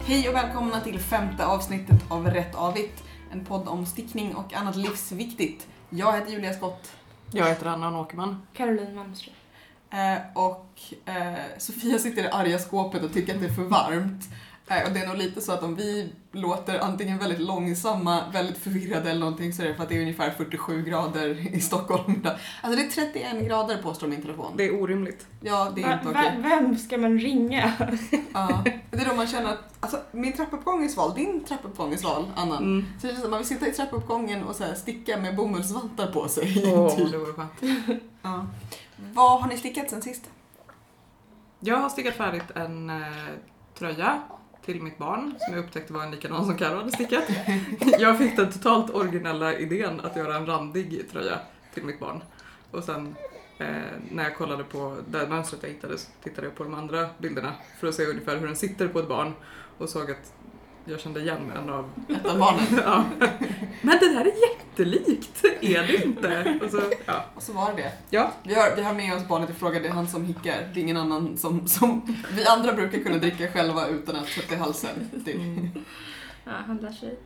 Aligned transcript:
Hej 0.00 0.28
och 0.28 0.34
välkomna 0.34 0.80
till 0.80 0.98
femte 1.00 1.46
avsnittet 1.46 1.96
av 2.08 2.26
Rätt 2.26 2.54
Avigt. 2.54 3.04
En 3.32 3.44
podd 3.44 3.68
om 3.68 3.86
stickning 3.86 4.34
och 4.34 4.54
annat 4.54 4.76
livsviktigt. 4.76 5.68
Jag 5.90 6.12
heter 6.12 6.32
Julia 6.32 6.52
Skott 6.52 6.92
Jag 7.32 7.46
heter 7.48 7.66
Anna 7.66 8.00
Åkerman. 8.00 8.42
Caroline 8.54 8.94
Malmström. 8.94 9.34
eh, 9.90 10.18
och 10.34 10.80
eh, 11.04 11.34
Sofia 11.58 11.98
sitter 11.98 12.18
i 12.18 12.22
det 12.22 12.32
arga 12.32 12.58
skåpet 12.58 13.02
och 13.02 13.12
tycker 13.12 13.34
att 13.34 13.40
det 13.40 13.46
är 13.46 13.54
för 13.54 13.62
varmt. 13.62 14.24
Eh, 14.70 14.86
och 14.86 14.92
det 14.92 15.00
är 15.00 15.06
nog 15.06 15.16
lite 15.16 15.40
så 15.40 15.52
att 15.52 15.62
om 15.62 15.74
vi 15.74 16.12
låter 16.32 16.78
antingen 16.78 17.18
väldigt 17.18 17.40
långsamma, 17.40 18.30
väldigt 18.32 18.58
förvirrade 18.58 19.10
eller 19.10 19.20
någonting 19.20 19.52
så 19.52 19.62
är 19.62 19.66
det 19.66 19.74
för 19.74 19.82
att 19.82 19.88
det 19.88 19.96
är 19.96 20.00
ungefär 20.00 20.30
47 20.30 20.82
grader 20.82 21.54
i 21.56 21.60
Stockholm 21.60 22.14
idag. 22.20 22.36
Alltså 22.62 22.80
det 22.80 22.86
är 22.86 22.90
31 22.90 23.48
grader 23.48 23.82
påstår 23.82 24.06
min 24.06 24.22
telefon. 24.22 24.52
Det 24.56 24.64
är 24.64 24.82
orimligt. 24.82 25.26
Ja, 25.40 25.72
det 25.74 25.82
är 25.82 25.92
inte 25.92 26.08
okej. 26.08 26.36
vem 26.38 26.78
ska 26.78 26.98
man 26.98 27.18
ringa? 27.18 27.72
Ja. 28.32 28.64
Det 28.90 28.98
är 28.98 29.08
då 29.08 29.14
man 29.14 29.26
känner 29.26 29.52
att, 29.52 29.76
alltså 29.80 30.00
min 30.12 30.32
trappuppgång 30.32 30.84
är 30.84 30.88
sval, 30.88 31.14
din 31.14 31.44
trappuppgång 31.44 31.92
är 31.92 31.96
sval, 31.96 32.30
Anna. 32.36 32.56
Mm. 32.56 32.86
Så 33.00 33.06
det 33.06 33.12
känns 33.12 33.20
som 33.20 33.24
att 33.24 33.30
man 33.30 33.38
vill 33.38 33.48
sitta 33.48 33.68
i 33.68 33.72
trappuppgången 33.72 34.44
och 34.44 34.56
så 34.56 34.64
här 34.64 34.74
sticka 34.74 35.16
med 35.16 35.36
bomullsvantar 35.36 36.12
på 36.12 36.28
sig. 36.28 36.62
Åh, 36.74 36.96
typ. 36.96 37.12
det 37.12 37.18
vore 37.18 37.32
skönt. 37.32 37.52
ja. 38.22 38.46
Vad 39.14 39.40
har 39.40 39.48
ni 39.48 39.56
stickat 39.56 39.90
sen 39.90 40.02
sist? 40.02 40.30
Jag 41.60 41.76
har 41.76 41.88
stickat 41.88 42.14
färdigt 42.14 42.50
en 42.54 42.90
eh, 42.90 42.96
tröja 43.78 44.22
till 44.72 44.82
mitt 44.82 44.98
barn 44.98 45.34
som 45.38 45.54
jag 45.54 45.64
upptäckte 45.64 45.92
var 45.92 46.02
en 46.02 46.10
likadan 46.10 46.46
som 46.46 46.56
Carro 46.56 46.76
hade 46.76 46.92
stickat. 46.92 47.24
Jag 47.98 48.18
fick 48.18 48.36
den 48.36 48.52
totalt 48.52 48.94
originella 48.94 49.58
idén 49.58 50.00
att 50.00 50.16
göra 50.16 50.36
en 50.36 50.46
randig 50.46 51.10
tröja 51.12 51.38
till 51.74 51.84
mitt 51.84 52.00
barn. 52.00 52.22
Och 52.70 52.84
sen 52.84 53.14
eh, 53.58 53.66
när 54.10 54.24
jag 54.24 54.36
kollade 54.36 54.64
på 54.64 54.96
det 55.06 55.28
mönstret 55.28 55.62
jag 55.62 55.70
hittade 55.70 55.98
så 55.98 56.10
tittade 56.22 56.46
jag 56.46 56.56
på 56.56 56.64
de 56.64 56.74
andra 56.74 57.08
bilderna 57.18 57.52
för 57.80 57.86
att 57.88 57.94
se 57.94 58.06
ungefär 58.06 58.36
hur 58.36 58.46
den 58.46 58.56
sitter 58.56 58.88
på 58.88 58.98
ett 58.98 59.08
barn 59.08 59.32
och 59.78 59.88
såg 59.88 60.10
att 60.10 60.32
jag 60.84 61.00
kände 61.00 61.20
igen 61.20 61.52
en 61.56 61.70
av 61.70 61.90
Ett 62.08 62.26
av 62.26 62.38
barnen. 62.38 62.66
ja. 62.84 63.04
Men 63.82 63.98
det 63.98 64.12
där 64.12 64.20
är 64.20 64.50
jättelikt, 64.50 65.44
är 65.60 65.86
det 65.86 66.04
inte? 66.04 66.58
Och 66.64 66.70
så, 66.70 66.82
ja. 67.06 67.24
Och 67.34 67.42
så 67.42 67.52
var 67.52 67.72
det 67.72 67.82
det. 67.82 67.92
Ja. 68.10 68.32
Vi 68.42 68.54
har, 68.54 68.76
vi 68.76 68.82
har 68.82 68.94
med 68.94 69.14
oss 69.14 69.28
barnet 69.28 69.50
i 69.50 69.52
fråga, 69.52 69.80
det 69.80 69.88
är 69.88 69.92
han 69.92 70.08
som 70.08 70.24
hickar. 70.24 70.70
Det 70.74 70.80
är 70.80 70.82
ingen 70.82 70.96
annan 70.96 71.36
som, 71.36 71.68
som 71.68 72.16
vi 72.32 72.44
andra 72.44 72.72
brukar 72.72 72.98
kunna 72.98 73.18
dricka 73.18 73.52
själva 73.52 73.86
utan 73.86 74.16
att 74.16 74.28
sätta 74.28 74.54
i 74.54 74.58
halsen. 74.58 75.10
Typ. 75.24 75.36
Ja, 76.44 76.52
han 76.66 76.76
lär 76.76 76.92
sig. 76.92 77.18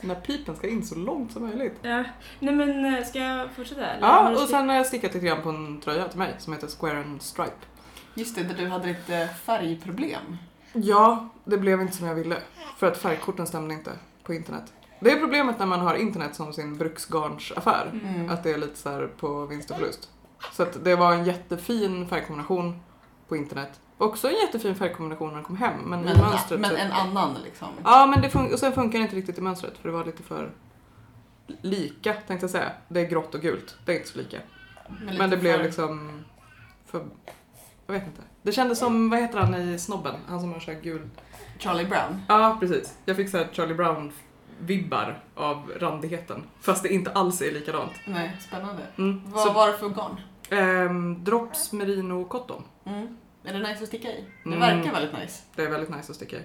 Den 0.00 0.10
här 0.10 0.20
pipen 0.20 0.56
ska 0.56 0.68
in 0.68 0.84
så 0.86 0.94
långt 0.94 1.32
som 1.32 1.42
möjligt. 1.42 1.78
Ja. 1.82 2.04
Nej 2.38 2.54
men 2.54 2.94
eh, 2.94 3.04
ska 3.04 3.18
jag 3.18 3.50
fortsätta? 3.50 3.86
eller? 3.86 4.06
Ja, 4.06 4.42
och 4.42 4.48
sen 4.48 4.68
har 4.68 4.76
jag 4.76 4.86
stickat 4.86 5.14
lite 5.14 5.26
grann 5.26 5.42
på 5.42 5.48
en 5.48 5.80
tröja 5.80 6.08
till 6.08 6.18
mig 6.18 6.34
som 6.38 6.52
heter 6.52 6.68
Square 6.68 7.00
and 7.00 7.22
Stripe. 7.22 7.66
Just 8.14 8.36
det, 8.36 8.42
där 8.42 8.54
du 8.54 8.68
hade 8.68 8.88
lite 8.88 9.28
färgproblem. 9.44 10.36
Ja, 10.72 11.28
det 11.44 11.58
blev 11.58 11.80
inte 11.80 11.96
som 11.96 12.06
jag 12.06 12.14
ville. 12.14 12.36
För 12.78 12.86
att 12.86 12.98
färgkorten 12.98 13.46
stämde 13.46 13.74
inte 13.74 13.90
på 14.22 14.34
internet. 14.34 14.72
Det 15.00 15.10
är 15.12 15.20
problemet 15.20 15.58
när 15.58 15.66
man 15.66 15.80
har 15.80 15.94
internet 15.94 16.34
som 16.34 16.52
sin 16.52 16.78
bruksgarnsaffär. 16.78 18.00
Mm. 18.04 18.30
Att 18.30 18.42
det 18.42 18.50
är 18.50 18.58
lite 18.58 18.76
så 18.78 18.90
här 18.90 19.06
på 19.06 19.46
vinst 19.46 19.70
och 19.70 19.76
förlust. 19.76 20.10
Så 20.52 20.62
att 20.62 20.84
det 20.84 20.96
var 20.96 21.12
en 21.12 21.24
jättefin 21.24 22.08
färgkombination 22.08 22.80
på 23.28 23.36
internet. 23.36 23.80
Också 23.98 24.28
en 24.28 24.34
jättefin 24.34 24.74
färgkombination 24.74 25.28
när 25.28 25.34
den 25.34 25.44
kom 25.44 25.56
hem. 25.56 25.74
Men, 25.84 26.00
i 26.00 26.04
Men, 26.04 26.18
mönstret 26.18 26.60
men 26.60 26.70
så... 26.70 26.76
en 26.76 26.92
annan 26.92 27.36
liksom. 27.44 27.68
Ja, 27.84 28.06
men 28.06 28.22
det 28.22 28.28
fun- 28.28 28.52
och 28.52 28.58
sen 28.58 28.72
funkar 28.72 28.98
det 28.98 29.02
inte 29.02 29.16
riktigt 29.16 29.38
i 29.38 29.40
mönstret 29.40 29.78
för 29.78 29.88
det 29.88 29.94
var 29.94 30.04
lite 30.04 30.22
för 30.22 30.52
lika 31.62 32.12
tänkte 32.12 32.44
jag 32.44 32.50
säga. 32.50 32.70
Det 32.88 33.00
är 33.00 33.04
grått 33.10 33.34
och 33.34 33.40
gult, 33.40 33.76
det 33.86 33.92
är 33.92 33.96
inte 33.96 34.08
så 34.08 34.18
lika. 34.18 34.36
lite 35.00 35.18
Men 35.18 35.30
det 35.30 35.36
blev 35.36 35.56
för- 35.56 35.64
liksom 35.64 36.24
för... 36.86 37.04
Jag 37.92 37.98
vet 38.00 38.08
inte. 38.08 38.22
Det 38.42 38.52
kändes 38.52 38.78
som, 38.78 39.10
vad 39.10 39.20
heter 39.20 39.38
han 39.38 39.54
i 39.54 39.78
Snobben? 39.78 40.14
Han 40.28 40.40
som 40.40 40.52
har 40.52 40.60
så 40.60 40.70
här 40.72 40.80
gul... 40.80 41.08
Charlie 41.58 41.84
Brown. 41.84 42.22
Ja, 42.28 42.56
precis. 42.60 42.98
Jag 43.04 43.16
fick 43.16 43.28
så 43.30 43.38
här 43.38 43.48
Charlie 43.52 43.74
Brown-vibbar 43.74 45.18
av 45.34 45.72
randigheten. 45.80 46.42
Fast 46.60 46.82
det 46.82 46.88
inte 46.94 47.12
alls 47.12 47.42
är 47.42 47.52
likadant. 47.52 47.92
Nej, 48.06 48.36
spännande. 48.40 48.82
Mm. 48.98 49.22
Vad 49.26 49.42
Så, 49.46 49.52
var 49.52 49.66
det 49.66 49.78
för 49.78 49.88
garn? 49.88 50.20
ehm, 50.50 51.24
drops 51.24 51.72
merino 51.72 52.24
cotton. 52.24 52.62
Mm. 52.84 53.16
Är 53.44 53.52
det 53.52 53.58
nice 53.68 53.82
att 53.82 53.88
sticka 53.88 54.08
i? 54.08 54.24
Det 54.44 54.48
Mm. 54.56 54.60
verkar 54.60 54.92
väldigt 54.92 55.18
nice. 55.20 55.42
Det 55.56 55.62
är 55.62 55.70
väldigt 55.70 55.90
nice 55.96 56.10
att 56.12 56.16
sticka 56.16 56.36
i. 56.36 56.42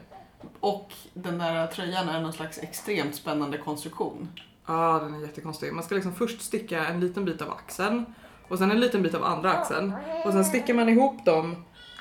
Och 0.60 0.94
den 1.14 1.38
där 1.38 1.68
tröjan 1.68 2.10
är 2.10 2.22
någon 2.22 2.34
slags 2.34 2.58
extremt 2.58 3.16
spännande 3.16 3.58
konstruktion. 3.58 4.28
Ja, 4.66 5.00
den 5.04 5.14
är 5.14 5.20
jättekonstig. 5.22 5.74
Man 5.74 5.84
ska 5.84 5.96
liksom 5.96 6.16
först 6.16 6.42
sticka 6.42 6.86
en 6.86 7.00
liten 7.00 7.26
bit 7.26 7.42
av 7.42 7.52
axeln 7.52 8.06
och 8.48 8.58
sen 8.58 8.72
en 8.72 8.80
liten 8.80 9.04
bit 9.04 9.14
av 9.16 9.24
andra 9.24 9.52
axeln 9.52 9.94
och 10.26 10.32
sen 10.34 10.46
stickar 10.46 10.74
man 10.74 10.90
ihop 10.90 11.26
dem 11.26 11.56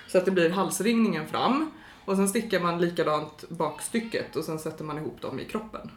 så 0.08 0.18
att 0.18 0.24
det 0.24 0.30
blir 0.30 0.50
halsringningen 0.50 1.26
fram 1.26 1.70
och 2.04 2.16
sen 2.16 2.28
stickar 2.28 2.60
man 2.60 2.80
likadant 2.80 3.44
bakstycket 3.48 4.36
och 4.36 4.44
sen 4.44 4.58
sätter 4.58 4.84
man 4.84 4.98
ihop 4.98 5.20
dem 5.22 5.40
i 5.40 5.44
kroppen. 5.44 5.90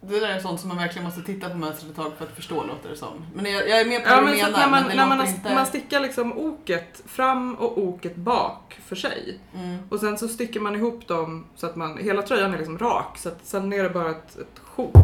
Det 0.00 0.20
där 0.20 0.28
är 0.28 0.40
sånt 0.40 0.60
som 0.60 0.68
man 0.68 0.78
verkligen 0.78 1.04
måste 1.04 1.22
titta 1.22 1.48
på 1.50 1.56
mönstret 1.56 1.90
ett 1.90 1.96
tag 1.96 2.12
för 2.18 2.24
att 2.24 2.36
förstå 2.36 2.64
låter 2.64 2.88
det 2.90 2.96
som. 2.96 3.24
Men 3.34 3.44
jag, 3.52 3.68
jag 3.68 3.80
är 3.80 3.84
med 3.84 4.04
på 4.04 4.10
Ja, 4.10 4.20
vad 4.20 4.30
du 4.30 4.36
menar, 4.36 4.50
när 4.58 4.70
man, 4.70 4.84
men 4.86 4.96
när 4.96 5.06
man, 5.06 5.26
inte... 5.26 5.54
man 5.54 5.66
stickar 5.66 6.00
liksom 6.00 6.38
oket 6.38 7.02
fram 7.06 7.54
och 7.54 7.78
oket 7.78 8.16
bak 8.16 8.78
för 8.84 8.96
sig 8.96 9.38
Mm. 9.54 9.78
och 9.88 10.00
sen 10.00 10.18
så 10.18 10.28
stickar 10.28 10.60
man 10.60 10.74
ihop 10.76 11.08
dem 11.08 11.44
så 11.56 11.66
att 11.66 11.76
man, 11.76 11.98
hela 11.98 12.22
tröjan 12.22 12.54
är 12.54 12.58
liksom 12.58 12.78
rak 12.78 13.18
så 13.18 13.28
att 13.28 13.46
sen 13.46 13.72
är 13.72 13.82
det 13.82 13.90
bara 13.90 14.10
ett, 14.10 14.36
ett 14.38 14.58
sjok 14.64 14.94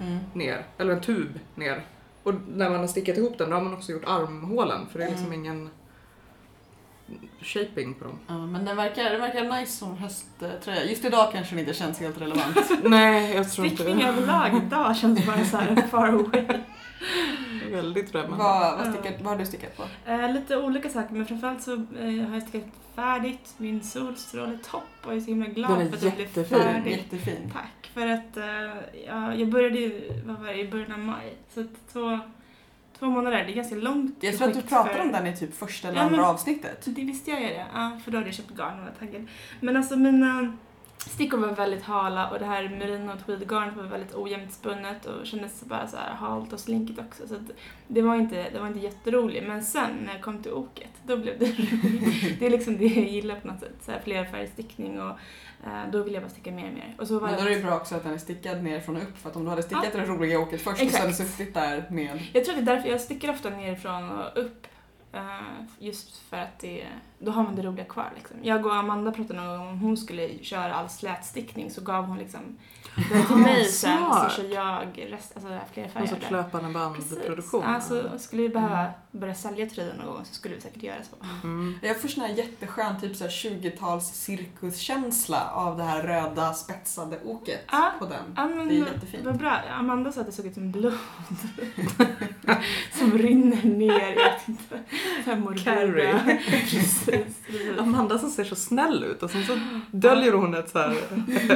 Mm. 0.00 0.18
ner, 0.32 0.66
eller 0.78 0.92
en 0.92 1.00
tub 1.00 1.38
ner. 1.54 1.84
Och 2.22 2.34
när 2.48 2.70
man 2.70 2.80
har 2.80 2.86
stickat 2.86 3.16
ihop 3.16 3.38
den 3.38 3.50
då 3.50 3.56
har 3.56 3.62
man 3.62 3.72
också 3.74 3.92
gjort 3.92 4.04
armhålen 4.06 4.86
för 4.92 4.98
det 4.98 5.04
är 5.04 5.08
liksom 5.08 5.26
Mm. 5.26 5.40
ingen 5.44 5.70
shaping 7.40 7.94
på 7.94 8.04
dem. 8.04 8.18
Ja, 8.26 8.46
men 8.46 8.64
den 8.64 8.76
verkar, 8.76 9.04
den 9.04 9.20
verkar 9.20 9.60
nice 9.60 9.72
som 9.78 9.96
hösttröja. 9.96 10.84
Just 10.84 11.04
idag 11.04 11.32
kanske 11.32 11.52
den 11.54 11.58
inte 11.60 11.74
känns 11.74 12.00
helt 12.00 12.20
relevant. 12.20 12.56
Nej, 12.84 13.34
jag 13.34 13.52
tror 13.52 13.66
inte 13.66 13.82
Stickning 13.82 14.04
det. 14.04 14.08
överlag 14.12 14.62
idag 14.66 14.96
känns 14.96 15.26
bara 15.26 15.44
så 15.44 15.56
här 15.56 15.76
far 15.90 16.08
away. 16.08 16.44
Väldigt 17.72 18.10
främmande. 18.10 18.36
vad, 18.44 18.78
vad, 18.78 18.94
stickat, 18.94 19.20
vad 19.22 19.32
har 19.32 19.38
du 19.38 19.46
stickat 19.46 19.76
på? 19.76 19.82
Eh, 20.10 20.32
lite 20.32 20.56
olika 20.56 20.88
saker 20.88 21.14
men 21.14 21.26
framförallt 21.26 21.62
så 21.62 21.72
eh, 21.74 22.26
har 22.28 22.34
jag 22.34 22.42
stickat 22.42 22.68
färdigt 22.94 23.54
min 23.56 23.82
solstråletopp 23.82 24.82
och 25.04 25.10
jag 25.12 25.16
är 25.16 25.20
så 25.20 25.26
himla 25.26 25.46
glad 25.46 25.78
för 25.78 25.84
att 25.96 26.00
den 26.00 26.12
blev 26.34 26.44
färdig. 26.44 26.90
Jättefin. 26.90 27.50
Tack. 27.52 27.90
För 27.94 28.06
att 28.06 28.36
eh, 28.36 28.44
ja, 29.06 29.34
jag 29.34 29.48
började 29.50 29.78
ju, 29.78 30.12
vad 30.26 30.36
var 30.36 30.46
det, 30.46 30.60
i 30.60 30.68
början 30.70 30.92
av 30.92 30.98
maj. 30.98 31.36
Så 31.54 31.60
att 31.60 31.92
två, 31.92 32.18
två 32.98 33.06
månader, 33.06 33.44
det 33.44 33.52
är 33.52 33.54
ganska 33.56 33.74
långt 33.76 34.16
Jag 34.20 34.36
tror 34.38 34.48
att 34.48 34.54
du 34.54 34.62
pratade 34.62 34.94
för- 34.94 35.02
om 35.02 35.12
den 35.12 35.26
i 35.26 35.36
typ 35.36 35.54
första 35.54 35.88
eller 35.88 35.98
Ja, 35.98 36.04
andra 36.04 36.26
avsnittet. 36.28 36.82
Det 36.84 37.04
visste 37.04 37.30
jag 37.30 37.40
ju 37.40 37.46
det. 37.48 37.66
Ja, 37.74 38.00
för 38.04 38.10
då 38.10 38.16
hade 38.16 38.28
jag 38.28 38.34
köpt 38.34 38.50
garn 38.50 38.78
och 38.78 38.84
var 38.84 38.92
taggad. 38.98 39.28
Men 39.60 39.76
alltså 39.76 39.96
mina 39.96 40.56
stickor 41.10 41.38
var 41.38 41.48
väldigt 41.48 41.82
hala 41.82 42.30
och 42.30 42.38
det 42.38 42.44
här 42.44 42.68
merino 42.68 43.12
tweedgarnet 43.26 43.76
var 43.76 43.82
väldigt 43.82 44.14
ojämnt 44.14 44.52
spunnet 44.52 45.06
och 45.06 45.26
kändes 45.26 45.64
bara 45.64 45.86
så 45.86 45.96
här 45.96 46.14
halt 46.14 46.52
och 46.52 46.60
slinkigt 46.60 46.98
också. 47.00 47.28
Så 47.28 47.34
det 47.88 48.02
var 48.02 48.14
inte, 48.16 48.46
det 48.52 48.58
var 48.58 48.66
inte 48.66 48.80
jätteroligt. 48.80 49.46
Men 49.46 49.62
sen 49.62 49.90
när 50.04 50.12
jag 50.12 50.22
kom 50.22 50.42
till 50.42 50.52
oket, 50.52 50.90
då 51.06 51.16
blev 51.16 51.38
det 51.38 51.44
roligt. 51.46 52.38
det 52.40 52.46
är 52.46 52.50
liksom 52.50 52.78
det 52.78 52.86
jag 52.86 53.08
gillar 53.08 53.34
på 53.40 53.46
något 53.48 53.60
sätt. 53.60 53.74
Så 53.82 53.90
här 53.92 54.00
flerfärgstickning 54.04 55.00
och 55.00 55.10
eh, 55.66 55.90
då 55.92 56.02
vill 56.02 56.14
jag 56.14 56.22
bara 56.22 56.30
sticka 56.30 56.50
mer 56.50 56.66
och 56.68 56.74
mer. 56.74 56.94
Och 56.98 57.08
så 57.08 57.18
var 57.18 57.28
Men 57.28 57.36
då 57.36 57.40
är 57.44 57.48
det 57.50 57.56
ju 57.56 57.62
bra 57.62 57.76
också 57.76 57.94
att 57.94 58.02
den 58.02 58.14
är 58.14 58.18
stickad 58.18 58.62
nerifrån 58.62 58.96
och 58.96 59.02
upp 59.02 59.18
för 59.18 59.30
att 59.30 59.36
om 59.36 59.44
du 59.44 59.50
hade 59.50 59.62
stickat 59.62 59.86
Ja. 59.94 60.00
det 60.00 60.06
roliga 60.06 60.40
åket 60.40 60.60
först 60.62 60.82
Exakt. 60.82 61.06
och 61.08 61.14
sen 61.14 61.26
suttit 61.26 61.54
där 61.54 61.84
med... 61.90 62.22
Jag 62.32 62.44
tror 62.44 62.58
att 62.58 62.64
det 62.66 62.72
är 62.72 62.76
därför 62.76 62.88
jag 62.90 63.00
stickar 63.00 63.30
ofta 63.30 63.50
nerifrån 63.50 64.10
och 64.10 64.38
upp. 64.42 64.66
Uh, 65.14 65.64
just 65.78 66.16
för 66.16 66.36
att 66.36 66.58
det, 66.58 66.86
då 67.18 67.30
har 67.30 67.42
man 67.42 67.56
det 67.56 67.62
roliga 67.62 67.84
kvar. 67.84 68.12
Liksom. 68.16 68.36
Jag 68.42 68.66
och 68.66 68.74
Amanda 68.74 69.12
pratade 69.12 69.40
någon 69.40 69.58
gång 69.58 69.68
om 69.68 69.78
hon 69.78 69.96
skulle 69.96 70.38
köra 70.38 70.74
all 70.74 70.88
slätstickning 70.88 71.70
så 71.70 71.80
gav 71.80 72.04
hon 72.04 72.18
liksom 72.18 72.58
den 73.12 73.26
till 73.26 73.36
mig 73.36 73.64
sen 73.64 73.98
så 74.14 74.28
kör 74.36 74.54
jag 74.54 75.06
rest, 75.10 75.32
alltså 75.34 75.48
fler 75.72 75.82
Någon 75.82 75.92
färger. 75.92 76.06
sorts 76.06 76.30
löpande 76.30 76.72
bandproduktion. 76.72 77.64
Alltså, 77.64 78.10
skulle 78.18 78.42
vi 78.42 78.48
behöva 78.48 78.86
börja 79.10 79.34
sälja 79.34 79.66
tröjor 79.66 79.92
någon 79.94 80.06
gång 80.06 80.24
så 80.24 80.34
skulle 80.34 80.54
vi 80.54 80.60
säkert 80.60 80.82
göra 80.82 80.96
så. 81.10 81.46
Mm. 81.46 81.78
Jag 81.82 82.00
får 82.00 82.08
sån 82.08 82.22
här 82.22 82.30
jätteskön 82.34 83.00
typ 83.00 83.16
så 83.16 83.24
här 83.24 83.30
20-tals 83.30 84.06
cirkuskänsla 84.06 85.50
av 85.54 85.76
det 85.76 85.84
här 85.84 86.02
röda 86.02 86.54
spetsade 86.54 87.18
oket 87.24 87.60
Ja, 87.72 87.92
på 87.98 88.04
den. 88.04 88.22
Ja, 88.36 88.48
men, 88.48 88.68
Det 88.68 88.74
är 88.74 88.78
jättefint. 88.78 89.24
Vad 89.24 89.36
bra. 89.38 89.58
Amanda 89.78 90.12
sa 90.12 90.20
att 90.20 90.26
det 90.26 90.32
såg 90.32 90.46
ut 90.46 90.54
som 90.54 90.72
blod. 90.72 90.92
som 92.92 93.18
rinner 93.18 93.62
ner. 93.64 94.16
Jag 95.26 95.38
morbida. 95.40 95.64
Carrie. 95.64 96.38
Precis. 96.50 97.04
Amanda 97.78 98.18
som 98.18 98.30
ser 98.30 98.44
så 98.44 98.56
snäll 98.56 99.04
ut 99.04 99.22
och 99.22 99.30
sen 99.30 99.44
så 99.46 99.58
döljer 99.90 100.32
hon 100.32 100.54
ett 100.54 100.70
så 100.70 100.78
här 100.78 100.90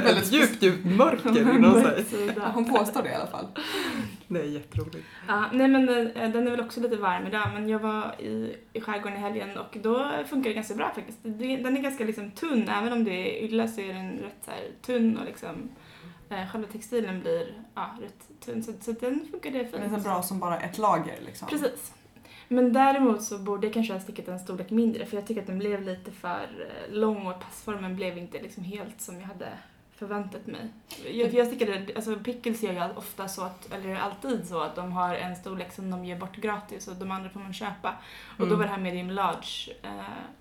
ett 0.07 0.33
djupt, 0.33 0.63
djupt 0.63 0.85
mörker 0.85 1.26
inom 1.29 1.83
sig. 1.83 2.35
Hon 2.55 2.65
påstår 2.65 3.03
det 3.03 3.11
i 3.11 3.15
alla 3.15 3.27
fall. 3.27 3.47
Det 4.29 4.41
är 4.41 4.45
jätteroligt. 4.45 5.07
Ja, 5.29 5.45
nej 5.53 5.69
men 5.69 5.87
den, 5.87 6.11
eh, 6.11 6.31
den 6.31 6.47
är 6.47 6.51
väl 6.51 6.61
också 6.61 6.81
lite 6.81 6.97
varm 6.97 7.27
idag 7.27 7.49
men 7.55 7.69
jag 7.69 7.79
var 7.79 8.21
i, 8.21 8.57
i 8.73 8.81
skärgården 8.81 9.19
i 9.19 9.21
helgen 9.21 9.59
och 9.59 9.77
då 9.83 10.11
funkar 10.29 10.51
det 10.51 10.55
ganska 10.55 10.75
bra 10.75 10.93
faktiskt. 10.95 11.19
Den 11.23 11.77
är 11.77 11.83
ganska 11.83 12.05
liksom 12.05 12.31
tunn, 12.31 12.69
även 12.69 12.93
om 12.93 13.05
det 13.05 13.11
är 13.11 13.45
ylla 13.45 13.69
så 13.69 13.81
är 13.81 13.95
den 13.95 14.11
rätt 14.11 14.45
så 14.45 14.51
här 14.51 14.61
tunn 14.83 15.19
och 15.19 15.25
liksom 15.25 15.69
eh, 16.31 16.49
själva 16.53 16.69
textilen 16.73 17.21
blir 17.21 17.55
ja, 17.75 17.91
rätt 18.03 18.41
tunn 18.45 18.63
så, 18.63 18.73
så 18.81 18.93
den 18.93 19.29
funkade 19.31 19.59
Den 19.59 19.83
är 19.83 19.89
så 19.89 19.95
fint. 19.95 20.05
bra 20.05 20.23
som 20.23 20.39
bara 20.41 20.61
ett 20.61 20.79
lager 20.79 21.17
liksom. 21.27 21.49
Precis. 21.49 21.93
Men 22.49 22.73
däremot 22.73 23.23
så 23.23 23.39
borde 23.39 23.67
jag 23.67 23.75
kanske 23.75 23.93
ha 23.93 24.01
stickat 24.01 24.29
en 24.29 24.39
storlek 24.39 24.71
mindre 24.71 25.07
för 25.07 25.17
jag 25.17 25.27
tycker 25.27 25.41
att 25.41 25.47
den 25.47 25.59
blev 25.59 25.83
lite 25.83 26.11
för 26.11 26.49
eh, 26.89 26.95
lång 26.95 27.27
och 27.27 27.41
passformen 27.41 27.97
blev 27.97 28.19
inte 28.19 28.43
liksom 28.43 28.65
helt 28.65 29.01
som 29.01 29.21
jag 29.21 29.27
hade 29.27 29.49
förväntat 29.97 30.47
mig. 30.47 30.69
Jag, 31.13 31.35
jag 31.35 31.47
stickade, 31.47 31.87
alltså 31.97 32.17
Pickles 32.17 32.63
gör 32.63 32.73
ju 32.73 32.97
ofta 32.97 33.29
så 33.29 33.43
att, 33.43 33.73
eller 33.73 33.95
alltid 33.97 34.49
så 34.49 34.61
att 34.61 34.77
de 34.77 34.93
har 34.93 35.15
en 35.15 35.37
storlek 35.37 35.73
som 35.73 35.91
de 35.91 36.05
ger 36.05 36.19
bort 36.19 36.37
gratis 36.37 36.89
och 36.89 36.97
de 36.97 37.11
andra 37.11 37.31
får 37.31 37.41
man 37.41 37.53
köpa. 37.53 37.95
Och 38.39 38.39
då 38.39 38.45
Mm. 38.47 38.59
var 38.59 38.65
det 38.65 38.71
här 38.73 38.81
medium 38.81 39.11
large 39.11 39.73
eh, 39.83 39.91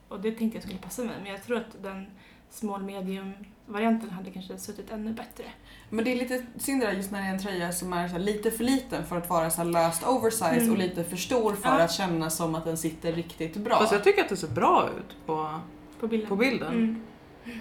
och 0.08 0.20
det 0.20 0.32
tänkte 0.32 0.58
jag 0.58 0.64
skulle 0.64 0.80
passa 0.80 1.02
mig 1.04 1.16
men 1.24 1.32
jag 1.32 1.44
tror 1.44 1.58
att 1.58 1.84
den 1.84 2.06
small 2.50 2.84
medium 2.84 3.34
varianten 3.66 4.10
hade 4.10 4.32
kanske 4.32 4.58
suttit 4.58 4.92
ännu 4.92 5.14
bättre. 5.14 5.44
Men 5.90 6.06
det 6.06 6.12
är 6.12 6.16
lite 6.16 6.46
synd 6.58 6.82
det 6.82 6.88
där 6.88 6.94
just 6.94 7.12
när 7.12 7.22
det 7.22 7.28
är 7.28 7.32
en 7.32 7.40
tröja 7.40 7.72
som 7.72 7.94
är 7.94 8.08
så 8.08 8.12
här 8.14 8.20
lite 8.20 8.52
för 8.52 8.64
liten 8.64 9.06
för 9.06 9.18
att 9.18 9.30
vara 9.30 9.50
så 9.50 9.58
här 9.62 9.66
löst 9.70 10.04
oversize 10.08 10.46
Mm. 10.60 10.72
och 10.72 10.78
lite 10.78 11.04
för 11.04 11.18
stor 11.18 11.54
för 11.54 11.70
Ja. 11.70 11.82
att 11.84 11.92
kännas 11.92 12.36
som 12.38 12.56
att 12.56 12.66
den 12.66 12.78
sitter 12.78 13.12
riktigt 13.14 13.58
bra. 13.58 13.78
Fast 13.80 13.92
jag 13.92 14.04
tycker 14.04 14.22
att 14.24 14.30
det 14.30 14.38
ser 14.38 14.48
bra 14.48 14.90
ut 14.98 15.16
på, 15.26 15.60
På 16.00 16.08
bilden. 16.08 16.30
på 16.30 16.36
bilden. 16.36 16.74
Mm. 16.74 17.02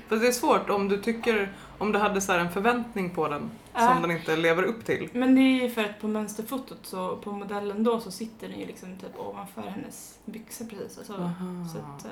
Fast 0.09 0.23
det 0.23 0.29
är 0.29 0.33
svårt 0.33 0.71
om 0.71 0.89
du 0.89 0.99
tycker, 1.03 1.53
om 1.79 1.93
du 1.93 1.99
hade 1.99 2.21
så 2.21 2.33
här 2.33 2.39
en 2.39 2.51
förväntning 2.51 3.11
på 3.11 3.29
den 3.29 3.51
Ja. 3.75 3.81
som 3.93 4.03
den 4.03 4.11
inte 4.11 4.37
lever 4.37 4.63
upp 4.63 4.85
till. 4.85 5.09
Men 5.13 5.35
det 5.35 5.41
är 5.41 5.63
ju 5.63 5.71
för 5.71 5.85
att 5.85 6.01
på 6.01 6.09
mönsterfotot 6.09 6.79
så 6.83 7.17
på 7.17 7.33
modellen 7.33 7.85
då 7.85 8.01
så 8.01 8.11
sitter 8.11 8.49
den 8.49 8.59
ju 8.61 8.67
liksom 8.67 8.97
typ 8.99 9.19
ovanför 9.19 9.63
hennes 9.63 10.19
byxor 10.25 10.65
precis. 10.65 10.99
Alltså, 10.99 11.13
Aha. 11.15 11.35
så, 11.73 11.79
att, 11.79 12.05
eh, 12.05 12.11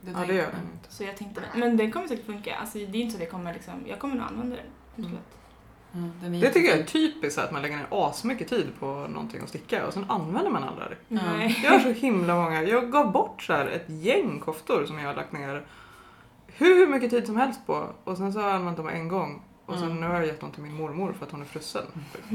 Det 0.00 0.10
Ja, 0.10 0.18
det 0.26 0.34
gör 0.34 0.42
jag. 0.42 0.52
den 0.52 0.60
inte. 0.74 0.94
så 0.94 1.04
jag 1.04 1.16
tänkte 1.16 1.42
men 1.54 1.76
den 1.76 1.92
kommer 1.92 2.08
säkert 2.08 2.26
funka. 2.26 2.56
Alltså, 2.56 2.78
det 2.78 2.84
är 2.84 2.94
inte 2.96 3.10
så 3.12 3.16
att 3.16 3.22
jag 3.22 3.30
kommer 3.30 3.52
liksom, 3.54 3.74
jag 3.86 3.98
kommer 3.98 4.14
nog 4.14 4.24
använda 4.26 4.56
den. 4.56 5.04
Mm. 5.04 5.18
Mm, 5.94 6.10
den 6.22 6.34
är 6.34 6.40
Det 6.40 6.50
tycker 6.50 6.68
jag 6.70 6.78
är 6.78 6.84
typiskt 6.84 7.38
att 7.38 7.52
man 7.52 7.62
lägger 7.62 7.76
ner 7.76 7.86
asmycket 7.90 8.48
tid 8.48 8.66
på 8.80 8.86
någonting 8.86 9.40
att 9.42 9.48
sticka 9.48 9.86
och 9.86 9.92
sen 9.92 10.04
använder 10.08 10.50
man 10.50 10.64
aldrig 10.64 10.88
det. 10.90 10.96
Nej. 11.08 11.60
Jag 11.64 11.70
har 11.70 11.78
så 11.78 11.90
himla 11.90 12.34
många, 12.34 12.62
jag 12.62 12.90
gav 12.92 13.12
bort 13.12 13.42
så 13.42 13.52
här 13.52 13.66
ett 13.66 13.84
gäng 13.88 14.40
koftor 14.40 14.84
som 14.86 14.98
jag 14.98 15.06
har 15.08 15.14
lagt 15.14 15.32
ner 15.32 15.66
hur 16.56 16.86
mycket 16.86 17.10
tid 17.10 17.26
som 17.26 17.36
helst 17.36 17.60
på 17.66 17.88
och 18.04 18.16
sen 18.16 18.32
så 18.32 18.40
har 18.40 18.46
jag 18.48 18.56
använt 18.56 18.76
dem 18.76 18.88
en 18.88 19.08
gång 19.08 19.42
och 19.66 19.74
sen 19.74 19.84
Mm. 19.84 20.00
nu 20.00 20.06
har 20.06 20.14
jag 20.14 20.26
gett 20.26 20.40
dem 20.40 20.50
till 20.50 20.62
min 20.62 20.74
mormor 20.74 21.12
för 21.18 21.26
att 21.26 21.32
hon 21.32 21.40
är 21.40 21.44
frusen. 21.46 21.82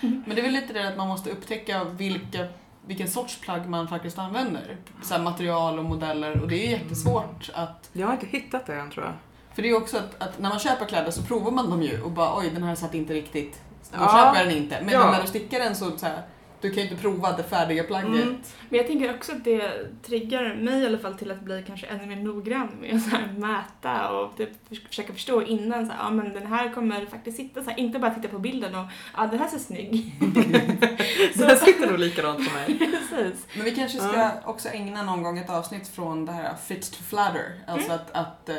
Men 0.00 0.24
det 0.26 0.38
är 0.38 0.42
väl 0.42 0.52
lite 0.52 0.72
det 0.72 0.88
att 0.88 0.96
man 0.96 1.08
måste 1.08 1.30
upptäcka 1.30 1.84
vilka, 1.84 2.46
vilken 2.86 3.08
sorts 3.08 3.40
plagg 3.40 3.68
man 3.68 3.88
faktiskt 3.88 4.18
använder. 4.18 4.76
Så 5.02 5.18
material 5.18 5.78
och 5.78 5.84
modeller 5.84 6.40
och 6.40 6.48
det 6.48 6.66
är 6.66 6.70
jättesvårt 6.70 7.50
att... 7.54 7.90
Jag 7.92 8.06
har 8.06 8.14
inte 8.14 8.26
hittat 8.26 8.66
det 8.66 8.74
än 8.74 8.90
tror 8.90 9.04
jag. 9.04 9.14
För 9.54 9.62
det 9.62 9.68
är 9.68 9.70
ju 9.70 9.76
också 9.76 9.96
att, 9.98 10.22
att 10.22 10.38
när 10.38 10.48
man 10.48 10.58
köper 10.58 10.86
kläder 10.86 11.10
så 11.10 11.22
provar 11.22 11.50
man 11.50 11.70
dem 11.70 11.82
ju 11.82 12.02
och 12.02 12.10
bara 12.10 12.38
oj 12.38 12.50
den 12.54 12.62
här 12.62 12.74
satt 12.74 12.94
inte 12.94 13.12
riktigt. 13.14 13.60
Då 13.92 13.98
Ja. 14.00 14.06
köper 14.08 14.38
jag 14.40 14.48
den 14.48 14.56
inte. 14.56 14.78
Men 14.84 14.94
Ja. 14.94 15.10
när 15.10 15.22
du 15.22 15.28
stickar 15.28 15.58
den 15.58 15.76
så, 15.76 15.98
så 15.98 16.06
här, 16.06 16.22
du 16.64 16.70
kan 16.70 16.82
ju 16.82 16.88
inte 16.90 17.02
prova 17.02 17.32
det 17.36 17.42
färdiga 17.42 17.84
plagget. 17.84 18.22
Mm. 18.22 18.36
Men 18.68 18.78
jag 18.78 18.86
tänker 18.86 19.14
också 19.14 19.32
att 19.32 19.44
det 19.44 19.70
triggar 20.02 20.54
mig 20.54 20.82
i 20.82 20.86
alla 20.86 20.98
fall 20.98 21.14
till 21.14 21.30
att 21.30 21.40
bli 21.40 21.64
kanske 21.66 21.86
ännu 21.86 22.06
mer 22.06 22.16
noggrann 22.16 22.68
med 22.80 22.94
att 22.96 23.02
så 23.02 23.10
här 23.10 23.32
mäta 23.38 24.10
och 24.10 24.36
typ 24.36 24.68
förs- 24.68 24.88
försöka 24.88 25.12
förstå 25.12 25.42
innan 25.42 25.86
så 25.86 25.92
här, 25.92 26.04
ja 26.04 26.10
men 26.10 26.32
den 26.32 26.46
här 26.46 26.72
kommer 26.74 27.06
faktiskt 27.06 27.36
sitta 27.36 27.62
så 27.64 27.70
här, 27.70 27.78
inte 27.80 27.98
bara 27.98 28.10
titta 28.14 28.28
på 28.28 28.38
bilden 28.38 28.74
och 28.74 28.84
ja 29.16 29.26
den 29.26 29.38
här 29.38 29.48
ser 29.48 29.58
snygg. 29.58 30.12
Så 31.36 31.44
det 31.46 31.56
sitter 31.56 31.86
nog 31.90 31.98
likadant 31.98 32.48
för 32.48 32.54
mig. 32.54 32.78
Precis. 33.10 33.46
Men 33.56 33.64
vi 33.64 33.74
kanske 33.74 33.98
ska 33.98 34.16
Ja. 34.18 34.30
också 34.44 34.68
ägna 34.68 35.02
någon 35.02 35.22
gång 35.22 35.38
ett 35.38 35.50
avsnitt 35.50 35.88
från 35.88 36.26
det 36.26 36.32
här 36.32 36.54
fit 36.66 36.92
to 36.92 37.02
flatter. 37.02 37.60
Alltså 37.66 37.92
att, 37.92 38.10
att 38.12 38.48
eh, 38.48 38.54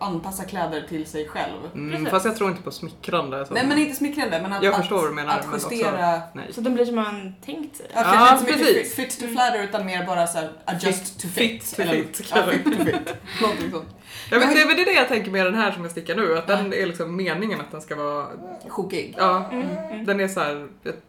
anpassa 0.00 0.44
kläder 0.44 0.80
till 0.88 1.06
sig 1.06 1.28
själv. 1.28 1.58
Mm, 1.74 2.06
fast 2.06 2.24
jag 2.24 2.36
tror 2.36 2.50
inte 2.50 2.62
på 2.62 2.70
smickrande. 2.70 3.46
Så. 3.46 3.54
Nej 3.54 3.66
men 3.66 3.78
inte 3.78 3.96
smickrande 3.96 4.40
men 4.42 4.52
att, 4.52 4.62
Jag 4.62 4.72
att, 4.74 4.80
förstår 4.80 4.96
vad 4.96 5.10
du 5.10 5.14
menar, 5.14 5.38
att 5.38 5.46
men 5.46 5.54
också- 5.54 5.70
justera 5.72 6.20
Nej. 6.34 6.44
Så 6.52 6.60
den 6.60 6.74
blir 6.74 6.84
som 6.84 6.94
man 6.96 7.34
tänkt 7.54 7.76
sig. 7.76 7.86
Ja, 7.94 8.00
Ja, 8.14 8.38
inte 8.38 8.52
så 8.52 8.58
precis. 8.58 8.94
fit, 8.94 9.10
fit 9.12 9.20
to 9.28 9.32
flatter 9.34 9.62
utan 9.64 9.86
mer 9.86 10.06
bara 10.06 10.26
så 10.26 10.38
här 10.38 10.52
adjust 10.64 11.20
to 11.20 11.28
fit. 11.28 11.64
fit 11.64 11.76
to 11.76 11.92
fit, 11.92 12.32
Ja, 12.34 12.42
fit 12.46 12.64
to 12.64 12.84
fit. 12.84 13.14
Någonting 13.42 13.70
sånt. 13.70 13.88
Ja, 14.30 14.38
men 14.38 14.54
det 14.54 14.60
är 14.62 14.66
väl 14.66 14.84
det 14.84 14.92
jag 14.92 15.08
tänker 15.08 15.30
med 15.30 15.46
den 15.46 15.54
här 15.54 15.72
som 15.72 15.82
jag 15.82 15.90
stickar 15.90 16.14
nu, 16.16 16.38
att 16.38 16.46
den 16.46 16.72
är 16.74 16.86
liksom 16.86 17.16
meningen 17.16 17.60
att 17.60 17.70
den 17.70 17.80
ska 17.80 17.96
vara, 17.96 18.26
Chokig. 18.68 19.14
ja, 19.18 19.48
Mm, 19.52 19.68
mm. 19.70 20.06
den 20.06 20.20
är 20.20 20.28
så 20.28 20.40
här, 20.40 20.68
ett, 20.84 21.02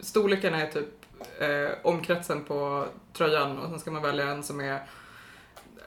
storleken 0.00 0.54
är 0.54 0.66
typ 0.66 0.88
eh, 1.40 1.70
omkretsen 1.82 2.44
på 2.44 2.86
tröjan 3.16 3.58
och 3.58 3.70
sen 3.70 3.78
ska 3.80 3.90
man 3.90 4.02
välja 4.02 4.26
en 4.30 4.42
som 4.42 4.60
är 4.60 4.82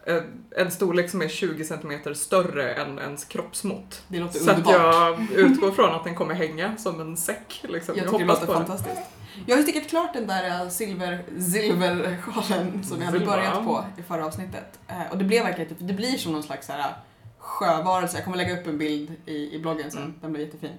eh, 0.05 0.21
en 0.57 0.71
storlek 0.71 1.09
som 1.09 1.21
är 1.21 1.27
20 1.27 1.63
cm 1.65 2.15
större 2.15 2.73
än 2.73 2.99
ens 2.99 3.25
kroppsmått. 3.25 4.01
Det 4.07 4.19
låter 4.19 4.39
Så 4.39 4.51
att 4.51 4.57
underbart. 4.57 4.75
jag 4.83 5.31
utgår 5.31 5.71
från 5.71 5.95
att 5.95 6.03
den 6.03 6.15
kommer 6.15 6.33
hänga 6.33 6.77
som 6.77 7.01
en 7.01 7.17
säck. 7.17 7.61
Liksom. 7.67 7.95
Jag 7.97 8.05
tycker 8.05 8.19
det 8.25 8.31
hoppas 8.33 8.47
låter 8.47 8.75
på 8.83 8.89
det. 8.89 9.03
Jag 9.45 9.55
har 9.55 9.57
ju 9.57 9.63
stickat 9.63 9.89
klart 9.89 10.13
den 10.13 10.27
där 10.27 10.61
eh, 10.63 10.69
silver, 10.69 11.23
silversjalen 11.39 12.83
som 12.83 12.99
jag 12.99 13.05
hade 13.05 13.19
börjat 13.25 13.51
ja. 13.55 13.63
på 13.63 14.01
i 14.01 14.03
förra 14.03 14.25
avsnittet. 14.25 14.79
Eh, 14.87 15.11
Och 15.11 15.17
det 15.17 15.23
blev 15.25 15.43
verkligen, 15.43 15.69
typ- 15.69 15.87
det 15.87 15.93
blir 15.93 16.17
som 16.17 16.31
någon 16.31 16.43
slags 16.43 16.67
så 16.67 16.73
här 16.73 16.93
sjövarelse. 17.37 18.17
Jag 18.17 18.23
kommer 18.23 18.37
lägga 18.37 18.59
upp 18.61 18.67
en 18.67 18.77
bild 18.77 19.11
i, 19.25 19.55
i 19.55 19.59
bloggen 19.59 19.91
sen, 19.91 20.01
Mm. 20.01 20.13
den 20.21 20.33
blir 20.33 20.45
jättefin. 20.45 20.71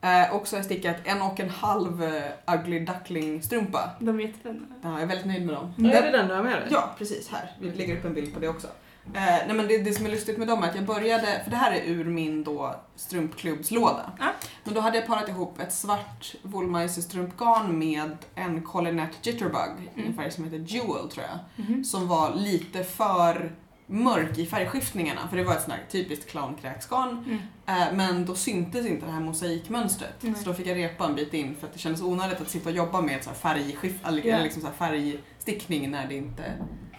Eh, 0.00 0.34
och 0.34 0.48
så 0.48 0.56
har 0.56 0.58
jag 0.58 0.64
stickat 0.64 0.96
en 1.04 1.22
och 1.22 1.40
en 1.40 1.50
halv 1.50 2.02
eh, 2.04 2.54
ugly 2.54 2.78
duckling 2.80 3.42
strumpa. 3.42 3.90
De 4.00 4.20
är 4.20 4.24
jättefina. 4.24 4.60
Ja, 4.82 4.92
jag 4.92 5.02
är 5.02 5.06
väldigt 5.06 5.26
nöjd 5.26 5.46
med 5.46 5.54
dem. 5.54 5.74
Ja, 5.76 5.90
är 5.90 6.02
det 6.02 6.18
den 6.18 6.28
du 6.28 6.34
har 6.34 6.42
med 6.42 6.52
dig? 6.52 6.68
Ja, 6.70 6.94
precis. 6.98 7.28
Här. 7.28 7.52
Vi 7.60 7.70
lägger 7.72 7.96
upp 7.96 8.04
en 8.04 8.14
bild 8.14 8.34
på 8.34 8.40
det 8.40 8.48
också. 8.48 8.66
Eh, 9.14 9.22
nej 9.46 9.54
men 9.54 9.68
det, 9.68 9.78
det 9.78 9.92
som 9.92 10.06
är 10.06 10.10
lustigt 10.10 10.38
med 10.38 10.48
dem 10.48 10.62
är 10.62 10.68
att 10.68 10.74
jag 10.76 10.84
började, 10.84 11.40
för 11.44 11.50
det 11.50 11.56
här 11.56 11.72
är 11.72 11.82
ur 11.84 12.04
min 12.04 12.44
då 12.44 12.74
strumpklubbslåda. 12.96 14.12
Ja. 14.18 14.26
Men 14.64 14.74
då 14.74 14.80
hade 14.80 14.98
jag 14.98 15.06
parat 15.06 15.28
ihop 15.28 15.60
ett 15.60 15.72
svart 15.72 16.34
Woolmeister 16.42 17.02
strumpgarn 17.02 17.78
med 17.78 18.16
en 18.34 18.62
Colinette 18.62 19.16
Jitterbug 19.30 19.72
i 19.94 20.00
en 20.00 20.04
Mm. 20.06 20.16
färg 20.16 20.30
som 20.30 20.44
heter 20.44 20.58
Jewel 20.58 21.08
tror 21.10 21.24
jag. 21.26 21.66
Mhm. 21.66 21.84
Som 21.84 22.08
var 22.08 22.34
lite 22.34 22.84
för 22.84 23.52
mörk 23.88 24.38
i 24.38 24.46
färgskiftningarna 24.46 25.28
för 25.28 25.36
det 25.36 25.44
var 25.44 25.52
ett 25.54 25.60
sånt 25.62 25.72
här 25.72 25.84
typiskt 25.90 26.30
clownkräksgarn. 26.30 27.10
Mm. 27.10 27.38
Eh, 27.66 27.94
men 27.96 28.26
då 28.26 28.34
syntes 28.34 28.86
inte 28.86 29.06
det 29.06 29.12
här 29.12 29.20
mosaikmönstret. 29.20 30.14
Nej. 30.20 30.34
Så 30.34 30.44
då 30.44 30.54
fick 30.54 30.66
jag 30.66 30.76
repa 30.76 31.04
en 31.04 31.14
bit 31.14 31.34
in 31.34 31.56
för 31.60 31.66
att 31.66 31.72
det 31.72 31.78
kändes 31.78 32.02
onödigt 32.02 32.40
att 32.40 32.50
sitta 32.50 32.68
och 32.68 32.74
jobba 32.76 33.00
med 33.00 33.16
ett 33.16 33.24
så 33.24 33.30
här 33.30 33.36
färgskift, 33.36 34.06
eller 34.06 34.42
liksom 34.42 34.62
så 34.62 34.68
här 34.68 34.74
färgstickning 34.74 35.90
när 35.90 36.06
det 36.08 36.14
inte 36.14 36.42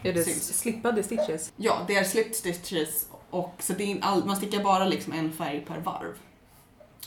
Är 0.02 0.12
det 0.12 0.22
Syns. 0.22 0.58
slippade 0.58 1.02
stitches? 1.02 1.52
Ja, 1.56 1.78
det 1.86 1.96
är 1.96 2.04
slipped 2.04 2.34
stitches 2.34 3.06
och 3.30 3.54
så 3.58 3.72
det 3.72 3.92
är 3.92 3.98
all, 4.02 4.24
man 4.24 4.36
stickar 4.36 4.62
bara 4.64 4.84
liksom 4.84 5.12
en 5.12 5.32
färg 5.32 5.64
per 5.68 5.78
varv. 5.80 6.14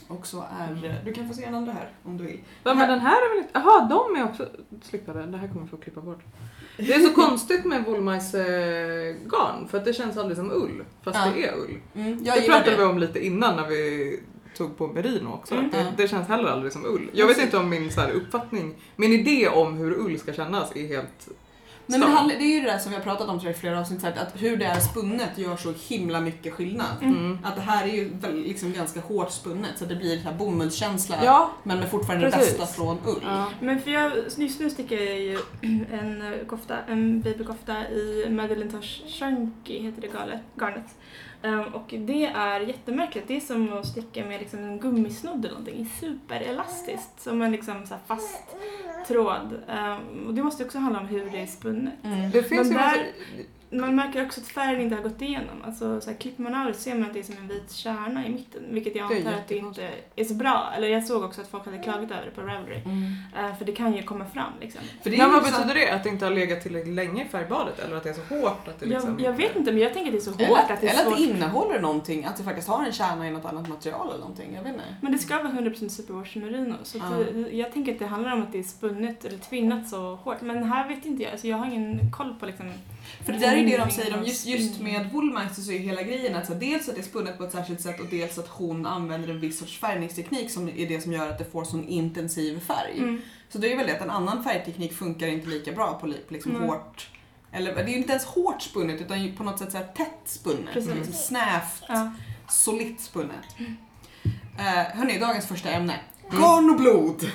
Och 0.08 0.28
så 0.28 0.46
är, 0.60 1.02
du 1.06 1.14
kan 1.14 1.28
få 1.28 1.34
se 1.34 1.46
den 1.46 1.56
andra 1.56 1.72
här 1.74 1.90
om 2.04 2.18
du 2.18 2.24
vill. 2.24 2.40
Ja, 2.64 2.74
men 2.74 2.90
den 2.90 3.00
här 3.00 3.12
är 3.16 3.36
väl. 3.42 3.48
Jaha, 3.54 3.88
de 3.90 4.16
är 4.22 4.24
också 4.26 4.50
slippade. 4.84 5.26
Det 5.26 5.38
här 5.38 5.48
kommer 5.48 5.62
jag 5.62 5.70
få 5.70 5.78
klippa 5.78 6.02
bort. 6.02 6.20
Det 6.78 6.94
är 6.94 7.00
så 7.00 7.14
konstigt 7.22 7.66
med 7.66 7.86
garn 9.26 9.68
för 9.68 9.78
att 9.78 9.86
det 9.86 9.94
känns 9.94 10.18
aldrig 10.18 10.38
som 10.38 10.52
ull. 10.52 10.84
Fast 11.04 11.20
Ja. 11.26 11.32
det 11.36 11.48
är 11.48 11.56
ull. 11.58 11.78
Mm, 11.96 12.24
Det 12.24 12.42
pratade 12.48 12.72
vi 12.72 12.78
det. 12.78 12.86
om 12.86 12.98
lite 13.00 13.26
innan 13.26 13.56
när 13.56 13.68
vi 13.68 14.20
tog 14.58 14.78
på 14.78 14.88
merino 14.88 15.34
också. 15.34 15.56
Mm. 15.56 15.70
Det, 15.72 15.94
det 15.98 16.08
känns 16.08 16.28
heller 16.28 16.50
aldrig 16.50 16.74
som 16.74 16.86
ull. 16.86 17.10
Jag 17.14 17.28
vet 17.28 17.38
inte 17.42 17.58
om 17.58 17.70
min 17.70 17.92
så 17.92 18.02
här, 18.02 18.12
uppfattning, 18.12 18.76
min 18.96 19.12
idé 19.14 19.48
om 19.50 19.74
hur 19.74 19.92
ull 20.00 20.20
ska 20.20 20.34
kännas 20.34 20.76
är 20.76 20.88
helt 20.88 21.28
Nej, 21.86 22.00
men 22.00 22.10
det, 22.10 22.16
handlar, 22.16 22.36
det 22.36 22.44
är 22.44 22.56
ju 22.56 22.62
det 22.62 22.72
där 22.72 22.78
som 22.78 22.92
vi 22.92 22.98
har 22.98 23.04
pratat 23.04 23.30
om 23.30 23.40
tror 23.40 23.50
jag, 23.52 23.56
i 23.58 23.60
flera 23.60 23.80
avsnitt, 23.80 24.04
här, 24.04 24.12
att 24.12 24.42
hur 24.42 24.58
det 24.58 24.66
är 24.66 24.80
spunnet 24.80 25.38
gör 25.38 25.56
så 25.58 25.74
himla 25.88 26.22
mycket 26.22 26.54
skillnad. 26.54 26.88
Mm. 27.02 27.40
Att 27.44 27.56
det 27.56 27.62
här 27.62 27.84
är 27.88 27.92
ju 27.92 28.10
väl, 28.22 28.42
liksom 28.42 28.74
ganska 28.74 29.00
hårt 29.00 29.32
spunnet 29.32 29.78
så 29.78 29.86
det 29.86 29.96
blir 29.96 30.18
så 30.18 30.24
här 30.24 30.34
bomullskänsla 30.38 31.16
Ja, 31.24 31.52
men 31.64 31.80
med 31.80 31.90
fortfarande 31.90 32.26
det 32.26 32.32
Precis. 32.32 32.58
bästa 32.58 32.74
från 32.74 32.98
ull. 33.06 33.22
ja. 33.24 33.46
Men 33.60 33.82
för 33.82 33.92
jag, 33.92 34.12
just 34.18 34.60
nu 34.60 34.70
stickar 34.70 34.96
jag 34.96 35.20
ju 35.20 35.40
en 35.92 36.22
eh, 36.22 36.46
kofta, 36.48 36.78
en 36.88 37.22
babykofta 37.22 37.90
i 37.90 38.28
Madeleine 38.30 38.72
Tosh 38.72 39.08
Chunky 39.08 39.80
heter 39.80 40.02
det 40.02 40.08
galet, 40.08 40.40
garnet. 40.60 40.96
Ehm, 41.44 41.62
och 41.74 41.94
det 41.98 42.26
är 42.26 42.60
jättemärkligt. 42.60 43.28
Det 43.28 43.36
är 43.36 43.40
som 43.40 43.74
att 43.74 43.88
sticka 43.88 44.26
med 44.26 44.40
liksom 44.40 44.60
en 44.60 44.80
gummisnodd 44.80 45.40
eller 45.46 45.50
någonting. 45.50 45.90
Superelastiskt. 46.00 47.22
Som 47.22 47.42
en 47.42 47.52
liksom 47.52 47.86
så 47.86 47.96
fast 48.08 48.56
tråd. 49.08 49.60
Ehm, 49.70 50.28
och 50.28 50.34
det 50.34 50.44
måste 50.44 50.66
också 50.66 50.78
handla 50.80 51.00
om 51.00 51.06
hur 51.08 51.30
det 51.32 51.38
är 51.42 51.46
spunnet. 51.48 51.94
Mm. 52.04 52.32
Det 52.32 52.44
finns 52.44 52.50
Men 52.50 52.68
ju 52.68 52.74
där- 52.74 52.86
massa... 52.88 53.04
Man 53.74 53.96
märker 53.96 54.26
också 54.26 54.42
att 54.42 54.48
färgen 54.48 54.82
inte 54.82 54.96
har 54.96 55.04
gått 55.04 55.22
igenom. 55.22 55.62
Alltså, 55.66 56.02
så 56.02 56.10
här, 56.10 56.18
klipper 56.18 56.44
man 56.44 56.56
av 56.56 56.68
det 56.68 56.74
ser 56.74 56.96
man 56.96 57.08
att 57.08 57.14
det 57.14 57.20
är 57.20 57.24
som 57.24 57.38
en 57.38 57.48
vit 57.48 57.72
kärna 57.72 58.26
i 58.28 58.30
mitten. 58.30 58.62
Vilket 58.70 58.96
jag 58.96 59.18
antar 59.18 59.32
att 59.32 59.48
det 59.48 59.58
inte 59.58 59.90
är 60.16 60.26
så 60.26 60.34
bra. 60.34 60.72
Eller 60.78 60.88
jag 60.88 61.06
såg 61.06 61.24
också 61.24 61.42
att 61.42 61.48
folk 61.48 61.66
hade 61.66 61.78
klagat 61.78 62.12
över 62.12 62.26
det 62.26 62.32
på 62.32 62.42
Ravelry. 62.42 62.82
Mm. 62.86 63.14
Eh, 63.38 63.58
för 63.58 63.66
det 63.66 63.72
kan 63.72 63.94
ju 63.94 64.04
komma 64.04 64.26
fram 64.26 64.54
liksom. 64.62 64.82
För 65.04 65.10
det 65.10 65.18
Men 65.18 65.32
vad 65.32 65.44
liksom- 65.44 65.68
betyder 65.68 65.86
det? 65.86 65.92
Att 65.96 66.04
det 66.04 66.10
inte 66.10 66.26
har 66.26 66.32
legat 66.32 66.62
tillräckligt 66.62 66.96
länge 66.96 67.26
i 67.26 67.28
färgbadet? 67.28 67.80
Eller 67.80 67.96
att 67.98 68.04
det 68.04 68.10
är 68.10 68.14
så 68.14 68.36
hårt 68.36 68.68
att 68.68 68.80
det 68.80 68.86
liksom... 68.86 69.20
Jag, 69.20 69.32
jag 69.32 69.38
vet 69.38 69.56
inte 69.56 69.72
men 69.72 69.82
jag 69.82 69.94
tänker 69.94 70.08
att 70.08 70.24
det 70.26 70.30
är 70.30 70.32
så 70.32 70.32
hårt 70.32 70.42
Eller, 70.42 70.74
att 70.74 70.82
det 70.82 70.88
är 70.88 71.02
eller 71.02 71.12
att 71.12 71.18
det 71.18 71.24
innehåller 71.24 71.80
någonting, 71.82 72.26
att 72.26 72.38
det 72.38 72.44
faktiskt 72.44 72.68
har 72.68 72.86
en 72.86 72.92
kärna 72.92 73.28
i 73.28 73.32
något 73.32 73.46
annat 73.46 73.70
material 73.70 74.08
eller 74.10 74.20
någonting. 74.20 74.54
Jag 74.56 74.64
vet 74.64 74.74
inte. 74.74 74.86
Men 75.02 75.12
det 75.12 75.18
ska 75.18 75.38
vara 75.38 75.48
100% 75.54 75.90
superwash 75.90 76.38
merino. 76.38 76.76
Så 76.84 76.98
att 76.98 77.04
Ja. 77.12 77.18
det, 77.34 77.58
jag 77.58 77.74
tänker 77.74 77.94
att 77.94 78.00
det 78.00 78.06
handlar 78.06 78.32
om 78.32 78.42
att 78.42 78.52
det 78.52 78.60
är 78.60 78.64
spunnet 78.64 79.26
eller 79.26 79.38
tvinnat 79.38 79.90
så 79.90 80.16
hårt. 80.16 80.42
Men 80.42 80.64
här 80.64 80.88
vet 80.88 81.06
inte 81.06 81.24
jag. 81.24 81.32
Alltså 81.32 81.48
jag 81.48 81.58
har 81.58 81.66
ingen 81.66 82.12
koll 82.12 82.36
på 82.40 82.46
liksom... 82.46 82.72
För 83.26 83.34
det 83.34 83.40
där 83.40 83.52
är 83.52 83.56
det 83.66 83.70
de 83.70 83.76
Mm. 83.76 83.92
säger 83.92 84.18
om 84.18 84.24
just, 84.26 84.46
just 84.46 84.80
med 84.80 85.10
Woolmeister 85.12 85.62
så 85.62 85.72
är 85.72 85.80
hela 85.80 86.02
grejen 86.04 86.36
att 86.36 86.48
så, 86.48 86.54
dels 86.54 86.90
att 86.90 86.96
det 86.96 87.02
är 87.02 87.06
spunnet 87.06 87.38
på 87.38 87.44
ett 87.44 87.52
särskilt 87.52 87.82
sätt 87.82 88.00
och 88.00 88.06
dels 88.06 88.38
att 88.38 88.48
hon 88.48 88.86
använder 88.86 89.30
en 89.30 89.40
viss 89.40 89.60
sorts 89.60 89.80
färgningsteknik 89.80 90.52
som 90.52 90.70
är 90.70 90.88
det 90.88 91.02
som 91.02 91.14
gör 91.14 91.30
att 91.30 91.38
det 91.38 91.46
får 91.52 91.64
sån 91.64 91.88
intensiv 91.88 92.60
färg. 92.60 92.98
Mm. 92.98 93.22
Så 93.50 93.58
det 93.58 93.74
är 93.74 93.78
väl 93.78 93.88
det 93.88 93.94
att 93.96 94.02
en 94.02 94.10
annan 94.10 94.44
färgteknik 94.44 94.94
funkar 94.94 95.28
inte 95.28 95.48
lika 95.50 95.72
bra 95.72 95.94
på, 96.00 96.08
li- 96.08 96.22
på 96.28 96.34
liksom 96.34 96.52
Nej. 96.52 96.62
hårt, 96.68 97.10
eller 97.52 97.76
det 97.76 97.82
är 97.82 97.88
ju 97.88 97.98
inte 97.98 98.12
ens 98.12 98.26
hårt 98.26 98.62
spunnet 98.62 99.02
utan 99.02 99.32
på 99.38 99.44
något 99.44 99.60
sätt 99.60 99.72
så 99.72 99.78
tätt 99.96 100.08
spunnet. 100.26 100.74
Precis. 100.74 100.96
Liksom 100.96 101.14
snävt, 101.14 101.84
Ja. 101.88 102.12
solitt 102.50 103.02
spunnet. 103.02 103.46
Eh, 104.60 104.66
hörni, 104.98 105.20
dagens 105.20 105.48
första 105.48 105.70
ämne. 105.70 106.00
Garn 106.32 106.70
och 106.70 106.76
blod! 106.76 107.20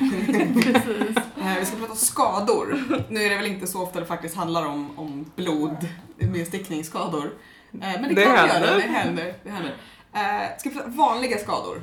Precis. 0.64 1.16
Eh, 1.40 1.58
vi 1.60 1.66
ska 1.66 1.76
prata 1.76 1.94
skador. 1.94 2.78
Nu 3.08 3.22
är 3.22 3.30
det 3.30 3.36
väl 3.36 3.46
inte 3.46 3.66
så 3.66 3.82
ofta 3.82 4.00
det 4.00 4.06
faktiskt 4.06 4.36
handlar 4.36 4.66
om, 4.66 4.98
om 4.98 5.30
blod 5.36 5.88
med 6.18 6.46
stickningsskador. 6.46 7.24
Eh, 7.72 7.78
men 7.80 8.02
det, 8.02 8.08
Det 8.14 8.24
kan 8.24 8.36
händer. 8.36 8.60
göra, 8.68 8.74
det 8.76 8.80
händer. 8.82 9.34
Det 9.44 9.50
händer. 9.50 9.74
Eh, 10.14 10.58
ska 10.58 10.68
vi 10.68 10.74
prata 10.74 10.88
vanliga 10.88 11.38
skador? 11.38 11.82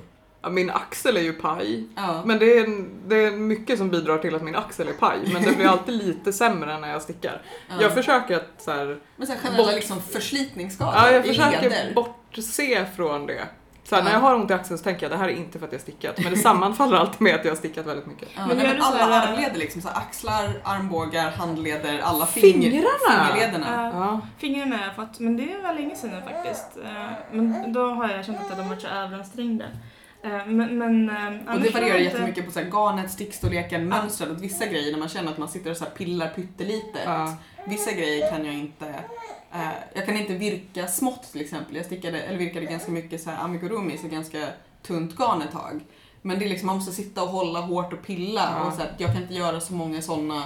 Min 0.52 0.70
axel 0.70 1.18
är 1.18 1.22
ju 1.22 1.34
paj. 1.34 1.88
Ja. 1.96 2.22
Men 2.26 2.40
det 2.40 2.58
är, 2.58 2.86
det 3.08 3.16
är 3.16 3.32
mycket 3.32 3.78
som 3.78 3.90
bidrar 3.90 4.18
till 4.18 4.36
att 4.36 4.44
min 4.44 4.56
axel 4.56 4.88
är 4.88 4.94
paj. 4.94 5.20
Men 5.34 5.44
det 5.44 5.52
blir 5.56 5.66
alltid 5.68 5.96
lite 5.96 6.34
sämre 6.34 6.80
när 6.80 6.92
jag 6.92 7.02
stickar. 7.02 7.42
Ja. 7.70 7.76
Jag 7.82 7.94
försöker 7.94 8.36
att 8.36 8.50
så 8.58 8.72
här, 8.72 9.00
Men 9.16 9.28
så 9.28 9.34
här 9.34 9.40
generella 9.40 9.64
Bort- 9.66 9.76
liksom 9.76 10.02
förslitningsskador 10.02 10.94
ja, 10.96 11.12
jag 11.12 11.26
försöker 11.26 11.62
leder. 11.62 11.94
bortse 11.96 12.86
från 12.96 13.26
det. 13.26 13.48
Så 13.86 13.96
här, 13.96 14.02
Ja. 14.02 14.06
När 14.06 14.14
jag 14.14 14.20
har 14.20 14.36
ont 14.36 14.52
i 14.52 14.54
axeln 14.54 14.78
så 14.78 14.84
tänker 14.84 15.04
jag 15.04 15.12
det 15.12 15.18
här 15.18 15.30
är 15.30 15.34
inte 15.36 15.60
för 15.60 15.66
att 15.66 15.72
jag 15.72 15.82
stickat. 15.82 16.20
Men 16.24 16.34
det 16.34 16.38
sammanfaller 16.40 16.98
alltid 16.98 17.22
med 17.22 17.36
att 17.36 17.46
jag 17.46 17.52
har 17.52 17.56
stickat 17.58 17.86
väldigt 17.86 18.06
mycket. 18.06 18.28
Ja, 18.36 18.48
Men 18.48 18.58
men 18.58 18.66
gör 18.66 18.74
du 18.74 18.82
alla 18.82 18.98
så 18.98 19.12
här- 19.12 19.28
armleder 19.34 19.58
liksom, 19.60 19.82
så 19.82 19.88
här 19.90 19.98
axlar, 19.98 20.50
armbågar, 20.64 21.32
handleder, 21.32 22.00
alla 22.04 22.26
finger, 22.26 22.72
Fingrarna? 22.72 23.26
fingerlederna. 23.26 23.92
Ja. 23.94 24.00
Ja. 24.06 24.20
Fingrarna 24.38 24.78
har 24.78 24.86
jag 24.86 24.96
fått, 24.96 25.20
men 25.20 25.38
det 25.38 25.58
var 25.64 25.74
länge 25.74 25.96
sedan 25.96 26.22
faktiskt. 26.24 26.78
Eh, 26.86 26.92
Men 27.32 27.74
då 27.74 27.90
har 27.90 28.10
jag 28.10 28.26
känt 28.26 28.38
att 28.52 28.58
de 28.58 28.70
varit 28.70 28.82
så 28.82 28.88
överansträngda. 28.88 29.66
Eh, 30.24 30.46
Men, 30.46 30.78
men 30.78 31.10
eh, 31.10 31.54
Och 31.56 31.62
det 31.62 31.70
varierar 31.74 31.98
inte- 31.98 32.04
jättemycket 32.04 32.46
på 32.46 32.52
så 32.52 32.60
här 32.60 32.68
garnet, 32.70 33.12
stickstorleken, 33.12 33.88
mönstret. 33.90 34.32
Att 34.32 34.42
vissa 34.42 34.66
grejer 34.66 34.92
när 34.92 35.00
man 35.00 35.10
känner 35.10 35.32
att 35.32 35.38
man 35.38 35.48
sitter 35.48 35.72
och 35.72 35.78
så 35.78 35.84
här 35.84 35.92
pillar 35.92 36.28
pyttelitet. 36.28 37.02
Ja. 37.06 37.34
Vissa 37.68 37.92
grejer 37.92 38.30
kan 38.32 38.46
jag 38.46 38.54
inte 38.56 38.86
jag 39.94 40.06
kan 40.06 40.18
inte 40.18 40.34
virka 40.34 40.88
smått 40.88 41.32
till 41.32 41.42
exempel. 41.42 41.76
Jag 41.76 41.86
stickade, 41.86 42.22
eller 42.22 42.38
virkade 42.38 42.66
ganska 42.66 42.92
mycket 42.92 43.22
så 43.22 43.30
här 43.30 43.44
amigurumi, 43.44 43.98
så 43.98 44.08
ganska 44.08 44.48
tunt 44.88 45.16
garn 45.18 45.42
ett 45.42 45.52
tag. 45.52 45.82
Men 46.22 46.40
det 46.40 46.46
är 46.46 46.50
liksom, 46.50 46.68
man 46.68 46.76
måste 46.76 46.92
sitta 46.92 47.24
och 47.24 47.30
hålla 47.30 47.60
hårt 47.60 47.94
och 47.94 48.02
pilla 48.06 48.50
Ja. 48.60 48.68
och 48.68 48.74
så 48.74 48.80
här, 48.80 48.92
jag 48.98 49.14
kan 49.14 49.22
inte 49.22 49.34
göra 49.34 49.60
så 49.60 49.74
många 49.74 50.02
sådana 50.02 50.44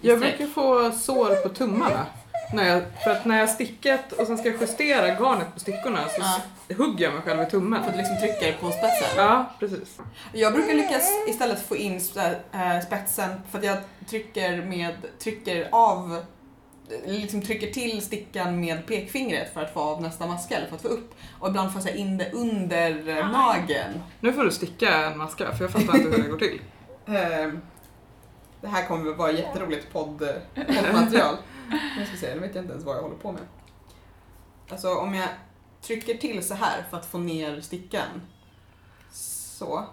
Jag 0.00 0.18
brukar 0.20 0.46
få 0.46 0.92
sår 0.92 1.42
på 1.42 1.48
tummarna. 1.48 2.06
När 2.52 2.64
jag, 2.68 2.82
för 3.04 3.10
att 3.10 3.24
när 3.24 3.38
jag 3.38 3.48
stickat 3.50 4.12
och 4.12 4.26
sen 4.26 4.38
ska 4.38 4.48
jag 4.48 4.60
justera 4.60 5.06
garnet 5.08 5.54
på 5.54 5.60
stickorna 5.60 5.98
så 6.08 6.20
Ja. 6.68 6.74
hugger 6.76 7.04
jag 7.04 7.12
mig 7.14 7.22
själv 7.22 7.42
i 7.42 7.46
tummen. 7.46 7.82
för 7.84 7.90
att 7.90 7.96
liksom 7.96 8.16
trycker 8.16 8.52
på 8.52 8.70
spetsen. 8.70 9.08
Ja, 9.16 9.46
precis. 9.58 9.98
Jag 10.32 10.52
brukar 10.52 10.74
lyckas 10.74 11.10
istället 11.28 11.66
få 11.68 11.76
in 11.76 11.94
eh, 12.52 12.80
spetsen 12.86 13.30
för 13.50 13.58
att 13.58 13.64
jag 13.64 13.76
trycker 14.10 14.62
med, 14.64 14.94
trycker 15.18 15.68
av 15.72 16.24
liksom 17.06 17.42
trycker 17.42 17.70
till 17.72 18.02
stickan 18.02 18.60
med 18.60 18.86
pekfingret 18.86 19.54
för 19.54 19.60
att 19.62 19.72
få 19.74 19.80
av 19.80 20.02
nästa 20.02 20.26
maska 20.26 20.56
eller 20.56 20.66
för 20.68 20.76
att 20.76 20.82
få 20.82 20.88
upp. 20.88 21.14
Och 21.38 21.48
ibland 21.48 21.72
får 21.72 21.82
jag 21.86 21.96
in 21.96 22.18
det 22.18 22.30
under 22.32 23.08
eh, 23.08 23.16
Aj. 23.16 23.32
magen. 23.32 24.02
Nu 24.20 24.32
får 24.32 24.44
du 24.44 24.50
sticka 24.50 24.94
en 24.94 25.18
maska 25.18 25.52
för 25.52 25.64
jag 25.64 25.70
fattar 25.72 25.96
inte 25.96 26.08
hur 26.16 26.22
det 26.22 26.28
går 26.28 26.38
till. 26.38 26.60
Eh, 27.06 27.52
Det 28.60 28.68
här 28.68 28.86
kommer 28.86 29.04
väl 29.04 29.14
vara 29.14 29.32
jätteroligt 29.32 29.92
podd, 29.92 30.18
poddmaterial. 30.54 31.36
Jag 31.98 32.06
ska 32.08 32.16
se, 32.16 32.34
nu 32.34 32.40
vet 32.40 32.54
jag 32.54 32.64
inte 32.64 32.72
ens 32.72 32.84
vad 32.86 32.96
jag 32.96 33.02
håller 33.02 33.16
på 33.16 33.32
med. 33.32 33.42
Alltså 34.70 34.94
om 34.94 35.14
jag 35.14 35.28
trycker 35.82 36.14
till 36.14 36.44
så 36.44 36.54
här 36.54 36.84
för 36.90 36.96
att 36.96 37.06
få 37.06 37.18
ner 37.18 37.60
stickan. 37.60 38.22
Så. 39.12 39.84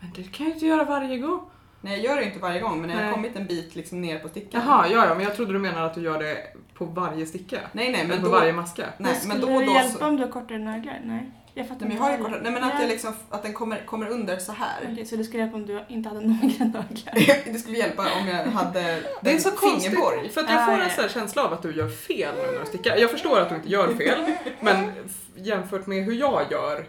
Men 0.00 0.12
det 0.14 0.22
kan 0.22 0.46
jag 0.46 0.48
ju 0.48 0.54
inte 0.54 0.66
göra 0.66 0.84
varje 0.84 1.18
gång. 1.18 1.40
Nej 1.80 1.92
jag 1.92 2.04
gör 2.04 2.16
det 2.20 2.24
inte 2.26 2.38
varje 2.38 2.60
gång 2.60 2.80
men 2.80 2.90
när 2.90 2.96
jag 3.00 3.04
har 3.06 3.12
kommit 3.14 3.36
en 3.36 3.46
bit 3.46 3.74
liksom 3.76 4.00
ner 4.00 4.18
på 4.18 4.28
stickan. 4.28 4.62
Jaha, 4.66 4.88
ja, 4.88 5.06
ja, 5.06 5.14
men 5.14 5.24
jag 5.24 5.34
trodde 5.36 5.52
du 5.52 5.58
menade 5.58 5.86
att 5.86 5.94
du 5.94 6.00
gör 6.00 6.18
det 6.22 6.36
på 6.74 6.84
varje 6.84 7.26
sticka. 7.26 7.58
Nej 7.72 7.92
nej 7.92 8.06
men 8.08 8.18
på 8.20 8.24
då... 8.26 8.32
varje 8.32 8.52
maska. 8.52 8.82
Nej 8.82 8.92
Men 8.98 9.28
men 9.28 9.36
skulle 9.40 9.52
då 9.52 9.54
och 9.54 9.60
det 9.60 9.66
då 9.66 9.72
hjälpa 9.72 9.98
så... 9.98 10.06
om 10.06 10.16
du 10.16 10.22
har 10.22 10.30
kortare 10.30 10.58
naglar? 10.58 11.00
Nej. 11.04 11.30
Jag 11.54 11.68
fattar 11.68 11.86
Nej 11.86 11.88
men 11.88 11.96
jag 11.96 12.04
har 12.04 12.18
ju 12.18 12.24
kortare... 12.24 12.40
Nej 12.42 12.52
men 12.52 12.64
att 12.64 12.72
Ja. 12.74 12.80
jag 12.80 12.88
liksom, 12.88 13.14
att 13.30 13.42
den 13.42 13.52
kommer, 13.52 13.86
kommer 13.86 14.08
under 14.08 14.36
så 14.38 14.52
här. 14.52 14.88
Okej, 14.92 15.06
så 15.06 15.16
det 15.16 15.24
skulle 15.24 15.42
hjälpa 15.42 15.56
om 15.56 15.66
du 15.66 15.84
inte 15.88 16.08
hade 16.08 16.20
några 16.26 16.64
naglar? 16.64 17.44
det 17.52 17.58
skulle 17.58 17.78
hjälpa 17.78 18.02
om 18.02 18.28
jag 18.28 18.44
hade 18.44 19.02
Det 19.22 19.30
är 19.32 19.38
så 19.38 19.50
konstigt, 19.50 19.98
för 20.34 20.40
att 20.40 20.50
jag 20.50 20.62
Ah, 20.62 20.64
får 20.66 20.74
ja. 20.74 20.82
en 20.84 20.90
sån 20.90 21.02
här 21.04 21.08
känsla 21.10 21.44
av 21.44 21.52
att 21.52 21.62
du 21.62 21.76
gör 21.76 21.88
fel 21.88 22.34
när 22.36 22.60
du 22.60 22.66
stickar. 22.66 22.96
Jag 22.96 23.10
förstår 23.10 23.40
att 23.40 23.48
du 23.48 23.54
inte 23.54 23.68
gör 23.68 23.94
fel, 23.94 24.18
men 24.60 24.92
jämfört 25.36 25.86
med 25.86 26.04
hur 26.04 26.14
jag 26.14 26.42
gör 26.50 26.84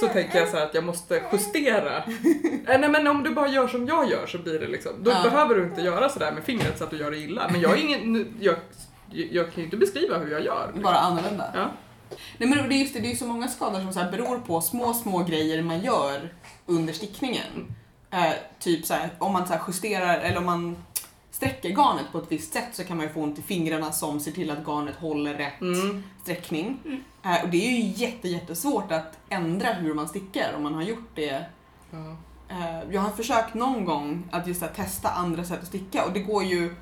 så 0.00 0.08
tänker 0.08 0.38
jag 0.38 0.48
så 0.48 0.56
här 0.56 0.64
att 0.64 0.74
jag 0.74 0.84
måste 0.84 1.22
justera. 1.32 1.96
Eh, 1.96 2.04
Nej 2.80 2.88
men 2.88 3.06
om 3.06 3.22
du 3.22 3.30
bara 3.34 3.48
gör 3.48 3.68
som 3.68 3.86
jag 3.86 4.10
gör 4.10 4.26
så 4.26 4.38
blir 4.38 4.58
det 4.60 4.66
liksom, 4.66 4.92
då 5.02 5.10
Ja. 5.10 5.22
behöver 5.22 5.54
du 5.54 5.64
inte 5.64 5.80
göra 5.80 6.08
sådär 6.08 6.32
med 6.32 6.44
fingret 6.44 6.78
så 6.78 6.84
att 6.84 6.90
du 6.90 6.96
gör 6.98 7.10
det 7.10 7.18
illa. 7.18 7.48
Men 7.52 7.60
jag 7.60 7.72
är 7.72 7.82
ingen, 7.82 8.34
jag, 8.40 8.56
jag 9.10 9.44
kan 9.46 9.54
ju 9.56 9.64
inte 9.64 9.76
beskriva 9.76 10.18
hur 10.18 10.30
jag 10.30 10.44
gör. 10.44 10.72
Bara 10.82 10.96
annorlunda. 10.98 11.50
Ja. 11.54 11.70
Nej 12.38 12.48
men 12.48 12.68
det 12.68 12.74
är 12.74 12.78
just 12.78 12.94
det, 12.94 13.00
det 13.00 13.06
är 13.06 13.10
ju 13.10 13.16
så 13.16 13.26
många 13.26 13.48
skador 13.48 13.80
som 13.80 13.92
så 13.92 14.00
beror 14.10 14.38
på 14.38 14.60
små, 14.60 14.94
små 14.94 15.18
grejer 15.22 15.62
man 15.62 15.80
gör 15.80 16.32
under 16.66 16.92
stickningen. 16.92 17.74
Eh, 18.10 18.32
typ 18.60 18.86
så 18.86 18.94
här, 18.94 19.10
om 19.18 19.32
man 19.32 19.46
så 19.46 19.54
justerar 19.68 20.18
eller 20.20 20.38
om 20.38 20.44
man 20.46 20.76
sträcker 21.38 21.68
garnet 21.68 22.12
på 22.12 22.18
ett 22.18 22.32
visst 22.32 22.52
sätt 22.52 22.68
så 22.72 22.84
kan 22.84 22.96
man 22.96 23.06
ju 23.06 23.12
få 23.12 23.20
ont 23.22 23.38
i 23.38 23.42
fingrarna 23.42 23.92
som 23.92 24.20
ser 24.20 24.32
till 24.32 24.50
att 24.50 24.64
garnet 24.66 24.96
håller 24.96 25.34
rätt 25.34 25.60
Mm. 25.60 26.02
sträckning. 26.22 26.80
Mm. 26.84 27.02
Eh, 27.22 27.42
och 27.44 27.48
det 27.48 27.66
är 27.66 27.70
ju 27.70 27.92
jätte, 28.06 28.28
jättesvårt 28.28 28.92
att 28.92 29.18
ändra 29.28 29.72
hur 29.72 29.94
man 29.94 30.08
stickar 30.08 30.52
om 30.56 30.62
man 30.62 30.74
har 30.74 30.82
gjort 30.82 31.10
det. 31.14 31.44
Ja. 31.90 32.16
Eh, 32.48 32.90
jag 32.90 33.00
har 33.00 33.10
försökt 33.10 33.54
någon 33.54 33.84
gång 33.84 34.28
att 34.30 34.46
just 34.46 34.60
här, 34.60 34.68
testa 34.68 35.08
andra 35.08 35.44
sätt 35.44 35.60
att 35.62 35.66
sticka 35.66 36.04
och 36.04 36.12
det 36.12 36.20
går 36.20 36.44
ju 36.44 36.74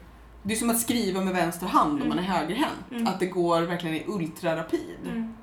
det 0.43 0.55
är 0.55 0.57
som 0.59 0.71
att 0.71 0.81
skriva 0.81 1.21
med 1.21 1.35
vänster 1.35 1.67
hand 1.67 2.03
om 2.03 2.09
man 2.09 2.19
är 2.19 2.23
högerhänt. 2.23 2.91
Mm. 2.91 3.07
Att 3.07 3.21
det 3.21 3.27
går 3.27 3.61
verkligen 3.63 3.97
i 3.97 4.05
ultrarapid. 4.09 4.97
Mm. 5.05 5.35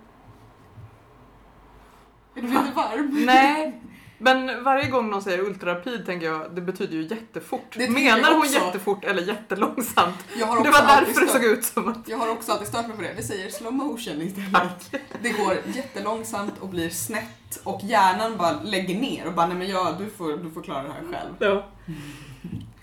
Är 2.35 2.41
du 2.41 2.47
lite 2.47 2.71
varm? 2.75 3.25
Nej, 3.25 3.81
men 4.23 4.63
varje 4.63 4.89
gång 4.89 5.09
någon 5.09 5.21
säger 5.21 5.39
ultrarapid 5.39 6.05
tänker 6.05 6.25
jag, 6.25 6.55
det 6.55 6.61
betyder 6.61 6.93
ju 6.93 7.07
jättefort. 7.07 7.77
Menar 7.77 8.33
hon 8.33 8.47
jättefort 8.47 9.03
eller 9.03 9.21
jättelångsamt? 9.21 10.15
Det 10.37 10.45
var 10.45 10.87
därför 10.87 11.21
det 11.21 11.27
såg 11.27 11.43
ut 11.43 11.65
som 11.65 11.87
att... 11.87 11.97
Jag 12.07 12.17
har 12.17 12.31
också 12.31 12.51
alltid 12.51 12.67
stört 12.67 12.87
mig 12.87 12.95
på 12.95 13.01
det. 13.01 13.13
Vi 13.17 13.23
säger 13.23 13.49
slow 13.49 13.73
motion 13.73 14.21
istället. 14.21 14.95
Det 15.21 15.29
går 15.29 15.57
jättelångsamt 15.73 16.53
och 16.59 16.67
blir 16.67 16.89
snett 16.89 17.61
och 17.63 17.81
hjärnan 17.83 18.37
bara 18.37 18.61
lägger 18.63 18.95
ner 18.95 19.27
och 19.27 19.33
bara 19.33 19.47
nej 19.47 19.57
men 19.57 19.67
ja, 19.67 19.95
du 19.99 20.09
får, 20.09 20.37
du 20.37 20.51
får 20.51 20.61
klara 20.61 20.83
det 20.83 20.89
här 20.89 21.03
själv. 21.11 21.33
Ja. 21.39 21.65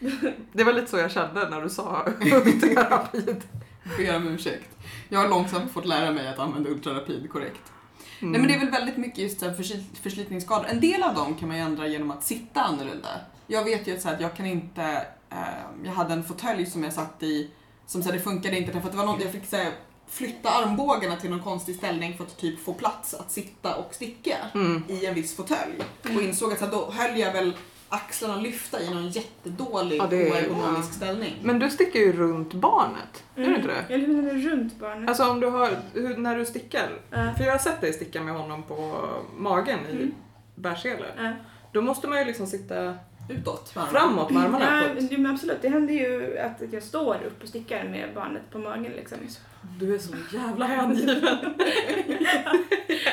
Det 0.52 0.64
var 0.64 0.72
lite 0.72 0.86
så 0.86 0.98
jag 0.98 1.10
kände 1.10 1.50
när 1.50 1.62
du 1.62 1.68
sa 1.68 2.06
ultrarapid. 2.20 3.42
Ber 3.96 4.16
om 4.16 4.28
ursäkt. 4.28 4.68
Jag 5.08 5.18
har 5.18 5.28
långsamt 5.28 5.72
fått 5.72 5.86
lära 5.86 6.10
mig 6.10 6.28
att 6.28 6.38
använda 6.38 6.70
ultrarapid 6.70 7.30
korrekt. 7.30 7.72
Mm. 8.22 8.32
Nej 8.32 8.40
men 8.40 8.48
det 8.48 8.54
är 8.54 8.58
väl 8.58 8.70
väldigt 8.70 8.96
mycket 8.96 9.18
just 9.18 9.40
förslit- 9.42 9.98
förslitningsskador. 10.02 10.66
En 10.68 10.80
del 10.80 11.02
av 11.02 11.14
dem 11.14 11.34
kan 11.34 11.48
man 11.48 11.56
ju 11.56 11.62
ändra 11.62 11.86
genom 11.86 12.10
att 12.10 12.24
sitta 12.24 12.60
annorlunda. 12.60 13.08
Jag 13.46 13.64
vet 13.64 13.88
ju 13.88 13.94
att, 13.96 14.02
så 14.02 14.08
här, 14.08 14.14
att 14.14 14.20
jag 14.20 14.36
kan 14.36 14.46
inte, 14.46 14.82
eh, 15.30 15.36
jag 15.84 15.92
hade 15.92 16.12
en 16.12 16.24
fåtölj 16.24 16.66
som 16.66 16.84
jag 16.84 16.92
satt 16.92 17.22
i 17.22 17.50
som 17.86 18.02
så 18.02 18.08
här, 18.08 18.16
det 18.16 18.22
funkade 18.24 18.58
inte 18.58 18.72
därför 18.72 18.86
att 18.86 18.92
det 18.92 18.98
var 18.98 19.06
något 19.06 19.22
jag 19.22 19.32
fick 19.32 19.46
så 19.46 19.56
här, 19.56 19.72
flytta 20.08 20.50
armbågarna 20.50 21.16
till 21.16 21.30
någon 21.30 21.42
konstig 21.42 21.76
ställning 21.76 22.16
för 22.16 22.24
att 22.24 22.36
typ 22.38 22.64
få 22.64 22.74
plats 22.74 23.14
att 23.14 23.30
sitta 23.32 23.74
och 23.76 23.94
sticka 23.94 24.36
Mm. 24.54 24.82
i 24.88 25.06
en 25.06 25.14
viss 25.14 25.36
fåtölj. 25.36 25.74
Och 26.02 26.22
insåg 26.22 26.52
att 26.52 26.58
så 26.58 26.64
här, 26.64 26.72
då 26.72 26.90
höll 26.90 27.18
jag 27.18 27.32
väl 27.32 27.52
axlarna 27.90 28.36
lyfta 28.36 28.80
i 28.82 28.94
någon 28.94 29.08
jättedålig 29.08 29.96
Ja, 29.98 30.06
det 30.10 30.28
är- 30.28 30.32
oergonomisk 30.32 30.88
ja. 30.90 30.96
ställning. 30.96 31.34
Men 31.42 31.58
du 31.58 31.70
stickar 31.70 32.00
ju 32.00 32.12
runt 32.12 32.54
barnet, 32.54 33.24
gör 33.36 33.44
du 33.44 33.56
inte 33.56 33.68
det? 33.68 33.94
Eller 33.94 34.06
hur 34.06 34.16
menar 34.16 34.34
du 34.34 34.50
runt 34.50 34.78
barnet? 34.80 35.08
Alltså 35.08 35.30
om 35.30 35.40
du 35.40 35.46
har, 35.46 35.70
hur, 35.94 36.16
när 36.16 36.36
du 36.36 36.46
stickar, 36.46 36.88
Ja. 37.10 37.34
för 37.36 37.44
jag 37.44 37.52
har 37.52 37.58
sett 37.58 37.80
dig 37.80 37.92
sticka 37.92 38.20
med 38.22 38.34
honom 38.34 38.62
på 38.62 38.96
magen 39.36 39.78
i 39.90 39.92
Mm. 39.92 40.14
bärsele. 40.54 41.06
Ja. 41.18 41.32
Då 41.72 41.82
måste 41.82 42.08
man 42.08 42.18
ju 42.18 42.24
liksom 42.24 42.46
sitta 42.46 42.94
Utåt. 43.30 43.74
med 43.74 43.84
armarna. 43.84 43.98
framåt 44.00 44.30
med 44.30 44.42
armarna. 44.44 44.82
Ja, 45.10 45.18
men 45.18 45.26
absolut. 45.26 45.62
Det 45.62 45.68
händer 45.68 45.94
ju 45.94 46.38
att 46.38 46.62
jag 46.72 46.82
står 46.82 47.14
upp 47.26 47.42
och 47.42 47.48
stickar 47.48 47.84
med 47.84 48.08
barnet 48.14 48.42
på 48.50 48.58
magen 48.58 48.92
liksom. 48.92 49.18
Du 49.80 49.94
är 49.94 49.98
så 49.98 50.14
jävla 50.32 50.64
hängiven. 50.66 51.16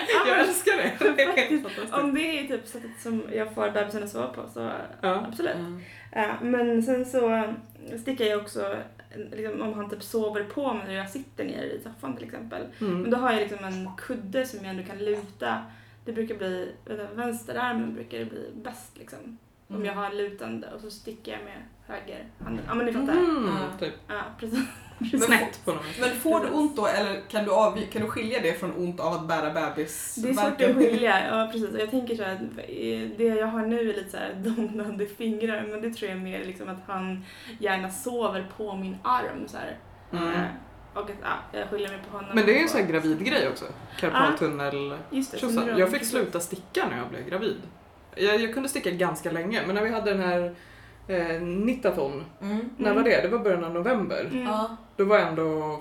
Ja, 0.10 0.28
jag 0.28 0.38
men 0.38 0.48
älskar 0.50 0.78
det. 0.78 1.26
Faktiskt. 1.26 1.94
Om 1.94 2.14
det 2.16 2.40
är 2.40 2.48
typ 2.48 2.68
sättet 2.68 2.92
som 3.00 3.24
jag 3.34 3.54
får 3.54 3.70
bebisen 3.72 4.04
att 4.04 4.10
sova 4.10 4.28
på 4.28 4.50
så 4.54 4.70
Ja. 5.02 5.26
absolut. 5.28 5.56
Ja, 6.12 6.36
men 6.42 6.84
sen 6.84 7.06
så 7.06 7.54
stickar 8.02 8.26
jag 8.26 8.42
också 8.42 8.76
liksom, 9.32 9.62
om 9.62 9.74
han 9.74 9.90
typ 9.90 10.04
sover 10.04 10.44
på 10.44 10.74
mig 10.74 10.88
när 10.88 10.94
jag 10.94 11.10
sitter 11.10 11.44
ner 11.46 11.64
i 11.64 11.80
soffan 11.84 12.16
till 12.16 12.26
exempel. 12.26 12.64
Men 12.80 12.90
Mm. 12.96 13.12
då 13.12 13.18
har 13.18 13.32
jag 13.32 13.42
liksom 13.42 13.66
en 13.66 13.90
kudde 13.98 14.46
som 14.46 14.60
jag 14.66 14.70
ändå 14.70 14.84
kan 14.84 14.98
luta. 14.98 15.58
Det 16.06 16.12
brukar 16.14 16.36
bli, 16.36 16.72
vänsterarmen 17.16 17.94
brukar 17.94 18.18
det 18.20 18.26
bli 18.26 18.50
bäst 18.64 18.98
liksom. 18.98 19.38
Om 19.70 19.76
Mm. 19.76 19.88
jag 19.88 19.94
har 19.94 20.12
lutande 20.14 20.68
och 20.76 20.82
så 20.82 20.92
stickar 20.92 21.32
jag 21.32 21.42
med 21.44 21.62
höger 21.88 22.26
handen. 22.44 22.66
Ja 22.68 22.74
men 22.74 22.86
ni 22.86 22.94
fattar. 22.94 23.14
Mm, 23.14 23.46
Ja. 23.48 23.78
typ. 23.80 23.94
Ja 24.08 24.22
precis. 24.40 24.60
Men- 25.12 25.22
Snett 25.22 25.66
på 25.66 25.72
något. 25.72 25.84
Men 26.00 26.10
får 26.10 26.40
du 26.40 26.48
ont 26.50 26.76
då 26.76 26.88
eller 26.88 27.22
kan 27.30 27.44
du, 27.46 27.52
av, 27.52 27.80
kan 27.92 28.02
du 28.02 28.08
skilja 28.08 28.40
det 28.42 28.54
från 28.54 28.72
ont 28.78 29.00
av 29.00 29.14
att 29.14 29.28
bära 29.28 29.54
bebis? 29.54 30.16
Det 30.16 30.30
är 30.30 30.34
svårt 30.34 30.62
att 30.62 30.76
skilja, 30.76 31.28
ja 31.28 31.50
precis. 31.52 31.70
Och 31.74 31.80
Jag 31.80 31.92
tänker 31.92 32.16
så 32.16 32.24
här, 32.24 32.34
att 32.34 32.68
det 33.18 33.24
jag 33.26 33.48
har 33.48 33.66
nu 33.66 33.80
är 33.80 33.94
lite 33.94 34.10
så 34.10 34.18
här 34.18 34.34
domnande 34.34 35.06
fingrar 35.06 35.66
men 35.70 35.82
det 35.82 35.94
tror 35.94 36.10
jag 36.10 36.18
är 36.20 36.24
mer 36.24 36.44
liksom 36.46 36.70
att 36.70 36.82
han 36.88 37.26
gärna 37.60 37.90
sover 37.90 38.48
på 38.58 38.76
min 38.76 38.98
arm 39.04 39.48
så 39.48 39.58
här. 39.58 39.78
Mm. 40.12 40.34
Eh, 40.34 40.42
Och 40.94 41.02
att 41.10 41.16
ja, 41.22 41.60
jag 41.60 41.70
skiljer 41.70 41.90
mig 41.90 42.00
på 42.12 42.18
honom. 42.18 42.32
Men 42.36 42.46
det 42.46 42.52
är 42.52 42.56
ju 42.56 42.62
en 42.62 42.70
sån 42.70 42.82
här 42.82 42.88
gravidgrej 42.88 43.48
också. 43.50 43.66
Karpaltunnel. 44.00 44.98
Just 45.12 45.32
det, 45.32 45.74
Jag 45.78 45.92
fick 45.92 46.06
sluta 46.06 46.40
sticka 46.40 46.88
när 46.90 46.98
jag 46.98 47.10
blev 47.10 47.30
gravid. 47.30 47.62
Jag, 48.20 48.42
jag 48.42 48.54
kunde 48.54 48.70
sticka 48.70 48.92
ganska 48.92 49.32
länge, 49.32 49.62
men 49.66 49.76
när 49.76 49.84
vi 49.84 49.90
hade 49.90 50.12
den 50.14 50.22
här 50.22 50.56
eh, 51.08 51.42
Nittaton, 51.42 52.24
Mm. 52.42 52.70
när 52.78 52.94
var 52.94 53.04
det? 53.04 53.22
Det 53.22 53.28
var 53.28 53.40
början 53.40 53.64
av 53.64 53.74
november. 53.74 54.26
Mm. 54.32 54.44
Ja, 54.44 54.78
Då 54.96 55.06
var 55.06 55.18
jag 55.20 55.28
ändå 55.28 55.80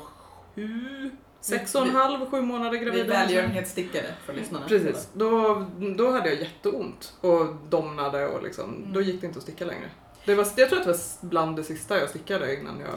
sju, 0.55 1.11
sex 1.41 1.75
och 1.75 1.83
en 1.83 1.91
halv, 1.95 2.31
sju 2.31 2.41
månader 2.43 2.71
vi 2.79 2.79
gravid. 2.85 3.07
välgörenhetsstickade 3.07 4.09
för 4.27 4.33
lyssnarna. 4.33 4.67
Precis, 4.69 5.09
då, 5.13 5.65
då 5.97 6.11
hade 6.11 6.29
jag 6.29 6.39
jätteont 6.41 7.15
och 7.21 7.47
domnade 7.69 8.27
och 8.29 8.43
liksom, 8.43 8.75
Mm. 8.75 8.93
då 8.93 9.01
gick 9.01 9.21
det 9.21 9.27
inte 9.27 9.39
att 9.39 9.43
sticka 9.43 9.65
längre. 9.65 9.87
Det 10.25 10.35
var, 10.35 10.47
jag 10.57 10.69
tror 10.69 10.79
att 10.81 10.85
det 10.87 10.91
var 10.93 11.29
bland 11.29 11.57
det 11.57 11.65
sista 11.65 11.99
jag 11.99 12.09
stickade 12.09 12.57
innan 12.61 12.81
jag... 12.81 12.95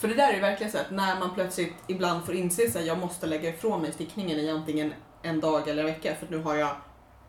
För 0.00 0.08
det 0.08 0.14
där 0.14 0.28
är 0.30 0.34
ju 0.34 0.40
verkligen 0.40 0.72
så 0.72 0.78
att 0.78 0.90
när 0.90 1.18
man 1.20 1.34
plötsligt 1.34 1.74
ibland 1.86 2.24
får 2.24 2.34
inse 2.34 2.62
att 2.78 2.86
jag 2.86 2.98
måste 2.98 3.26
lägga 3.26 3.48
ifrån 3.48 3.82
mig 3.82 3.92
stickningen 3.92 4.38
i 4.38 4.50
antingen 4.50 4.94
en 5.22 5.40
dag 5.40 5.68
eller 5.68 5.82
en 5.82 5.86
vecka 5.86 6.14
för 6.14 6.26
nu 6.30 6.38
har 6.42 6.54
jag 6.54 6.70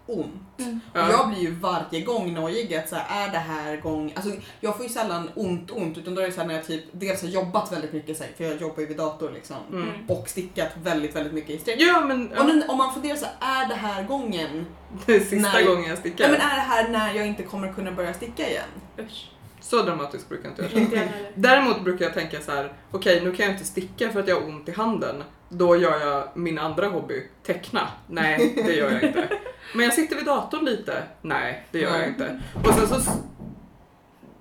ont. 0.05 0.59
Mm. 0.59 0.79
Ja. 0.93 1.05
Och 1.07 1.13
jag 1.13 1.29
blir 1.29 1.39
ju 1.39 1.51
varje 1.51 2.01
gång 2.01 2.33
nojig 2.33 2.75
att 2.75 2.89
så 2.89 2.95
här, 2.95 3.27
är 3.27 3.31
det 3.31 3.37
här 3.37 3.77
gång, 3.77 4.13
alltså 4.15 4.31
jag 4.59 4.75
får 4.77 4.85
ju 4.85 4.91
sällan 4.91 5.29
ont 5.35 5.71
ont 5.71 5.97
utan 5.97 6.15
då 6.15 6.21
är 6.21 6.25
det 6.25 6.31
så 6.31 6.39
här 6.41 6.47
när 6.47 6.55
jag 6.55 6.65
typ 6.67 6.83
dels 6.91 7.21
har 7.21 7.29
jobbat 7.29 7.71
väldigt 7.71 7.93
mycket 7.93 8.17
så 8.17 8.23
här, 8.23 8.31
för 8.37 8.43
jag 8.43 8.61
jobbar 8.61 8.79
ju 8.79 8.85
vid 8.85 8.97
dator 8.97 9.31
liksom 9.33 9.55
Mm. 9.71 9.83
Mm. 9.89 10.05
och 10.09 10.29
stickat 10.29 10.69
väldigt 10.83 11.15
väldigt 11.15 11.33
mycket 11.33 11.49
i 11.49 11.57
sträck. 11.59 11.75
Ja 11.81 12.05
men, 12.07 12.31
Och 12.37 12.45
nu, 12.45 12.63
om 12.67 12.77
man 12.77 12.93
funderar 12.93 13.15
så 13.15 13.25
här, 13.39 13.63
är 13.65 13.69
det 13.69 13.75
här 13.75 14.03
gången? 14.03 14.65
det 15.05 15.19
sista 15.19 15.51
Nej. 15.53 15.65
gången 15.65 15.83
jag 15.83 15.91
Ja, 15.91 15.95
stickar. 15.95 16.25
men 16.31 16.35
är 16.41 16.55
det 16.55 16.61
här 16.61 16.89
när 16.89 17.13
jag 17.13 17.27
inte 17.27 17.43
kommer 17.43 17.73
kunna 17.73 17.91
börja 17.91 18.13
sticka 18.13 18.49
igen? 18.49 18.63
Usch. 18.99 19.29
Så 19.61 19.81
dramatiskt 19.81 20.29
brukar 20.29 20.49
jag 20.49 20.51
inte 20.51 20.95
jag 20.95 20.99
heller. 20.99 21.31
Däremot 21.35 21.83
brukar 21.83 22.05
jag 22.05 22.13
tänka 22.13 22.41
så 22.41 22.51
här: 22.51 22.73
okej 22.91 23.21
nu 23.23 23.31
kan 23.31 23.45
jag 23.45 23.55
inte 23.55 23.65
sticka 23.65 24.09
för 24.09 24.19
att 24.19 24.27
jag 24.27 24.35
har 24.41 24.47
ont 24.47 24.69
i 24.69 24.71
handen. 24.71 25.23
Då 25.53 25.75
gör 25.75 25.99
jag 25.99 26.27
min 26.33 26.59
andra 26.59 26.87
hobby, 26.87 27.27
teckna. 27.43 27.87
Nej, 28.07 28.53
det 28.55 28.73
gör 28.73 28.91
jag 28.91 29.03
inte. 29.03 29.29
Men 29.75 29.85
jag 29.85 29.93
sitter 29.93 30.15
vid 30.15 30.25
datorn 30.25 30.65
lite. 30.65 31.03
Nej, 31.21 31.65
det 31.71 31.79
gör 31.79 31.99
jag 31.99 32.07
inte. 32.07 32.41
Och 32.63 32.73
sen 32.73 32.87
så 32.87 33.11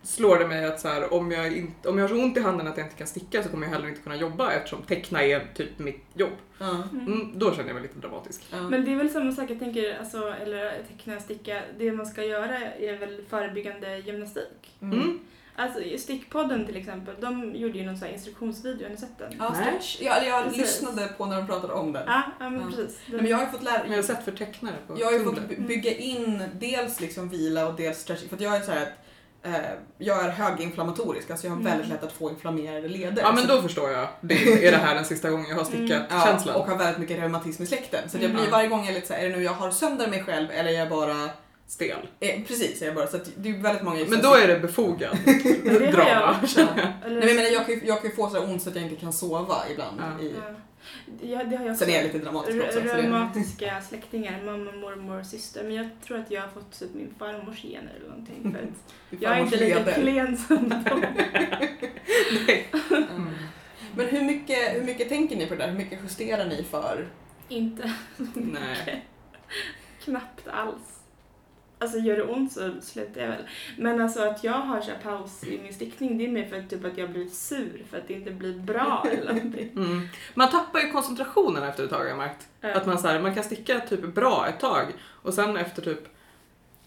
slår 0.02 0.38
det 0.38 0.46
mig 0.46 0.64
att 0.64 0.80
så 0.80 0.88
här, 0.88 1.12
om, 1.14 1.30
jag 1.30 1.52
inte, 1.56 1.88
om 1.88 1.98
jag 1.98 2.04
har 2.04 2.16
så 2.16 2.22
ont 2.22 2.36
i 2.36 2.40
handen 2.40 2.66
att 2.66 2.76
jag 2.76 2.86
inte 2.86 2.96
kan 2.96 3.06
sticka 3.06 3.42
så 3.42 3.48
kommer 3.48 3.66
jag 3.66 3.72
heller 3.72 3.88
inte 3.88 4.00
kunna 4.00 4.16
jobba 4.16 4.52
eftersom 4.52 4.82
teckna 4.82 5.22
är 5.22 5.46
typ 5.54 5.78
mitt 5.78 6.04
jobb. 6.14 6.36
Ja. 6.58 6.82
Mm, 6.92 7.38
då 7.38 7.50
känner 7.50 7.66
jag 7.66 7.74
mig 7.74 7.82
lite 7.82 7.98
dramatisk. 7.98 8.46
Ja. 8.50 8.62
Men 8.62 8.84
det 8.84 8.92
är 8.92 8.96
väl 8.96 9.10
samma 9.10 9.32
sak 9.32 9.50
jag 9.50 9.58
tänker, 9.58 9.98
alltså, 9.98 10.34
eller 10.42 10.82
teckna, 10.88 11.20
sticka, 11.20 11.62
det 11.78 11.92
man 11.92 12.06
ska 12.06 12.24
göra 12.24 12.58
är 12.58 12.98
väl 12.98 13.20
förebyggande 13.28 13.98
gymnastik. 13.98 14.76
Mm. 14.82 15.18
Alltså 15.56 15.80
Stickpodden 15.98 16.66
till 16.66 16.76
exempel, 16.76 17.14
de 17.20 17.54
gjorde 17.56 17.78
ju 17.78 17.84
någon 17.86 17.96
sån 17.96 18.06
här 18.08 18.14
instruktionsvideo, 18.14 18.82
har 18.84 18.90
ni 18.90 18.96
sett 18.96 19.18
den? 19.18 19.32
Ja, 19.38 19.54
stretch. 19.54 20.00
Jag, 20.00 20.26
jag 20.26 20.44
Precis. 20.44 20.60
lyssnade 20.60 21.08
på 21.18 21.26
när 21.26 21.36
de 21.36 21.46
pratade 21.46 21.72
om 21.72 21.92
den. 21.92 22.02
Ja, 22.06 22.22
ja 22.40 22.50
men 22.50 22.60
Ja. 22.60 22.66
precis. 22.66 22.98
Nej, 23.06 23.16
men 23.22 23.30
jag 23.30 23.36
har 23.36 23.44
ju 23.44 23.50
fått 23.50 23.62
lära 23.62 23.82
Men 23.82 23.90
jag 23.90 23.98
har 23.98 24.02
sett 24.02 24.24
för 24.24 24.32
tecknare 24.32 24.74
på 24.86 24.94
Jag 25.00 25.06
har 25.06 25.12
ju 25.12 25.24
fått 25.24 25.48
by- 25.48 25.56
bygga 25.60 25.96
in 25.96 26.42
dels 26.60 27.00
liksom 27.00 27.28
vila 27.28 27.66
och 27.66 27.74
dels 27.74 27.98
stretching 27.98 28.28
för 28.28 28.36
att 28.36 28.42
jag 28.42 28.56
är 28.56 28.60
så 28.60 28.70
här 28.72 28.82
att 28.82 28.88
eh, 29.46 29.70
jag 29.98 30.24
är 30.24 30.30
höginflammatorisk, 30.30 31.30
alltså 31.30 31.46
jag 31.46 31.52
har 31.52 31.60
Mm. 31.60 31.72
väldigt 31.72 31.88
lätt 31.88 32.02
att 32.04 32.12
få 32.12 32.30
inflammerade 32.30 32.88
leder. 32.88 33.22
Ja 33.22 33.32
men 33.32 33.46
då 33.46 33.62
förstår 33.62 33.90
jag. 33.90 34.08
Det, 34.20 34.66
är 34.66 34.70
det 34.72 34.76
här 34.78 34.94
den 34.94 35.04
sista 35.04 35.30
gången 35.30 35.46
jag 35.48 35.56
har 35.56 35.64
stickat 35.64 35.90
Mm. 35.90 36.02
ja, 36.10 36.24
känslan? 36.26 36.56
och 36.56 36.66
har 36.66 36.78
väldigt 36.78 36.98
mycket 36.98 37.18
reumatism 37.18 37.62
i 37.62 37.66
släkten. 37.66 38.08
Så 38.10 38.16
att 38.16 38.22
jag 38.22 38.30
Mm. 38.30 38.42
blir 38.42 38.50
varje 38.52 38.68
gång 38.68 38.84
jag 38.86 38.94
lite 38.94 39.06
så 39.06 39.12
här, 39.14 39.20
är 39.24 39.28
det 39.28 39.36
nu 39.36 39.42
jag 39.42 39.52
har 39.52 39.70
sönder 39.70 40.08
mig 40.08 40.22
själv 40.24 40.50
eller 40.50 40.70
är 40.70 40.74
jag 40.78 40.88
bara 40.88 41.30
Stel. 41.72 42.08
eh, 42.20 42.42
precis, 42.46 42.82
är 42.82 42.86
jag 42.86 42.94
bara 42.94 43.06
så 43.06 43.16
att 43.16 43.30
det 43.36 43.48
är 43.48 43.58
väldigt 43.58 43.82
många 43.82 44.04
Men 44.08 44.20
då 44.22 44.34
är 44.34 44.48
det 44.48 44.58
befogat 44.58 45.16
drama. 45.92 46.40
jag. 46.56 46.78
Eller, 47.04 47.20
Nej, 47.26 47.34
men 47.34 47.52
jag, 47.52 47.66
kan 47.66 47.74
ju, 47.74 47.80
jag 47.84 48.00
kan 48.02 48.10
ju 48.10 48.16
få 48.16 48.30
så 48.30 48.40
här 48.40 48.50
ont 48.50 48.62
så 48.62 48.68
att 48.70 48.74
jag 48.76 48.84
inte 48.84 48.96
kan 48.96 49.12
sova 49.12 49.56
ibland. 49.72 50.00
Ja. 50.00 50.24
I, 50.24 50.34
Ja. 51.22 51.44
Det 51.44 51.56
har 51.56 51.64
jag 51.64 51.72
också. 51.72 51.84
sen 51.84 51.94
är 51.94 51.96
jag 51.96 52.04
lite 52.04 52.18
dramatisk 52.18 52.58
också. 52.64 52.72
Så 52.72 52.80
det, 52.86 53.02
Reumatiska 53.02 53.80
släktingar, 53.88 54.42
mamma, 54.44 54.72
mormor, 54.72 55.22
syster. 55.22 55.64
Men 55.64 55.74
jag 55.74 55.88
tror 56.06 56.18
att 56.18 56.30
jag 56.30 56.40
har 56.40 56.48
fått 56.48 56.78
typ 56.78 56.94
min 56.94 57.14
farmors 57.18 57.62
gener 57.62 57.92
eller 57.96 58.08
någonting. 58.08 58.52
För 58.52 59.16
att 59.16 59.22
jag 59.22 59.36
är 59.36 59.40
inte 59.40 59.56
lika 59.56 59.78
leder. 59.78 59.92
klen 59.92 60.36
som 60.36 60.68
dem. 60.68 61.04
Mm. 62.90 63.28
Men 63.96 64.06
hur 64.06 64.22
mycket, 64.22 64.74
hur 64.76 64.84
mycket 64.84 65.08
tänker 65.08 65.36
ni 65.36 65.46
på 65.46 65.54
det 65.54 65.60
där? 65.60 65.70
Hur 65.70 65.78
mycket 65.78 65.98
justerar 66.04 66.44
ni 66.46 66.64
för? 66.70 67.08
inte 67.48 67.92
Nej. 68.34 69.04
knappt 70.04 70.48
alls. 70.48 70.91
Alltså 71.82 71.98
gör 71.98 72.16
det 72.16 72.22
ont 72.22 72.52
så 72.52 72.70
slutar 72.82 73.20
jag 73.20 73.28
väl. 73.28 73.42
Men 73.78 74.00
alltså 74.00 74.22
att 74.22 74.44
jag 74.44 74.52
har 74.52 74.80
så 74.80 74.90
här 74.90 74.98
paus 74.98 75.44
i 75.44 75.60
min 75.62 75.74
stickning 75.74 76.18
det 76.18 76.24
är 76.24 76.28
mer 76.28 76.44
för 76.46 76.56
att, 76.56 76.70
typ 76.70 76.84
att 76.84 76.98
jag 76.98 77.10
blir 77.10 77.26
sur 77.26 77.84
för 77.90 77.98
att 77.98 78.08
det 78.08 78.14
inte 78.14 78.30
blir 78.30 78.52
bra 78.58 79.06
eller 79.12 79.32
någonting. 79.34 79.70
Mm. 79.76 80.08
Man 80.34 80.50
tappar 80.50 80.80
ju 80.80 80.90
koncentrationen 80.90 81.62
efter 81.62 81.84
ett 81.84 81.90
tag 81.90 81.98
har 81.98 82.06
jag 82.06 82.18
märkt. 82.18 82.48
Att 82.60 82.86
man, 82.86 82.98
så 82.98 83.08
här, 83.08 83.20
man 83.20 83.34
kan 83.34 83.44
sticka 83.44 83.80
typ 83.80 84.14
bra 84.14 84.46
ett 84.48 84.60
tag 84.60 84.86
och 85.02 85.34
sen 85.34 85.56
efter 85.56 85.82
typ, 85.82 86.00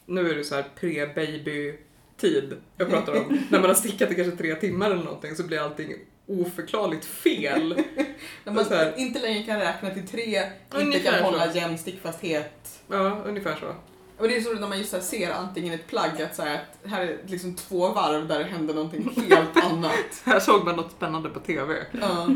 nu 0.05 0.29
är 0.31 0.35
det 0.35 0.43
så 0.43 0.55
här 0.55 0.65
pre-baby 0.79 1.73
tid 2.17 2.53
jag 2.77 2.89
pratar 2.89 3.13
om. 3.19 3.39
När 3.49 3.59
man 3.59 3.69
har 3.69 3.75
stickat 3.75 4.11
i 4.11 4.15
kanske 4.15 4.37
tre 4.37 4.55
timmar 4.55 4.91
eller 4.91 5.03
någonting 5.03 5.35
så 5.35 5.43
blir 5.43 5.59
allting 5.59 5.93
oförklarligt 6.27 7.05
fel. 7.05 7.69
När 8.43 8.53
man 8.53 8.65
Så 8.65 8.73
här. 8.75 8.93
inte 8.97 9.19
längre 9.19 9.43
kan 9.43 9.59
räkna 9.59 9.89
till 9.89 10.07
tre, 10.07 10.21
inte 10.35 10.77
Ungefär 10.77 11.11
kan 11.11 11.19
så. 11.19 11.25
hålla 11.25 11.53
jämn 11.53 11.77
stickfasthet. 11.77 12.83
Ja, 12.87 13.21
ungefär 13.25 13.55
så. 13.55 13.75
Och 14.17 14.27
det 14.27 14.37
är 14.37 14.41
så 14.41 14.53
när 14.53 14.67
man 14.67 14.77
just 14.77 14.93
här 14.93 14.99
ser 14.99 15.31
antingen 15.31 15.73
ett 15.73 15.87
plagg 15.87 16.21
att 16.21 16.35
så 16.35 16.41
här, 16.41 16.55
att 16.55 16.91
här 16.91 17.01
är 17.01 17.17
liksom 17.25 17.55
två 17.55 17.87
varv 17.87 18.27
där 18.27 18.39
det 18.39 18.45
händer 18.45 18.73
någonting 18.73 19.09
helt 19.29 19.57
annat. 19.63 20.21
Här 20.25 20.39
såg 20.39 20.65
man 20.65 20.75
något 20.75 20.91
spännande 20.91 21.29
på 21.29 21.39
TV. 21.39 21.85
Ja. 21.91 22.27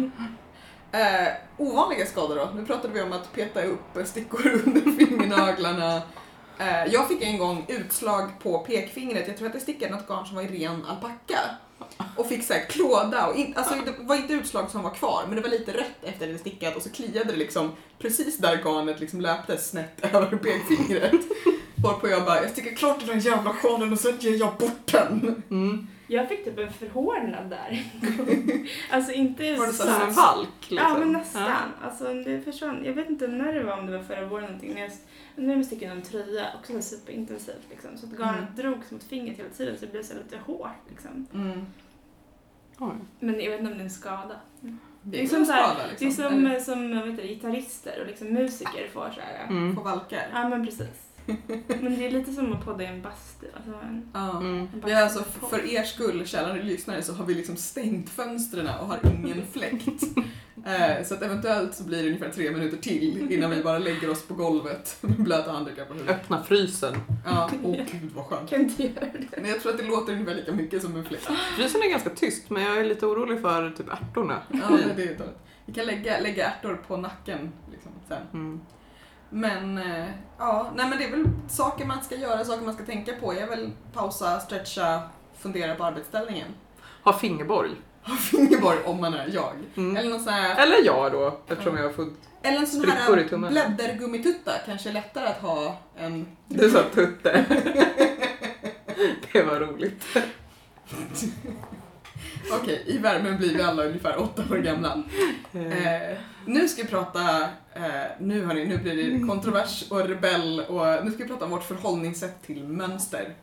Eh, 0.92 1.34
ovanliga 1.58 2.06
skador 2.06 2.36
då? 2.36 2.50
Nu 2.56 2.66
pratade 2.66 2.94
vi 2.94 3.02
om 3.02 3.14
att 3.14 3.34
peta 3.34 3.64
upp 3.64 4.08
stickor 4.08 4.62
under 4.66 4.82
fingernaglarna. 4.82 6.02
Eh, 6.60 6.86
jag 6.92 7.08
fick 7.08 7.24
en 7.24 7.38
gång 7.38 7.66
utslag 7.68 8.30
på 8.44 8.60
pekfingret. 8.60 9.28
Jag 9.28 9.38
tror 9.38 9.48
att 9.48 9.54
jag 9.54 9.64
stickade 9.64 9.96
något 9.96 10.08
garn 10.08 10.26
som 10.26 10.36
var 10.36 10.44
i 10.44 10.48
ren 10.48 10.86
alpacka. 10.86 11.40
Och 12.16 12.28
fick 12.28 12.44
så 12.44 12.54
här 12.54 12.66
klåda. 12.66 13.28
Och 13.28 13.36
in, 13.36 13.54
alltså, 13.58 13.76
det 13.76 13.94
var 14.00 14.16
inte 14.16 14.34
utslag 14.34 14.70
som 14.70 14.84
var 14.84 14.94
kvar, 14.94 15.24
men 15.28 15.36
det 15.36 15.42
var 15.42 15.50
lite 15.50 15.74
rött 15.74 16.04
efter 16.04 16.28
det 16.28 16.38
stickat 16.38 16.76
och 16.76 16.82
så 16.82 16.90
kliade 16.90 17.32
det 17.32 17.38
liksom 17.38 17.72
precis 18.00 18.38
där 18.38 18.58
garnet 18.64 19.00
liksom 19.00 19.22
löpte 19.22 19.58
snett 19.58 20.06
över 20.16 20.38
pekfingret. 20.38 21.22
Varpå 21.84 22.08
jag 22.08 22.26
bara, 22.26 22.42
jag 22.42 22.52
stickar 22.52 22.72
klart 22.76 23.00
den 23.00 23.10
här 23.10 23.26
jävla 23.32 23.54
sjalen 23.54 23.92
och 23.92 24.00
sen 24.00 24.18
ger 24.20 24.40
jag 24.40 24.56
bort 24.58 24.92
den. 24.92 25.44
Mm. 25.50 25.88
Jag 26.08 26.30
fick 26.30 26.46
typ 26.46 26.60
en 26.60 26.74
förhårdnad 26.74 27.50
där. 27.50 27.84
alltså 28.92 29.12
inte 29.12 29.56
Var 29.56 29.68
det 29.68 29.74
så 29.74 29.84
Som 29.84 29.92
här 29.94 30.08
en 30.08 30.14
valk 30.14 30.50
liksom. 30.60 30.78
Ja 30.78 30.98
men 31.00 31.12
nästan. 31.12 31.52
Alltså 31.84 32.14
det 32.14 32.42
försvann. 32.42 32.86
Jag 32.86 32.94
vet 32.94 33.10
inte 33.10 33.28
när 33.28 33.54
det 33.54 33.64
var, 33.64 33.78
om 33.78 33.86
det 33.86 33.98
var 33.98 34.04
förra 34.04 34.26
våren 34.26 34.44
eller 34.44 34.54
någonting. 34.54 34.74
När 34.74 34.82
jag, 34.82 34.92
när 35.36 35.56
jag 35.56 35.66
stickade 35.66 35.92
en 35.92 36.02
tröja, 36.02 36.46
också 36.60 36.74
så 36.74 36.82
superintensivt 36.82 37.68
liksom. 37.70 37.98
Så 37.98 38.06
att 38.06 38.12
garnet 38.12 38.56
drogs 38.56 38.92
mot 38.92 39.04
fingret 39.04 39.40
hela 39.40 39.50
tiden 39.50 39.78
så 39.78 39.86
det 39.86 39.92
blev 39.92 40.04
så 40.04 40.14
lite 40.14 40.38
hårt 40.46 40.90
liksom. 40.90 41.28
Mm. 41.34 41.66
Oj. 42.80 42.94
Men 43.20 43.42
jag 43.42 43.52
vet 43.52 43.60
inte 43.60 43.72
om 43.72 43.78
det 43.78 43.82
är 43.82 43.86
en 43.86 43.90
skada. 43.90 44.36
Det 45.02 45.24
är 45.24 45.28
som 45.28 45.46
så 45.46 45.52
här- 45.52 45.64
skada 45.64 45.80
Det 45.84 46.06
är 46.06 46.06
liksom. 46.06 46.56
som, 46.66 46.74
som 46.76 46.92
vet 46.92 47.18
du, 47.18 47.24
gitarrister 47.28 48.02
och 48.02 48.08
liksom 48.08 48.28
musiker 48.28 48.88
får 48.94 49.12
så 49.16 49.22
här. 49.22 49.48
Mm. 49.50 49.76
På 49.76 49.82
valkar. 49.82 50.28
Ja 50.34 50.50
men 50.50 50.66
precis. 50.66 51.09
Men 51.82 51.96
det 52.00 52.06
är 52.08 52.12
lite 52.12 52.34
som 52.34 52.54
att 52.54 52.66
podda 52.66 52.84
i 52.84 52.88
en 52.88 53.02
bastu. 53.02 53.46
Alltså 53.56 53.72
en, 53.84 54.10
Ja. 54.14 54.38
Mm. 54.38 54.58
en 54.74 54.82
Vi 54.86 54.94
har 54.94 55.02
alltså, 55.02 55.24
för 55.24 55.74
er 55.74 55.84
skull, 55.84 56.28
kära 56.28 56.54
lyssnare, 56.54 57.02
så 57.02 57.14
har 57.14 57.26
vi 57.26 57.34
liksom 57.34 57.56
stängt 57.56 58.10
fönstren 58.10 58.68
och 58.68 58.88
har 58.88 59.00
ingen 59.04 59.46
fläkt. 59.54 60.04
Eh, 60.66 61.04
så 61.04 61.14
att 61.14 61.22
eventuellt 61.22 61.76
så 61.76 61.84
blir 61.84 62.02
det 62.04 62.08
ungefär 62.08 62.30
tre 62.30 62.52
minuter 62.52 62.78
till 62.78 63.32
innan 63.32 63.50
vi 63.50 63.64
bara 63.64 63.78
lägger 63.78 64.10
oss 64.10 64.28
på 64.28 64.34
golvet 64.34 64.98
med 65.02 65.16
blöta 65.16 65.52
handdukar 65.52 65.86
på 65.86 65.94
huvudet. 65.94 66.16
Öppna 66.16 66.44
frysen. 66.44 66.96
Ja, 67.26 67.50
åh 67.64 67.76
gud 67.92 68.12
vad 68.16 68.26
skönt. 68.26 68.50
Kan 68.50 68.62
inte 68.62 68.84
göra 68.84 69.06
det. 69.32 69.42
Men 69.42 69.50
jag 69.50 69.62
tror 69.62 69.72
att 69.72 69.78
det 69.78 69.84
låter 69.84 70.14
ungefär 70.14 70.36
lika 70.36 70.52
mycket 70.52 70.82
som 70.82 70.96
en 70.96 71.06
fläkt. 71.06 71.30
Frysen 71.56 71.82
är 71.82 71.90
ganska 71.90 72.10
tyst 72.10 72.50
men 72.50 72.64
jag 72.64 72.78
är 72.78 72.84
lite 72.84 73.06
orolig 73.06 73.42
för 73.42 73.70
typ 73.70 73.90
ärtorna. 73.90 74.42
Ja, 74.52 74.78
det 74.96 75.04
är 75.04 75.18
dåligt. 75.18 75.40
Vi 75.66 75.74
kan 75.74 75.86
lägga, 75.86 76.20
lägga 76.20 76.46
ärtor 76.46 76.82
på 76.88 76.98
nacken 76.98 77.52
liksom, 77.72 77.92
sen. 78.08 78.22
Mm. 78.34 78.62
Men 79.30 79.78
eh, 79.78 80.08
ja, 80.38 80.72
nej 80.76 80.90
men 80.90 80.98
det 80.98 81.06
är 81.06 81.12
väl 81.12 81.26
saker 81.50 81.86
man 81.86 82.04
ska 82.04 82.16
göra, 82.16 82.46
saker 82.46 82.66
man 82.66 82.74
ska 82.74 82.84
tänka 82.84 83.14
på. 83.14 83.34
är 83.34 83.48
väl 83.48 83.72
pausa, 83.94 84.40
stretcha, 84.40 85.02
fundera 85.40 85.76
på 85.76 85.84
arbetsställningen. 85.84 86.48
Ha 87.04 87.14
fingerborg. 87.14 87.72
Ha 88.04 88.16
fingerborg 88.16 88.78
om 88.86 89.02
man 89.02 89.14
är 89.14 89.30
jag. 89.34 89.54
Mm. 89.76 89.98
Eller 89.98 90.10
någon 90.10 90.20
sån 90.20 90.34
här 90.34 90.64
Eller 90.64 90.86
jag 90.86 91.12
då, 91.12 91.40
eftersom 91.48 91.78
jag 91.78 91.84
har 91.84 91.94
fått... 91.94 92.14
Eller 92.44 92.58
en 92.60 92.68
sån 92.68 92.90
här 92.90 93.50
bläddergummitutta, 93.50 94.52
kanske 94.66 94.92
lättare 94.92 95.28
att 95.28 95.42
ha 95.42 95.78
än... 95.98 96.28
Du 96.48 96.70
sa 96.70 96.84
tutte. 96.94 97.46
det 99.34 99.44
var 99.44 99.60
roligt. 99.60 100.06
Okej, 102.62 102.84
i 102.86 102.98
värmen 102.98 103.38
blir 103.38 103.56
vi 103.56 103.62
alla 103.62 103.84
ungefär 103.84 104.22
åtta 104.22 104.44
år 104.52 104.58
gamla. 104.58 105.04
Eh, 105.54 106.18
nu 106.46 106.68
ska 106.68 106.82
vi 106.82 106.88
prata, 106.88 107.42
eh, 107.74 108.06
nu 108.20 108.46
hörni, 108.46 108.66
nu 108.66 108.78
blir 108.78 108.96
det 108.96 109.28
kontrovers 109.28 109.92
och 109.92 110.08
rebell 110.08 110.60
och 110.60 111.06
nu 111.06 111.12
ska 111.12 111.24
vi 111.24 111.30
prata 111.30 111.46
om 111.46 111.52
vårt 111.52 111.64
förhållningssätt 111.64 112.42
till 112.42 112.64
mönster. 112.64 113.36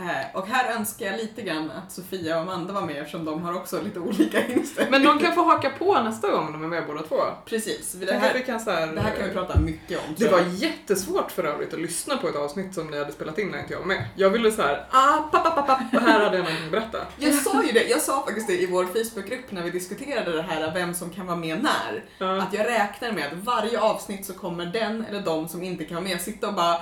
Eh, 0.00 0.40
och 0.40 0.46
här 0.46 0.76
önskar 0.76 1.06
jag 1.06 1.16
lite 1.16 1.42
grann 1.42 1.70
att 1.70 1.92
Sofia 1.92 2.36
och 2.36 2.42
Amanda 2.42 2.72
var 2.72 2.82
med 2.82 2.96
eftersom 2.96 3.24
de 3.24 3.42
har 3.42 3.54
också 3.54 3.82
lite 3.82 4.00
olika 4.00 4.46
inställningar. 4.48 4.90
Men 4.90 5.02
de 5.02 5.24
kan 5.24 5.34
få 5.34 5.42
haka 5.44 5.70
på 5.70 6.00
nästa 6.00 6.30
gång 6.30 6.52
de 6.52 6.64
är 6.64 6.68
med 6.68 6.86
båda 6.86 7.02
två. 7.02 7.16
Precis, 7.44 7.92
det 7.92 8.12
här, 8.12 8.34
vi 8.34 8.40
kan 8.40 8.60
så 8.60 8.70
här, 8.70 8.86
det 8.86 9.00
här 9.00 9.10
kan 9.10 9.28
vi 9.28 9.34
prata 9.34 9.60
mycket 9.60 9.98
om. 9.98 10.14
Det 10.16 10.28
var 10.28 10.40
jättesvårt 10.40 11.30
för 11.30 11.44
övrigt 11.44 11.74
att 11.74 11.80
lyssna 11.80 12.16
på 12.16 12.28
ett 12.28 12.36
avsnitt 12.36 12.74
som 12.74 12.86
ni 12.86 12.98
hade 12.98 13.12
spelat 13.12 13.38
in 13.38 13.48
när 13.48 13.58
inte 13.58 13.72
jag 13.72 13.80
var 13.80 13.86
med. 13.86 14.04
Jag 14.16 14.30
ville 14.30 14.52
så 14.52 14.62
här, 14.62 14.86
ah, 14.90 15.16
papp, 15.16 15.44
papp, 15.44 15.66
papp, 15.66 15.80
och 15.94 16.00
här 16.00 16.24
hade 16.24 16.36
jag 16.36 16.44
någonting 16.44 16.64
att 16.64 16.70
berätta. 16.70 16.98
Jag 17.18 17.34
sa 17.34 17.64
ju 17.64 17.72
det, 17.72 17.84
jag 17.84 18.00
sa 18.00 18.24
faktiskt 18.24 18.46
det 18.48 18.62
i 18.62 18.66
vår 18.66 18.84
Facebookgrupp 18.84 19.50
när 19.50 19.62
vi 19.62 19.70
diskuterade 19.70 20.32
det 20.32 20.42
här 20.42 20.74
vem 20.74 20.94
som 20.94 21.10
kan 21.10 21.26
vara 21.26 21.36
med 21.36 21.62
när. 21.62 22.04
Ja. 22.18 22.42
Att 22.42 22.52
jag 22.52 22.66
räknar 22.66 23.12
med 23.12 23.26
att 23.26 23.38
varje 23.38 23.80
avsnitt 23.80 24.26
så 24.26 24.32
kommer 24.32 24.66
den 24.66 25.04
eller 25.04 25.20
de 25.20 25.48
som 25.48 25.62
inte 25.62 25.84
kan 25.84 25.94
vara 25.94 26.04
med 26.04 26.20
sitta 26.20 26.48
och 26.48 26.54
bara 26.54 26.80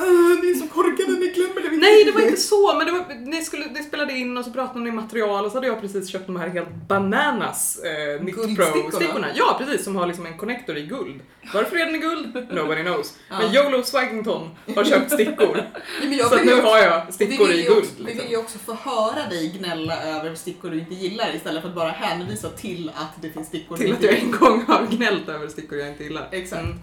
"Åh, 0.00 0.42
ni 0.42 0.50
är 0.50 0.54
så 0.54 0.68
korkade, 0.68 1.12
ni 1.18 1.26
glömmer 1.26 1.60
det 1.70 1.76
Nej, 1.76 2.04
det 2.04 2.12
var 2.12 2.20
inte 2.20 2.40
så, 2.40 2.74
men 2.78 2.86
det 2.86 2.92
var, 2.92 3.04
ni, 3.14 3.42
skulle, 3.44 3.66
ni 3.66 3.82
spelade 3.82 4.12
in 4.12 4.36
och 4.36 4.44
så 4.44 4.50
pratade 4.50 4.80
ni 4.80 4.90
material 4.90 5.44
och 5.44 5.50
så 5.50 5.56
hade 5.56 5.66
jag 5.66 5.80
precis 5.80 6.08
köpt 6.08 6.26
de 6.26 6.36
här 6.36 6.48
helt 6.48 6.68
bananas 6.88 7.78
eh, 7.78 8.20
Knit. 8.20 8.56
Pro-stickorna. 8.56 9.26
Ja, 9.34 9.56
precis, 9.58 9.84
som 9.84 9.96
har 9.96 10.06
liksom 10.06 10.26
en 10.26 10.38
connector 10.38 10.76
i 10.76 10.82
guld. 10.86 11.20
Varför 11.54 11.76
är 11.76 11.86
den 11.86 11.94
i 11.94 11.98
guld? 11.98 12.46
Nobody 12.52 12.82
knows. 12.82 13.14
Ja. 13.30 13.38
Men 13.38 13.54
YOLO 13.54 13.82
Swaggington 13.82 14.50
har 14.76 14.84
köpt 14.84 15.12
stickor. 15.12 15.56
Ja, 16.02 16.08
men 16.08 16.16
jag 16.18 16.28
så 16.28 16.36
nu 16.36 16.50
ju 16.50 16.60
har 16.60 16.78
jag 16.78 17.14
stickor 17.14 17.50
i 17.50 17.62
guld. 17.62 17.78
också, 17.78 17.90
vi 17.98 18.04
vill 18.04 18.14
Liksom. 18.14 18.30
ju 18.30 18.36
också 18.36 18.58
få 18.58 18.74
höra 18.74 19.28
dig 19.30 19.54
gnälla 19.58 20.02
över 20.02 20.34
stickor 20.34 20.70
du 20.70 20.78
inte 20.78 20.94
gillar 20.94 21.34
istället 21.36 21.62
för 21.62 21.68
att 21.68 21.74
bara 21.74 21.90
hänvisa 21.90 22.48
till 22.48 22.88
att 22.94 23.22
det 23.22 23.30
finns 23.30 23.46
stickor 23.48 23.76
Till 23.76 23.86
att 23.86 24.02
inte 24.02 24.06
jag 24.06 24.18
en 24.18 24.30
gång 24.30 24.64
har 24.68 24.86
gnällt 24.90 25.28
över 25.28 25.48
stickor 25.48 25.78
jag 25.78 25.88
inte 25.88 26.04
gillar. 26.04 26.28
Exakt. 26.32 26.62
Mm. 26.62 26.78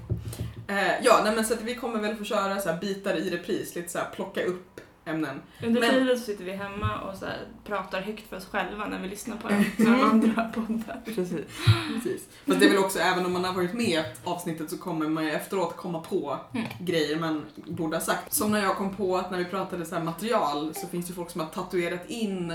Eh, 0.67 1.03
ja, 1.03 1.21
nej, 1.23 1.35
men 1.35 1.45
så 1.45 1.53
att 1.53 1.61
vi 1.61 1.75
kommer 1.75 1.99
väl 1.99 2.15
få 2.15 2.23
köra 2.23 2.59
så 2.61 2.69
här 2.69 2.79
bitar 2.79 3.13
i 3.15 3.29
repris, 3.29 3.75
lite 3.75 3.89
så 3.89 3.97
här 3.99 4.07
plocka 4.15 4.43
upp 4.43 4.81
ämnen. 5.05 5.41
Under 5.63 5.81
Men- 5.81 5.89
tiden 5.89 6.19
så 6.19 6.23
sitter 6.25 6.43
vi 6.43 6.51
hemma 6.51 6.99
och 7.01 7.17
så 7.17 7.25
pratar 7.65 8.01
högt 8.01 8.29
för 8.29 8.37
oss 8.37 8.45
själva 8.45 8.85
när 8.87 8.99
vi 8.99 9.07
lyssnar 9.07 9.37
på 9.37 9.47
de 9.77 10.01
andra 10.01 10.43
poddar. 10.43 11.01
Precis. 11.05 11.41
Precis. 11.93 12.27
Fast 12.47 12.59
det 12.59 12.65
är 12.65 12.69
väl 12.69 12.77
också, 12.77 12.99
även 12.99 13.25
om 13.25 13.33
man 13.33 13.43
har 13.43 13.53
varit 13.53 13.73
med 13.73 13.85
i 13.89 14.03
avsnittet 14.23 14.69
så 14.69 14.77
kommer 14.77 15.07
man 15.09 15.23
ju 15.25 15.31
efteråt 15.31 15.77
komma 15.77 15.99
på 15.99 16.37
Mm. 16.53 16.67
grejer 16.79 17.19
man 17.19 17.45
borde 17.55 17.95
ha 17.95 18.01
sagt. 18.01 18.33
Som 18.33 18.51
när 18.51 18.63
jag 18.63 18.75
kom 18.75 18.95
på 18.95 19.17
att 19.17 19.31
när 19.31 19.37
vi 19.37 19.45
pratade 19.45 19.85
så 19.85 19.99
material 19.99 20.73
så 20.75 20.87
finns 20.87 21.07
det 21.07 21.13
folk 21.13 21.29
som 21.29 21.41
har 21.41 21.47
tatuerat 21.47 22.09
in 22.09 22.53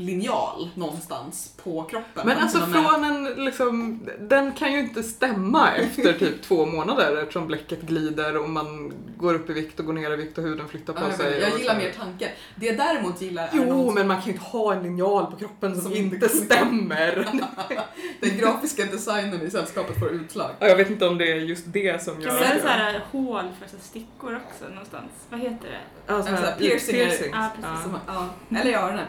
linjal 0.00 0.68
någonstans 0.74 1.52
på 1.64 1.82
kroppen. 1.82 2.26
Men 2.26 2.38
alltså 2.38 2.58
de 2.58 2.74
är- 2.74 2.82
från 2.82 3.04
en 3.04 3.24
liksom, 3.44 4.00
den 4.20 4.52
kan 4.52 4.72
ju 4.72 4.78
inte 4.78 5.02
stämma 5.02 5.72
efter 5.76 6.12
typ 6.12 6.42
två 6.42 6.66
månader 6.66 7.16
eftersom 7.16 7.46
bläcket 7.46 7.80
glider 7.82 8.36
och 8.36 8.48
man 8.50 8.92
går 9.16 9.34
upp 9.34 9.50
i 9.50 9.52
vikt 9.52 9.80
och 9.80 9.86
går 9.86 9.92
ner 9.92 10.10
i 10.10 10.16
vikt 10.16 10.38
och 10.38 10.44
huden 10.44 10.68
flyttar 10.68 10.92
på 10.92 11.00
Ja, 11.10 11.16
sig. 11.16 11.40
jag 11.40 11.58
gillar 11.60 11.76
mer 11.78 11.92
tanken. 11.98 12.28
Det 12.56 12.66
jag 12.66 12.76
däremot 12.76 13.20
gillar 13.22 13.42
är 13.44 13.48
Jo, 13.52 13.64
någon 13.64 13.94
men 13.94 14.06
man 14.08 14.16
kan 14.16 14.26
ju 14.26 14.32
inte 14.32 14.44
ha 14.44 14.72
en 14.74 14.82
linjal 14.82 15.26
på 15.26 15.36
kroppen 15.36 15.74
som, 15.74 15.82
Som 15.82 15.92
inte 15.92 16.28
stämmer. 16.28 17.28
den 18.20 18.38
grafiska 18.38 18.84
designen 18.84 19.42
i 19.42 19.50
sällskapet 19.50 19.98
får 19.98 20.08
utslag. 20.10 20.50
Ja, 20.58 20.66
jag 20.68 20.76
vet 20.76 20.90
inte 20.90 21.06
om 21.06 21.18
det 21.18 21.32
är 21.32 21.36
just 21.36 21.64
det 21.66 22.02
som 22.02 22.14
Kan 22.14 22.22
gör 22.22 22.32
man 22.32 22.42
göra 22.42 22.54
att 22.56 22.62
så 22.62 22.68
här 22.68 23.02
hål 23.12 23.44
för 23.60 23.68
så 23.68 23.76
här 23.76 23.82
stickor 23.84 24.36
också 24.46 24.68
någonstans? 24.70 25.10
Vad 25.30 25.40
heter 25.40 25.68
det? 25.68 25.80
Ja, 26.06 26.22
såna 26.22 26.36
här 26.36 26.56
piercingar. 26.58 27.04
piercings. 27.06 27.30
Ja, 27.32 27.50
precis. 27.56 27.82
Som, 27.82 27.98
ja, 28.06 28.28
eller 28.60 28.70
i 28.70 28.74
öronen. 28.74 29.06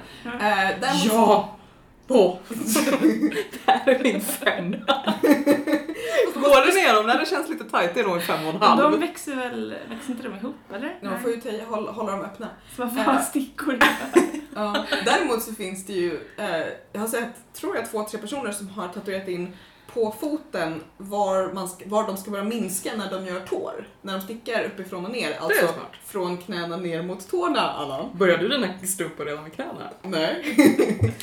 Ja. 0.82 0.88
Eh, 0.88 1.02
däremot 1.02 1.14
Ja! 1.14 1.56
Åh! 2.12 2.38
det 2.50 3.72
här 3.72 3.88
är 3.90 4.04
min 4.04 4.22
femma. 4.22 4.78
Går 6.34 6.66
det 6.68 6.74
ner 6.82 6.94
dem 6.94 7.08
när 7.08 7.20
det 7.20 7.26
känns 7.26 7.50
lite 7.50 7.64
tajt? 7.64 7.94
Det 7.94 8.00
är 8.00 8.04
nog 8.04 8.16
en 8.16 8.22
fem 8.22 8.44
och 8.48 8.54
en 8.54 8.60
Men 8.60 8.78
de 8.78 8.84
halv. 8.84 9.00
växer 9.00 9.36
väl, 9.36 9.76
växer 9.90 10.12
inte 10.12 10.24
de 10.24 10.36
ihop 10.36 10.56
eller? 10.76 10.98
Ja, 11.02 11.10
Man 11.10 11.20
får 11.22 11.32
ju 11.32 11.42
ta- 11.42 11.66
hålla, 11.76 11.92
hålla 11.92 12.12
dem 12.12 12.22
öppna. 12.22 12.48
Så 12.76 12.82
man 12.82 12.92
får 12.96 13.02
ha 13.02 13.22
stickor 13.22 13.74
i. 13.74 13.80
Ja. 14.56 14.86
Däremot 15.06 15.42
så 15.44 15.54
finns 15.54 15.86
det 15.86 15.94
ju, 15.94 16.20
eh, 16.38 16.66
jag 16.94 17.00
har 17.02 17.08
sett, 17.08 17.54
tror 17.54 17.76
jag, 17.76 17.92
två, 17.92 18.04
tre 18.04 18.20
personer 18.20 18.52
som 18.52 18.70
har 18.70 18.88
tatuerat 18.88 19.28
in 19.28 19.54
på 19.94 20.16
foten 20.20 20.82
var, 20.98 21.54
man 21.54 21.70
ska, 21.70 21.86
var 21.88 22.08
de 22.08 22.18
ska 22.18 22.32
börja 22.32 22.44
minska 22.44 22.92
när 22.98 23.12
de 23.12 23.26
gör 23.26 23.40
tår. 23.40 23.88
När 24.02 24.14
de 24.14 24.22
stickar 24.22 24.64
uppifrån 24.64 25.06
och 25.06 25.12
ner. 25.12 25.38
Alltså 25.40 25.68
från 26.06 26.38
knäna 26.38 26.78
ner 26.78 27.04
mot 27.04 27.30
tårna, 27.30 27.62
Allan. 27.62 28.10
Börjar 28.14 28.38
du 28.38 28.48
dina 28.48 28.68
strumpor 28.88 29.26
redan 29.26 29.44
med 29.44 29.54
knäna? 29.54 29.90
Nej. 30.02 30.56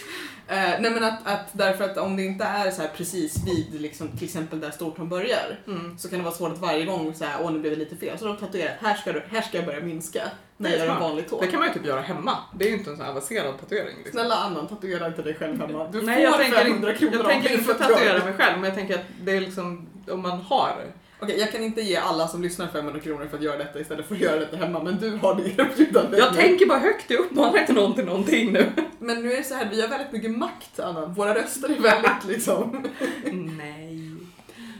eh, 0.49 0.81
nej 0.81 0.91
men 0.91 1.05
att, 1.05 1.27
att 1.27 1.49
därför 1.53 1.85
att 1.85 1.97
om 1.99 2.17
det 2.17 2.25
inte 2.25 2.45
är 2.45 2.71
så 2.71 2.83
precis 2.97 3.37
vid 3.47 3.81
liksom, 3.81 4.09
till 4.09 4.25
exempel 4.25 4.61
där 4.61 4.71
stortån 4.71 5.09
börjar 5.09 5.59
Mm. 5.67 5.99
så 5.99 6.09
kan 6.09 6.19
det 6.19 6.25
vara 6.25 6.35
svårt 6.35 6.53
att 6.53 6.59
varje 6.59 6.85
gång 6.85 7.15
säga 7.15 7.39
åh 7.43 7.53
nu 7.53 7.59
blev 7.59 7.73
det 7.73 7.79
lite 7.79 7.97
fel. 7.97 8.19
Så 8.19 8.25
de 8.25 8.37
tatuerar, 8.37 8.77
här 8.81 8.95
ska, 8.95 9.13
du, 9.13 9.23
här 9.31 9.43
ska 9.43 9.57
jag 9.57 9.67
börja 9.67 9.81
minska 9.81 10.23
när 10.57 10.71
jag 10.71 10.81
är 10.81 10.85
gör 10.87 10.95
en 10.95 11.01
vanlig 11.01 11.29
tå. 11.29 11.41
Det 11.41 11.47
kan 11.47 11.61
man 11.61 11.69
ju 11.69 11.75
typ 11.75 11.87
göra 11.87 12.01
hemma. 12.01 12.37
Det 12.55 12.65
är 12.65 12.69
ju 12.69 12.77
inte 12.77 12.91
en 12.91 12.97
sån 12.97 13.05
här 13.05 13.13
avancerad 13.13 13.61
tatuering. 13.61 13.97
Liksom. 13.97 14.13
Snälla 14.13 14.35
Annan, 14.35 14.69
tatuera 14.69 15.07
inte 15.07 15.23
dig 15.23 15.35
själv 15.35 15.61
hemma. 15.61 15.89
Du 15.93 16.03
Nej, 16.03 16.23
jag 16.23 16.33
får 16.33 16.43
tänker, 16.43 16.59
500 16.65 16.91
inte, 16.91 16.99
kronor 17.01 17.17
jag 17.17 17.27
tänker 17.27 17.53
inte 17.59 17.75
tatuera 17.75 18.25
mig 18.25 18.33
själv, 18.35 18.55
men 18.61 18.65
jag 18.65 18.75
tänker 18.75 18.95
att 18.95 19.05
det 19.21 19.37
är 19.37 19.41
liksom 19.41 19.87
om 20.11 20.23
man 20.23 20.41
har. 20.41 20.85
Okej, 21.21 21.41
jag 21.41 21.53
kan 21.53 21.63
inte 21.63 21.81
ge 21.81 21.97
alla 21.97 22.29
som 22.29 22.43
lyssnar 22.43 22.67
500 22.67 23.01
kronor 23.01 23.27
för 23.31 23.37
att 23.37 23.43
göra 23.43 23.57
detta 23.59 23.81
istället 23.81 24.07
för 24.07 24.15
att 24.15 24.21
göra 24.21 24.39
detta 24.41 24.57
hemma, 24.57 24.83
men 24.83 24.99
du 24.99 25.11
har 25.17 25.35
det 25.35 25.43
erbjudandet 25.63 26.19
Jag 26.21 26.33
nu. 26.35 26.41
tänker 26.41 26.67
bara 26.67 26.79
högt, 26.79 27.05
jag 27.11 27.21
uppmanar 27.21 27.59
inte 27.59 27.73
någon 27.73 27.95
till 27.95 28.05
någonting 28.05 28.53
nu. 28.53 28.67
Men 28.99 29.23
nu 29.23 29.33
är 29.33 29.37
det 29.37 29.45
så 29.45 29.55
här, 29.55 29.69
vi 29.71 29.81
har 29.81 29.89
väldigt 29.89 30.13
mycket 30.13 30.31
makt 30.31 30.81
Anna. 30.81 31.07
Våra 31.07 31.35
röster 31.35 31.69
är 31.69 31.81
väldigt 31.81 32.25
liksom... 32.29 32.87
Nej. 33.33 34.13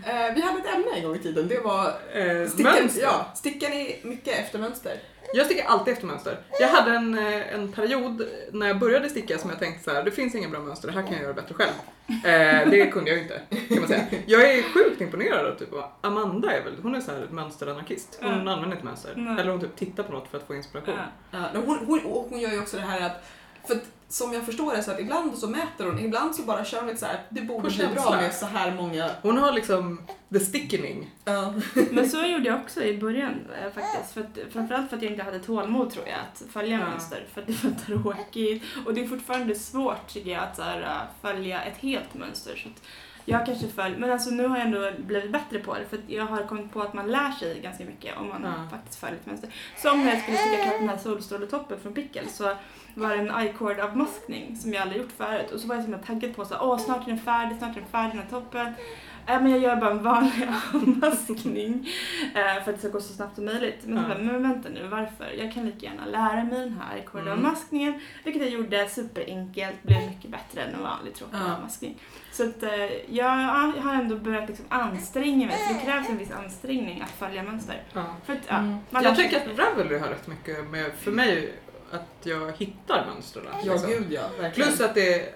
Eh, 0.07 0.35
vi 0.35 0.41
hade 0.41 0.59
ett 0.59 0.75
ämne 0.75 0.87
en 0.97 1.03
gång 1.05 1.17
i 1.17 1.19
tiden, 1.19 1.49
det 1.49 1.61
var 1.61 1.87
Eh, 2.15 2.49
stickar, 2.49 2.81
mönster. 2.81 3.03
ja, 3.03 3.27
stickar 3.35 3.71
ni 3.71 4.01
mycket 4.03 4.39
efter 4.39 4.59
mönster? 4.59 4.97
Jag 5.35 5.47
stickar 5.47 5.65
alltid 5.65 5.93
efter 5.93 6.07
mönster. 6.07 6.39
Jag 6.61 6.69
hade 6.69 6.91
en, 6.97 7.19
eh, 7.19 7.55
en 7.55 7.73
period 7.73 8.27
när 8.53 8.67
jag 8.67 8.79
började 8.79 9.09
sticka 9.09 9.39
som 9.39 9.51
jag 9.51 9.59
tänkte 9.59 9.85
så 9.85 9.91
här: 9.97 10.03
det 10.03 10.11
finns 10.11 10.35
inga 10.35 10.49
bra 10.49 10.61
mönster, 10.61 10.89
det 10.89 10.95
här 10.95 11.03
kan 11.03 11.13
jag 11.13 11.23
göra 11.23 11.33
bättre 11.33 11.55
själv. 11.55 11.71
Eh, 12.09 12.71
det 12.71 12.87
kunde 12.93 13.11
jag 13.11 13.17
ju 13.17 13.23
inte, 13.23 13.41
kan 13.69 13.79
man 13.79 13.89
säga. 13.89 14.05
Jag 14.27 14.51
är 14.51 14.63
sjukt 14.63 15.01
imponerad 15.01 15.47
av 15.47 15.55
typ 15.59 15.69
Amanda 16.01 16.53
är 16.53 16.65
väl, 16.65 16.73
hon 16.83 16.95
är 16.95 17.01
så 17.01 17.11
här 17.13 17.27
mönsteranarkist. 17.31 18.19
Hon 18.23 18.31
Ja. 18.31 18.37
använder 18.37 18.73
inte 18.73 18.85
mönster. 18.85 19.13
Nej. 19.17 19.41
Eller 19.41 19.51
hon 19.51 19.61
typ 19.61 19.77
tittar 19.77 20.03
på 20.03 20.13
något 20.13 20.29
för 20.31 20.39
att 20.39 20.47
få 20.47 20.55
inspiration. 20.55 20.95
Ja. 21.31 21.39
Ja, 21.55 21.61
hon, 21.67 21.79
hon, 21.87 22.01
och 22.05 22.27
hon 22.31 22.41
gör 22.41 22.51
ju 22.51 22.61
också 22.61 22.77
det 22.77 22.83
här 22.83 23.07
att, 23.07 23.25
för 23.67 23.75
att, 23.75 23.83
som 24.09 24.33
jag 24.33 24.47
förstår 24.47 24.77
det 24.77 24.83
så 24.83 24.91
att 24.91 25.01
ibland 25.01 25.39
så 25.39 25.49
mäter 25.49 25.85
hon, 25.87 25.99
ibland 25.99 26.35
så 26.35 26.43
bara 26.43 26.65
kör 26.65 26.79
hon 26.79 26.87
lite 26.87 27.01
så 27.01 27.07
här, 27.07 27.21
det 27.31 27.41
borde 27.43 27.69
bli 27.69 27.87
bra 27.87 28.11
med 28.11 28.35
så 28.35 28.47
här 28.47 28.75
många... 28.75 29.11
Hon 29.23 29.39
har 29.39 29.53
liksom 29.53 30.01
the 30.33 30.41
stickening. 30.41 31.11
Ja. 31.25 31.55
Men 31.91 32.11
så 32.11 32.23
gjorde 32.27 32.49
jag 32.49 32.61
också 32.61 32.83
i 32.83 32.99
början 32.99 33.35
eh, 33.63 33.73
faktiskt. 33.73 34.13
För 34.15 34.21
att, 34.21 34.53
framförallt 34.53 34.89
för 34.91 34.97
att 34.97 35.03
jag 35.03 35.13
inte 35.13 35.25
hade 35.25 35.39
tålamod 35.39 35.91
tror 35.91 36.07
jag 36.09 36.19
att 36.19 36.53
följa 36.53 36.79
Ja. 36.79 36.91
mönster. 36.91 37.27
För 37.35 37.41
att 37.41 37.47
det 37.47 37.65
var 37.65 37.71
tråkigt. 37.87 38.63
Och 38.87 38.95
det 38.95 39.05
är 39.05 39.09
fortfarande 39.09 39.55
svårt 39.55 40.07
tycker 40.09 40.31
jag 40.31 40.43
att 40.43 40.57
så 40.57 40.63
här, 40.63 40.81
äh, 40.83 41.23
följa 41.23 41.63
ett 41.63 41.77
helt 41.79 42.15
mönster. 42.15 42.57
Så 42.57 42.69
att 42.69 42.83
jag 43.29 43.47
kanske 43.47 43.67
följer, 43.69 43.99
men 43.99 44.13
alltså 44.13 44.31
nu 44.31 44.47
har 44.47 44.57
jag 44.57 44.67
ändå 44.67 44.91
blivit 44.99 45.33
bättre 45.33 45.59
på 45.59 45.75
det 45.75 45.85
för 45.85 45.97
att 45.97 46.03
jag 46.11 46.27
har 46.27 46.43
kommit 46.43 46.73
på 46.73 46.83
att 46.83 46.95
man 46.95 47.07
lär 47.11 47.31
sig 47.31 47.61
ganska 47.61 47.85
mycket 47.85 48.17
om 48.19 48.29
man 48.29 48.43
Ja. 48.45 48.71
faktiskt 48.71 49.01
följer 49.01 49.17
ett 49.17 49.27
mönster. 49.27 49.51
Som 49.77 50.05
när 50.05 50.11
jag 50.13 50.23
skulle 50.23 50.37
sticka 50.37 50.63
klart 50.65 50.79
den 50.81 50.89
här 50.89 50.97
solstråletoppen 50.97 51.81
från 51.81 51.93
Pickle 51.93 52.29
så 52.29 52.57
var 52.95 53.09
det 53.09 53.17
en 53.17 53.47
i-cord 53.47 53.79
avmaskning 53.81 54.57
som 54.57 54.73
jag 54.73 54.83
aldrig 54.83 55.03
gjort 55.03 55.13
förut 55.17 55.51
och 55.51 55.61
så 55.61 55.67
var 55.67 55.75
jag 55.75 55.85
så 55.85 55.91
himla 55.91 56.07
taggad 56.07 56.37
på 56.37 56.45
så 56.45 56.55
här, 56.55 56.63
åh 56.65 56.79
snart 56.79 57.03
är 57.03 57.07
den 57.11 57.19
färdig, 57.21 57.59
snart 57.59 57.77
är 57.77 57.81
den 57.81 57.89
färdig 57.91 58.11
den 58.13 58.19
här 58.23 58.31
toppen. 58.31 58.75
Äh, 59.29 59.43
men 59.43 59.51
jag 59.51 59.61
gör 59.61 59.77
bara 59.77 59.91
en 59.91 60.03
vanlig 60.03 60.49
avmaskning 60.75 61.89
eh, 62.35 62.65
för 62.65 62.71
att 62.71 62.77
det 62.77 62.79
ska 62.79 62.89
gå 62.89 63.01
så 63.01 63.13
snabbt 63.13 63.35
som 63.35 63.45
möjligt. 63.45 63.79
Men, 63.85 64.09
bara, 64.09 64.19
men 64.19 64.43
vänta 64.43 64.69
nu, 64.69 64.87
varför? 64.89 65.31
Jag 65.39 65.53
kan 65.53 65.67
lika 65.67 65.87
gärna 65.87 66.07
lära 66.07 66.45
mig 66.45 66.61
den 66.61 66.81
här 66.81 66.97
i-cord 66.99 67.29
Mm. 67.29 68.01
vilket 68.25 68.43
jag 68.43 68.51
gjorde 68.51 68.89
superenkelt, 68.89 69.83
blev 69.83 69.99
mycket 70.07 70.31
bättre 70.31 70.63
än 70.63 70.75
en 70.75 70.83
vanlig 70.83 71.15
tråkig 71.15 71.37
Ja. 71.47 71.55
avmaskning. 71.57 71.99
Så 72.33 72.43
att 72.49 72.63
eh, 72.63 72.71
jag, 72.75 72.93
ja, 73.09 73.73
jag 73.77 73.83
har 73.83 73.95
ändå 73.95 74.17
börjat 74.17 74.49
liksom 74.49 74.65
anstränga 74.69 75.47
mig, 75.47 75.57
för 75.57 75.75
det 75.75 75.81
krävs 75.81 76.09
en 76.09 76.19
viss 76.19 76.33
ansträngning 76.33 77.01
att 77.01 77.11
följa 77.11 77.43
mönster. 77.43 77.83
Ja. 77.93 78.05
För 78.25 78.33
att, 78.33 78.39
ja, 78.49 78.57
Mm. 78.57 78.79
man 78.91 79.03
Jag 79.03 79.17
tänker 79.17 79.37
att 79.37 79.59
Ravelry 79.59 79.99
har 79.99 80.09
rätt 80.09 80.27
mycket 80.27 80.71
med, 80.71 80.93
för 80.99 81.11
mig, 81.11 81.53
att 81.91 82.17
jag 82.27 82.53
hittar 82.59 83.07
mönstren. 83.15 83.45
Ja, 83.65 83.73
liksom. 83.73 83.91
gud 83.91 84.07
ja. 84.11 84.23
Verkligen. 84.41 84.69
Plus 84.69 84.81
att 84.81 84.95
det 84.95 85.15
är, 85.15 85.29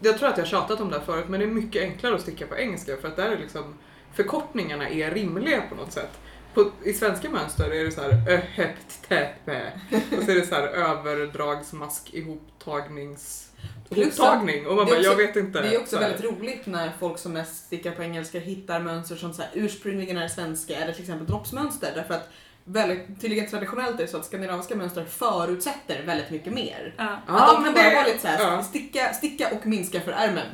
jag 0.00 0.18
tror 0.18 0.28
att 0.28 0.36
jag 0.36 0.44
har 0.44 0.50
tjatat 0.50 0.80
om 0.80 0.90
det 0.90 0.98
här 0.98 1.04
förut, 1.04 1.24
men 1.28 1.40
det 1.40 1.46
är 1.46 1.50
mycket 1.50 1.82
enklare 1.82 2.14
att 2.14 2.20
sticka 2.20 2.46
på 2.46 2.56
engelska 2.56 2.96
för 2.96 3.08
att 3.08 3.16
där 3.16 3.30
är 3.30 3.38
liksom 3.38 3.74
förkortningarna 4.14 4.88
är 4.88 5.10
rimliga 5.10 5.62
på 5.68 5.74
något 5.74 5.92
sätt. 5.92 6.18
På, 6.54 6.70
I 6.84 6.92
svenska 6.92 7.30
mönster 7.30 7.70
är 7.70 7.84
det 7.84 7.90
så 7.90 8.00
här 8.00 8.10
öhept 8.28 9.08
täpe 9.08 9.72
och 10.18 10.22
så 10.24 10.30
är 10.30 10.34
det 10.34 10.46
så 10.46 10.54
här 10.54 10.66
överdragsmask 10.68 12.14
ihoptagnings 12.14 13.50
Plus 13.88 14.06
ihoptagning 14.18 14.66
och 14.66 14.76
man 14.76 14.86
bara, 14.86 14.96
också- 14.96 15.10
jag 15.10 15.16
vet 15.16 15.36
inte. 15.36 15.62
Det 15.62 15.74
är 15.74 15.80
också 15.80 15.98
väldigt 15.98 16.24
roligt 16.24 16.66
när 16.66 16.92
folk 17.00 17.18
som 17.18 17.32
mest 17.32 17.66
stickar 17.66 17.92
på 17.92 18.02
engelska 18.02 18.38
hittar 18.38 18.80
mönster 18.80 19.16
som 19.16 19.32
så 19.34 19.42
här 19.42 19.50
ursprungligen 19.54 20.16
är 20.18 20.28
svenska 20.28 20.76
eller 20.76 20.92
till 20.92 21.02
exempel 21.02 21.26
droppsmönster 21.26 21.92
därför 21.94 22.14
att 22.14 22.28
väldigt, 22.68 23.20
tydligen 23.20 23.46
traditionellt 23.50 23.94
är 23.94 24.02
det 24.02 24.08
så 24.08 24.16
att 24.16 24.24
skandinaviska 24.24 24.74
mönster 24.76 25.04
förutsätter 25.04 26.02
väldigt 26.06 26.30
mycket 26.30 26.52
mer. 26.52 26.94
Ja. 26.96 27.04
att 27.04 27.18
Ja, 27.28 27.52
de 27.52 27.62
men 27.62 27.64
kan 27.64 27.74
bara 27.74 27.88
det- 27.90 27.94
vara 27.94 28.06
lite 28.06 28.18
såhär, 28.18 28.40
ja. 28.52 28.62
sticka, 28.62 29.12
sticka 29.12 29.48
och 29.54 29.66
minska 29.66 30.00
för 30.00 30.12
ärmen. 30.12 30.46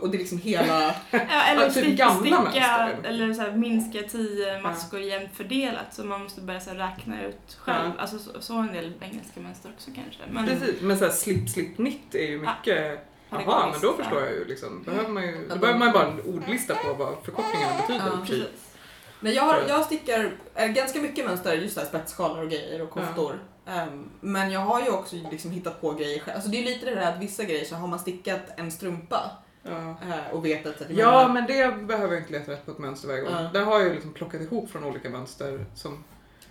Och 0.00 0.10
det 0.10 0.16
är 0.16 0.18
liksom 0.18 0.38
hela... 0.38 0.80
Ja, 1.10 1.42
eller 1.48 1.62
Ja, 1.62 1.70
typ 1.70 1.84
stick, 1.84 1.98
gamla 1.98 2.20
sticka, 2.20 2.40
mönster. 2.42 3.08
eller 3.08 3.34
så 3.34 3.42
här, 3.42 3.52
minska 3.52 4.02
tio 4.02 4.60
maskor 4.62 5.00
jämnt 5.00 5.30
fördelat 5.36 5.94
så 5.94 6.04
man 6.04 6.22
måste 6.22 6.40
börja 6.40 6.60
så 6.60 6.70
här, 6.70 6.76
räkna 6.76 7.22
ut 7.22 7.58
själv. 7.58 7.90
Ja. 7.96 8.02
Alltså 8.02 8.18
så, 8.18 8.30
så 8.40 8.54
en 8.58 8.72
del 8.72 8.92
engelska 9.00 9.40
mönster 9.40 9.70
också 9.76 9.90
kanske. 9.94 10.20
Men, 10.32 10.46
Precis, 10.46 10.80
men 10.80 10.98
såhär 10.98 11.12
slip 11.12 11.48
slip 11.48 11.76
knit 11.76 12.14
är 12.14 12.18
ju 12.26 12.42
Ja. 12.44 12.54
mycket 12.58 13.08
Ja, 13.30 13.42
Jaha, 13.46 13.68
men 13.72 13.80
då 13.80 13.94
ja. 13.98 14.04
förstår 14.04 14.20
jag 14.22 14.32
ju 14.32 14.44
liksom. 14.44 14.82
Behöver 14.82 15.08
man 15.08 15.22
ju, 15.22 15.46
Ja, 15.48 15.54
då 15.54 15.60
behöver 15.60 15.78
man 15.78 15.88
ju 15.88 15.92
bara 15.94 16.06
en 16.06 16.20
ordlista 16.20 16.74
på 16.74 16.94
vad 16.94 17.14
förkortningarna 17.24 17.72
betyder. 17.80 18.06
Ja, 18.06 18.44
Men 19.22 19.34
jag, 19.34 19.42
har, 19.42 19.62
jag 19.68 19.84
stickar 19.84 20.30
äh, 20.54 20.66
ganska 20.66 21.00
mycket 21.00 21.26
mönster, 21.26 21.54
just 21.54 21.76
där 21.76 21.84
spetsskalor 21.84 22.42
och 22.42 22.50
grejer 22.50 22.82
och 22.82 22.90
koftor. 22.90 23.38
Ehm, 23.66 24.10
men 24.20 24.50
jag 24.50 24.60
har 24.60 24.82
ju 24.82 24.90
också 24.90 25.16
liksom 25.30 25.50
hittat 25.50 25.80
på 25.80 25.92
grejer 25.92 26.20
själv. 26.20 26.34
Alltså 26.34 26.50
det 26.50 26.58
är 26.58 26.64
lite 26.64 26.86
det 26.86 26.94
där 26.94 27.12
att 27.12 27.20
vissa 27.20 27.44
grejer 27.44 27.64
så 27.64 27.74
har 27.74 27.88
man 27.88 27.98
stickat 27.98 28.40
en 28.56 28.70
strumpa 28.70 29.30
Ja. 29.62 29.90
eh, 29.90 30.34
och 30.34 30.44
vet 30.44 30.66
att 30.66 30.78
det 30.78 30.86
ja, 30.94 31.28
men 31.28 31.46
det 31.46 31.86
behöver 31.86 32.14
jag 32.14 32.22
inte 32.22 32.32
leta 32.32 32.52
rätt 32.52 32.66
på 32.66 32.70
ett 32.70 32.78
mönster 32.78 33.08
varje 33.08 33.20
gång. 33.20 33.32
Ja. 33.32 33.50
Där 33.52 33.64
har 33.64 33.78
jag 33.78 33.88
ju 33.88 33.94
liksom 33.94 34.12
plockat 34.12 34.40
ihop 34.40 34.70
från 34.70 34.84
olika 34.84 35.10
mönster. 35.10 35.66
Som... 35.74 36.04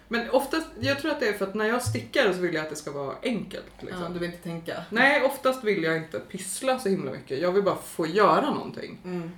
Men 0.08 0.30
oftast, 0.30 0.68
jag 0.80 1.00
tror 1.00 1.12
att 1.12 1.20
det 1.20 1.28
är 1.28 1.34
för 1.34 1.48
att 1.48 1.56
när 1.56 1.66
jag 1.66 1.82
stickar 1.82 2.34
så 2.34 2.40
vill 2.40 2.54
jag 2.54 2.64
att 2.64 2.70
det 2.70 2.76
ska 2.76 2.92
vara 2.92 3.16
enkelt. 3.24 3.72
Liksom. 3.80 4.04
ja, 4.04 4.10
du 4.10 4.20
vill 4.20 4.30
inte 4.30 4.44
tänka. 4.44 4.84
Nej, 4.90 5.24
oftast 5.24 5.64
vill 5.64 5.84
jag 5.84 5.98
inte 5.98 6.20
pyssla 6.20 6.80
så 6.80 6.90
himla 6.90 7.12
mycket. 7.12 7.40
Jag 7.40 7.52
vill 7.52 7.64
bara 7.64 7.76
få 7.76 8.08
göra 8.08 8.50
någonting. 8.54 8.98
Mm. 9.04 9.32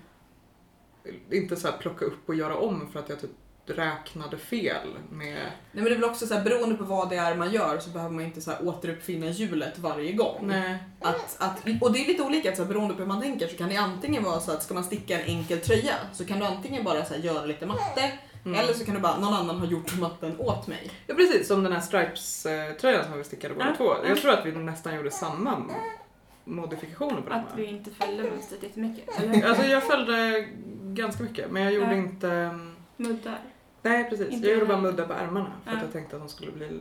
Inte 1.32 1.56
så 1.56 1.68
här 1.68 1.78
plocka 1.78 2.06
upp 2.06 2.30
och 2.30 2.36
göra 2.36 2.58
om 2.58 2.89
för 2.92 3.00
att 3.00 3.10
jag 3.10 3.22
typ 3.22 3.30
räknade 3.66 4.38
fel 4.38 4.88
med... 5.12 5.34
Nej 5.36 5.52
men 5.72 5.84
det 5.84 5.89
är 5.92 5.96
väl 5.96 6.04
också 6.04 6.28
så 6.28 6.34
här, 6.34 6.44
beroende 6.44 6.76
på 6.76 6.84
vad 6.84 7.10
det 7.10 7.16
är 7.16 7.36
man 7.36 7.52
gör 7.52 7.80
så 7.80 7.89
behöver 7.89 8.13
man 8.16 8.24
inte 8.26 8.42
så 8.42 8.52
här, 8.52 8.68
återuppfinna 8.68 9.26
hjulet 9.30 9.80
varje 9.80 10.12
gång. 10.13 10.38
Nej. 10.42 10.78
Att, 11.02 11.36
att, 11.39 11.82
och 11.82 11.94
det 11.94 12.00
är 12.04 12.08
lite 12.08 12.24
olika, 12.24 12.56
så 12.56 12.62
här, 12.62 12.70
beroende 12.70 12.94
på 12.94 13.00
hur 13.00 13.08
man 13.08 13.22
tänker 13.22 13.48
så 13.48 13.58
kan 13.58 13.70
det 13.70 13.78
antingen 13.78 14.24
vara 14.24 14.39
så 14.39 14.52
att 14.52 14.63
ska 14.63 14.74
man 14.74 14.84
sticka 14.84 15.22
en 15.22 15.26
enkel 15.28 15.60
tröja 15.60 15.96
så 16.13 16.26
kan 16.26 16.39
du 16.39 16.46
antingen 16.46 16.84
bara 16.84 17.06
så 17.06 17.13
här, 17.13 17.22
göra 17.22 17.46
lite 17.46 17.66
matte 17.66 18.12
Mm. 18.46 18.60
eller 18.60 18.74
så 18.74 18.86
kan 18.86 18.96
du 18.96 19.02
bara, 19.02 19.20
någon 19.20 19.34
annan 19.34 19.60
har 19.60 19.68
gjort 19.68 20.00
matten 20.00 20.36
åt 20.39 20.68
mig. 20.68 20.92
Ja 21.08 21.16
precis, 21.16 21.48
som 21.48 21.63
den 21.63 21.74
här 21.74 21.80
Stripes-tröjan 21.80 23.04
som 23.04 23.18
vi 23.18 23.24
stickade 23.24 23.54
båda 23.54 23.68
Ja. 23.70 23.76
två. 23.78 24.08
Jag 24.08 24.18
tror 24.18 24.32
att 24.32 24.46
vi 24.46 24.52
nästan 24.52 24.96
gjorde 24.96 25.12
samma 25.12 25.66
modifikationer 26.44 27.22
på 27.22 27.30
den 27.30 27.39
Att 27.39 27.46
vi 27.56 27.66
inte 27.66 27.92
följde 27.92 28.24
mönstret 28.24 28.63
jättemycket. 28.63 29.20
Eller 29.20 29.48
Alltså 29.48 29.66
jag 29.66 29.84
följde 29.84 30.48
ganska 30.96 31.24
mycket 31.24 31.52
men 31.52 31.64
jag 31.64 31.74
gjorde 31.74 31.92
Ja. 31.92 31.94
inte... 31.98 32.28
um, 32.28 32.76
muddar. 32.98 33.40
Nej 33.82 34.10
precis, 34.10 34.30
Inte 34.30 34.48
jag 34.48 34.54
gjorde 34.54 34.66
bara 34.66 34.82
mudda 34.82 35.08
på 35.08 35.14
ärmarna 35.14 35.52
för 35.64 35.72
att 35.72 35.78
Ja. 35.78 35.84
jag 35.84 35.92
tänkte 35.94 36.16
att 36.16 36.22
de 36.22 36.30
skulle 36.30 36.52
bli 36.52 36.80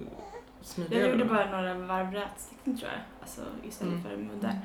smidigare. 0.63 1.03
Jag 1.03 1.11
gjorde 1.13 1.25
bara 1.25 1.51
några 1.51 1.75
varv 1.75 2.13
rätstickning 2.13 2.79
tror 2.79 2.91
jag. 2.91 3.01
Alltså 3.21 3.41
istället 3.69 3.93
Mm. 3.93 4.05
för 4.05 4.17
muddar. 4.17 4.59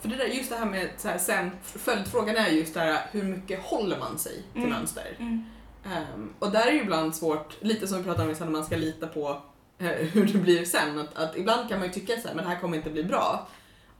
För 0.00 0.08
det 0.08 0.16
där, 0.16 0.24
just 0.26 0.50
det 0.50 0.56
här 0.56 0.66
med 0.66 0.88
så 0.96 1.08
här, 1.08 1.18
sen, 1.18 1.50
följdfrågan 1.62 2.36
är 2.36 2.48
just 2.48 2.74
det 2.74 2.80
här 2.80 3.06
hur 3.12 3.22
mycket 3.22 3.60
håller 3.62 3.98
man 3.98 4.18
sig 4.18 4.42
till 4.52 4.62
Mm. 4.62 4.70
mönster? 4.74 5.16
Mm. 5.18 5.44
Ehm, 5.84 6.32
och 6.38 6.50
där 6.50 6.60
är 6.60 6.66
det 6.66 6.72
ju 6.72 6.80
ibland 6.82 7.16
svårt, 7.16 7.56
lite 7.62 7.86
som 7.88 7.98
vi 7.98 8.04
pratade 8.04 8.28
om 8.28 8.34
sen 8.34 8.46
när 8.46 8.52
man 8.52 8.64
ska 8.64 8.76
lita 8.76 9.06
på 9.06 9.42
eh, 9.78 9.86
hur 9.88 10.26
det 10.32 10.38
blir 10.38 10.64
sen, 10.64 10.98
att, 10.98 11.16
att 11.16 11.36
ibland 11.36 11.68
kan 11.68 11.78
man 11.78 11.88
ju 11.88 11.94
tycka 11.94 12.16
så 12.20 12.28
här, 12.28 12.34
men 12.34 12.44
det 12.44 12.50
här 12.50 12.60
kommer 12.60 12.76
inte 12.76 12.90
bli 12.90 13.04
bra. 13.04 13.48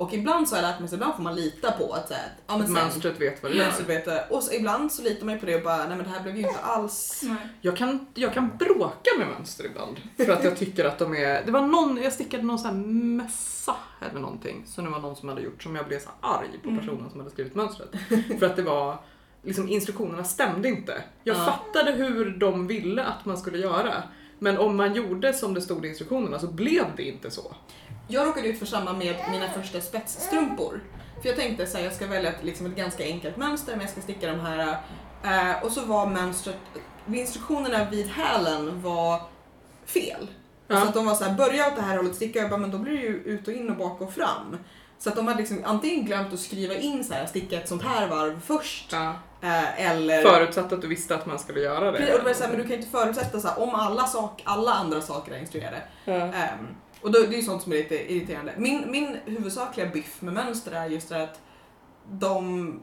Och 0.03 0.12
ibland 0.15 0.49
så 0.49 0.57
har 0.57 0.62
jag 0.62 0.71
lärt 0.71 0.81
mig 0.81 0.88
så 0.88 0.95
ibland 0.95 1.15
får 1.15 1.23
man 1.23 1.35
lita 1.35 1.73
på 1.73 1.93
att, 1.93 2.09
så 2.09 2.15
här, 2.15 2.33
ja, 2.47 2.57
men 2.57 2.67
sen, 2.67 2.75
mönstret 2.75 3.21
vet 3.21 3.43
vad 3.43 3.53
det 3.53 3.57
gör. 3.59 3.65
mönstret 3.65 3.88
vet 3.88 4.05
det. 4.05 4.27
Och 4.31 4.43
så, 4.43 4.53
ibland 4.53 4.93
så 4.93 5.03
litar 5.03 5.25
man 5.27 5.35
ju 5.35 5.41
på 5.41 5.47
det 5.47 5.57
och 5.57 5.62
bara, 5.62 5.77
nej 5.77 5.88
men 5.88 5.99
det 5.99 6.09
här 6.11 6.23
blev 6.23 6.37
ju 6.37 6.43
inte 6.43 6.61
alls... 6.61 7.21
Nej. 7.25 7.37
Jag 7.61 7.77
kan, 7.77 8.07
jag 8.15 8.35
kan 8.35 8.57
bråka 8.57 9.11
med 9.19 9.29
mönster 9.29 9.65
ibland. 9.67 9.97
För 10.17 10.29
att 10.33 10.45
jag 10.45 10.57
tycker 10.57 10.85
att 10.85 10.99
de 10.99 11.15
är... 11.17 11.43
Det 11.47 11.53
var 11.53 11.62
någon, 11.67 12.03
jag 12.03 12.12
stickade 12.12 12.43
någon 12.43 12.59
sån 12.59 12.71
här 12.71 12.77
mössa 12.87 13.77
eller 14.11 14.21
någonting. 14.21 14.62
Som 14.67 14.85
det 14.85 14.91
var 14.91 14.99
någon 15.01 15.17
som 15.17 15.29
hade 15.29 15.41
gjort 15.41 15.62
som 15.62 15.77
jag 15.77 15.87
blev 15.88 15.99
så 15.99 16.09
arg 16.21 16.49
på 16.62 16.69
Mm. 16.69 16.81
personen 16.81 17.11
som 17.11 17.21
hade 17.21 17.31
skrivit 17.33 17.55
mönstret. 17.55 17.88
För 18.38 18.47
att 18.47 18.57
det 18.57 18.62
var... 18.62 18.97
Liksom 19.45 19.69
instruktionerna 19.69 20.25
stämde 20.25 20.69
inte. 20.69 21.03
Jag 21.25 21.37
Ja. 21.37 21.45
fattade 21.45 21.93
hur 21.93 22.31
de 22.31 22.67
ville 22.67 23.05
att 23.05 23.25
man 23.25 23.37
skulle 23.38 23.59
göra. 23.59 24.03
Men 24.38 24.59
om 24.59 24.77
man 24.77 24.95
gjorde 24.95 25.33
som 25.33 25.55
det 25.55 25.61
stod 25.61 25.85
i 25.85 25.88
instruktionerna 25.88 26.38
så 26.38 26.47
blev 26.47 26.85
det 26.97 27.03
inte 27.03 27.31
så. 27.31 27.55
Jag 28.09 28.27
råkade 28.27 28.49
ut 28.49 28.59
för 28.59 28.67
samma 28.67 28.93
med 28.93 29.17
mina 29.31 29.49
första 29.49 29.81
spetsstrumpor. 29.81 30.81
För 31.23 31.29
jag 31.29 31.37
tänkte 31.37 31.67
så 31.67 31.77
här, 31.77 31.85
jag 31.85 31.93
ska 31.93 32.07
välja 32.07 32.31
ett, 32.31 32.45
liksom 32.45 32.67
ett 32.67 32.77
ganska 32.77 33.05
enkelt 33.05 33.37
mönster 33.37 33.73
men 33.73 33.81
jag 33.81 33.91
ska 33.91 34.01
sticka 34.01 34.27
de 34.27 34.41
här. 34.41 34.77
Eh, 35.25 35.65
och 35.65 35.73
så 35.73 35.85
var 35.85 36.07
mönstret, 36.07 36.57
instruktionerna 37.07 37.91
vid 37.91 38.07
hälen 38.07 38.83
var 38.83 39.23
fel. 39.87 40.29
Ja. 40.69 40.81
Så 40.81 40.88
att 40.88 40.95
de 40.95 41.07
var 41.07 41.15
så 41.15 41.25
här, 41.25 41.35
börja 41.35 41.67
åt 41.67 41.77
det 41.77 41.83
här 41.83 41.97
hållet, 41.97 42.15
sticka. 42.15 42.38
Jag 42.38 42.51
bara, 42.51 42.61
men 42.61 42.71
då 42.71 42.79
blir 42.79 42.93
det 42.93 43.03
ju 43.03 43.23
ut 43.25 43.49
och 43.49 43.55
in 43.55 43.71
och 43.71 43.77
bak 43.77 44.01
och 44.01 44.12
fram. 44.12 44.59
Så 44.99 45.09
att 45.09 45.17
de 45.17 45.27
hade 45.27 45.38
liksom 45.38 45.62
antingen 45.65 46.05
glömt 46.07 46.33
att 46.33 46.41
skriva 46.41 46.75
in 46.75 47.05
så 47.05 47.15
här, 47.15 47.27
sticka 47.27 47.61
ett 47.61 47.69
sånt 47.69 47.83
här 47.83 48.09
varv 48.09 48.41
först. 48.41 48.93
Ja. 48.93 49.15
Eh, 49.43 49.91
eller... 49.91 50.23
Förutsatt 50.23 50.73
att 50.73 50.81
du 50.81 50.88
visste 50.88 51.15
att 51.15 51.27
man 51.27 51.38
skulle 51.38 51.61
göra 51.61 51.93
Precis, 51.93 52.09
Och 52.09 52.19
det 52.19 52.23
var 52.23 52.29
det. 52.29 52.35
så 52.35 52.43
här, 52.43 52.51
men 52.51 52.61
du 52.61 52.67
kan 52.67 52.77
inte 52.77 52.88
förutsätta 52.91 53.41
så 53.41 53.49
här, 53.49 53.62
om 53.62 53.75
alla, 53.75 54.07
sak, 54.07 54.43
alla 54.45 54.73
andra 54.73 55.01
saker 55.01 55.33
är 55.33 55.38
instruerade. 55.38 55.83
Ja. 56.05 56.12
Ehm, 56.12 56.69
och 57.03 57.12
då, 57.12 57.19
det 57.31 57.38
är 57.38 57.43
sånt 57.43 57.62
som 57.62 57.73
är 57.73 57.77
lite 57.77 58.12
irriterande. 58.12 58.55
Min, 58.57 58.91
min 58.91 59.17
huvudsakliga 59.25 59.87
biff 59.87 60.23
med 60.23 60.35
mönster 60.35 60.73
är 60.73 60.87
just 60.87 61.09
det 61.09 61.23
att 61.23 61.41
de, 62.11 62.81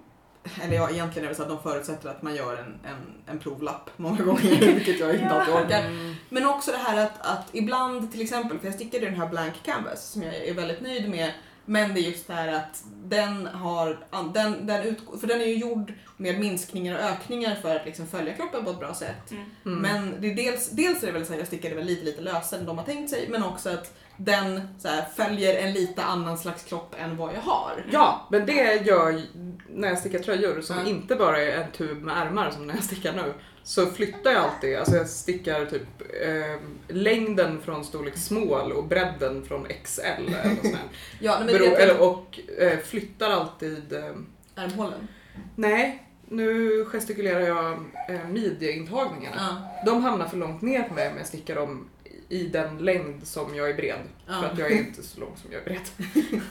eller 0.61 0.75
ja 0.75 0.89
egentligen 0.89 1.25
är 1.25 1.29
det 1.29 1.35
så 1.35 1.41
att 1.41 1.49
de 1.49 1.61
förutsätter 1.63 2.09
att 2.09 2.21
man 2.21 2.35
gör 2.35 2.55
en, 2.57 2.79
en, 2.91 3.13
en 3.33 3.39
provlapp 3.39 3.89
många 3.97 4.23
gånger, 4.23 4.73
vilket 4.73 4.99
jag 4.99 5.13
inte 5.13 5.25
Ja. 5.25 5.31
alltid 5.31 5.55
orkar. 5.55 5.85
Mm. 5.85 6.15
Men 6.29 6.45
också 6.45 6.71
det 6.71 6.77
här 6.77 6.97
att, 7.05 7.21
att 7.21 7.47
ibland 7.51 8.11
till 8.11 8.21
exempel, 8.21 8.59
för 8.59 8.65
jag 8.67 8.75
stickade 8.75 9.05
den 9.05 9.15
här 9.15 9.27
blank 9.27 9.53
canvas 9.63 10.11
som 10.11 10.21
jag 10.23 10.35
är 10.35 10.53
väldigt 10.53 10.81
nöjd 10.81 11.09
med, 11.09 11.33
men 11.69 11.93
det 11.93 11.99
är 11.99 12.01
just 12.01 12.27
det 12.27 12.33
här 12.33 12.53
att 12.53 12.83
den 13.03 13.45
har, 13.45 13.99
den, 14.33 14.65
den 14.65 14.83
utgår, 14.83 15.17
för 15.17 15.27
den 15.27 15.41
är 15.41 15.45
ju 15.45 15.55
gjord 15.55 15.93
med 16.17 16.39
minskningar 16.39 16.95
och 16.95 17.01
ökningar 17.01 17.55
för 17.55 17.75
att 17.75 17.85
liksom 17.85 18.07
följa 18.07 18.33
kroppen 18.33 18.65
på 18.65 18.71
ett 18.71 18.79
bra 18.79 18.93
sätt. 18.93 19.31
Mm. 19.31 19.43
Mm. 19.65 19.79
Men 19.79 20.21
det 20.21 20.31
är 20.31 20.35
dels, 20.35 20.69
dels 20.69 21.03
är 21.03 21.07
det 21.07 21.13
väl 21.13 21.25
så 21.25 21.31
här, 21.31 21.39
jag 21.39 21.47
stickade 21.47 21.75
väl 21.75 21.85
lite, 21.85 22.05
lite 22.05 22.21
lösare 22.21 22.59
än 22.59 22.65
de 22.65 22.77
har 22.77 22.85
tänkt 22.85 23.09
sig, 23.09 23.27
men 23.29 23.43
också 23.43 23.69
att 23.69 23.97
den 24.17 24.61
så 24.79 24.87
här, 24.87 25.05
följer 25.15 25.55
en 25.55 25.73
lite 25.73 26.03
annan 26.03 26.37
slags 26.37 26.63
kropp 26.63 26.95
än 26.99 27.17
vad 27.17 27.33
jag 27.33 27.41
har. 27.41 27.85
Ja, 27.91 28.27
men 28.31 28.45
det 28.45 28.85
gör 28.85 29.21
när 29.69 29.87
jag 29.87 29.97
stickar 29.97 30.19
tröjor 30.19 30.61
som 30.61 30.77
Ja. 30.77 30.85
inte 30.85 31.15
bara 31.15 31.41
är 31.41 31.63
en 31.63 31.71
tub 31.71 32.01
med 32.01 32.17
ärmar 32.17 32.51
som 32.51 32.67
när 32.67 32.75
jag 32.75 32.83
stickar 32.83 33.13
nu. 33.13 33.33
Så 33.69 33.85
flyttar 33.85 34.31
jag 34.31 34.41
alltid, 34.41 34.77
alltså 34.77 34.95
jag 34.95 35.09
stickar 35.09 35.65
typ 35.65 36.01
eh, 36.23 36.59
längden 36.87 37.61
från 37.61 37.85
storlek 37.85 38.17
small 38.17 38.71
och 38.71 38.83
bredden 38.83 39.45
från 39.45 39.67
XL 39.83 40.01
eller 40.01 40.55
sånt. 40.61 40.75
Ja, 41.19 41.39
det 41.47 41.65
eller, 41.65 42.01
och 42.01 42.39
eh, 42.57 42.79
flyttar 42.79 43.29
alltid, 43.29 43.93
eh, 43.93 44.15
ärmhålen. 44.55 45.07
nej 45.55 46.03
nu 46.25 46.85
gestikulerar 46.85 47.39
jag 47.39 47.71
eh, 48.09 48.27
midjeintagningarna. 48.29 49.35
Ja. 49.37 49.91
De 49.91 50.03
hamnar 50.03 50.27
för 50.27 50.37
långt 50.37 50.61
ner 50.61 50.83
på 50.83 50.93
mig 50.93 51.11
om 51.11 51.17
jag 51.17 51.27
stickar 51.27 51.55
dem 51.55 51.89
i 52.29 52.43
den 52.43 52.77
längd 52.77 53.27
som 53.27 53.55
jag 53.55 53.69
är 53.69 53.73
bred. 53.73 53.99
Ja. 54.27 54.41
För 54.41 54.49
att 54.49 54.57
jag 54.57 54.71
är 54.71 54.77
inte 54.77 55.03
så 55.03 55.19
lång 55.19 55.37
som 55.41 55.51
jag 55.51 55.61
är 55.61 55.65
bred. 55.65 56.11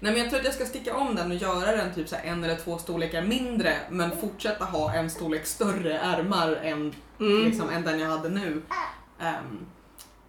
Nej 0.00 0.12
men 0.12 0.20
jag 0.22 0.30
tror 0.30 0.38
att 0.40 0.44
jag 0.46 0.54
ska 0.54 0.64
sticka 0.66 0.96
om 0.96 1.14
den 1.14 1.30
och 1.30 1.36
göra 1.36 1.76
den 1.76 1.94
typ 1.94 2.08
så 2.08 2.16
här 2.16 2.24
en 2.24 2.44
eller 2.44 2.56
två 2.56 2.78
storlekar 2.78 3.22
mindre 3.22 3.76
men 3.90 4.10
fortsätta 4.20 4.64
ha 4.64 4.94
en 4.94 5.10
storlek 5.10 5.46
större 5.46 5.98
ärmar 5.98 6.52
än, 6.52 6.94
Mm. 7.20 7.44
liksom, 7.44 7.70
än 7.70 7.82
den 7.82 7.98
jag 8.00 8.08
hade 8.08 8.28
nu. 8.28 8.62
Ehm, 9.20 9.66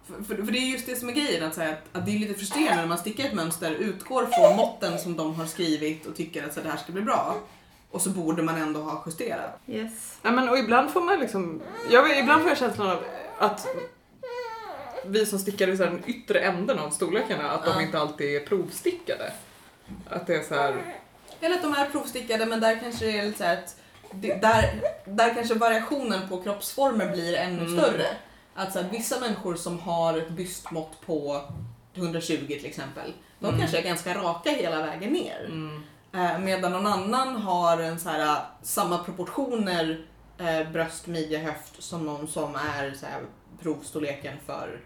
för, 0.06 0.24
för, 0.24 0.42
för 0.42 0.52
det 0.52 0.58
är 0.58 0.66
just 0.72 0.86
det 0.86 0.96
som 0.96 1.08
är 1.08 1.12
grejen, 1.12 1.44
att, 1.44 1.54
säga 1.54 1.70
att, 1.72 1.82
att 1.92 2.06
det 2.06 2.12
är 2.14 2.18
lite 2.18 2.34
frustrerande 2.34 2.82
när 2.82 2.86
man 2.88 2.98
stickar 2.98 3.24
ett 3.24 3.32
mönster, 3.34 3.70
utgår 3.70 4.26
från 4.26 4.56
måtten 4.56 4.98
som 4.98 5.16
de 5.16 5.34
har 5.34 5.46
skrivit 5.46 6.06
och 6.06 6.16
tycker 6.16 6.44
att 6.46 6.54
så 6.54 6.60
här, 6.60 6.64
det 6.64 6.70
här 6.70 6.78
ska 6.78 6.92
bli 6.92 7.02
bra. 7.02 7.36
Och 7.90 8.00
så 8.00 8.10
borde 8.10 8.42
man 8.42 8.56
ändå 8.56 8.80
ha 8.80 9.02
justerat. 9.06 9.60
Yes. 9.66 10.18
Ja, 10.22 10.30
men, 10.30 10.48
och 10.48 10.58
ibland 10.58 10.90
får 10.90 11.00
man 11.00 11.20
liksom, 11.20 11.62
jag 11.90 12.18
ibland 12.18 12.40
får 12.42 12.50
jag 12.50 12.58
känslan 12.58 12.90
av 12.90 13.04
att 13.38 13.66
vi 15.06 15.26
som 15.26 15.38
stickar 15.38 15.68
i 15.68 15.76
här 15.76 15.84
den 15.86 16.02
yttre 16.06 16.38
änden 16.40 16.78
av 16.78 16.90
storlekarna, 16.90 17.50
att 17.50 17.64
de 17.64 17.80
inte 17.80 17.98
alltid 17.98 18.36
är 18.42 18.46
provstickade. 18.46 19.32
Att 20.10 20.26
det 20.26 20.34
är 20.34 20.42
så 20.42 20.54
här, 20.54 20.82
Eller 21.40 21.56
att 21.56 21.62
de 21.62 21.74
är 21.74 21.86
provstickade 21.90 22.46
men 22.46 22.60
där 22.60 22.80
kanske 22.80 23.04
det 23.04 23.18
är 23.18 23.24
lite 23.26 23.38
så 23.38 23.44
här 23.44 23.56
att 23.56 23.76
det, 24.12 24.34
där, 24.42 24.80
där 25.04 25.34
kanske 25.34 25.54
variationen 25.54 26.28
på 26.28 26.42
kroppsformer 26.42 27.12
blir 27.12 27.34
ännu 27.36 27.64
Mm. 27.64 27.78
större. 27.80 28.06
Att 28.54 28.72
så 28.72 28.80
här, 28.82 28.88
vissa 28.90 29.20
människor 29.20 29.54
som 29.54 29.78
har 29.78 30.18
ett 30.18 30.30
bystmått 30.30 31.06
på 31.06 31.40
120 31.94 32.46
till 32.46 32.66
exempel, 32.66 33.12
de 33.38 33.46
Mm. 33.46 33.60
kanske 33.60 33.78
är 33.78 33.82
ganska 33.82 34.14
raka 34.14 34.50
hela 34.50 34.82
vägen 34.86 35.12
ner. 35.12 35.44
mm, 35.48 35.82
Eh, 36.14 36.38
medan 36.38 36.72
någon 36.72 36.86
annan 36.86 37.36
har 37.36 37.78
en 37.78 38.00
så 38.00 38.08
här, 38.08 38.38
samma 38.62 38.98
proportioner 38.98 40.06
eh, 40.38 40.70
bröst, 40.72 41.06
midja, 41.06 41.38
höft 41.38 41.82
som 41.82 42.06
någon 42.06 42.28
som 42.28 42.54
är 42.54 42.94
så 43.00 43.06
här, 43.06 43.20
provstorleken 43.62 44.34
för 44.46 44.80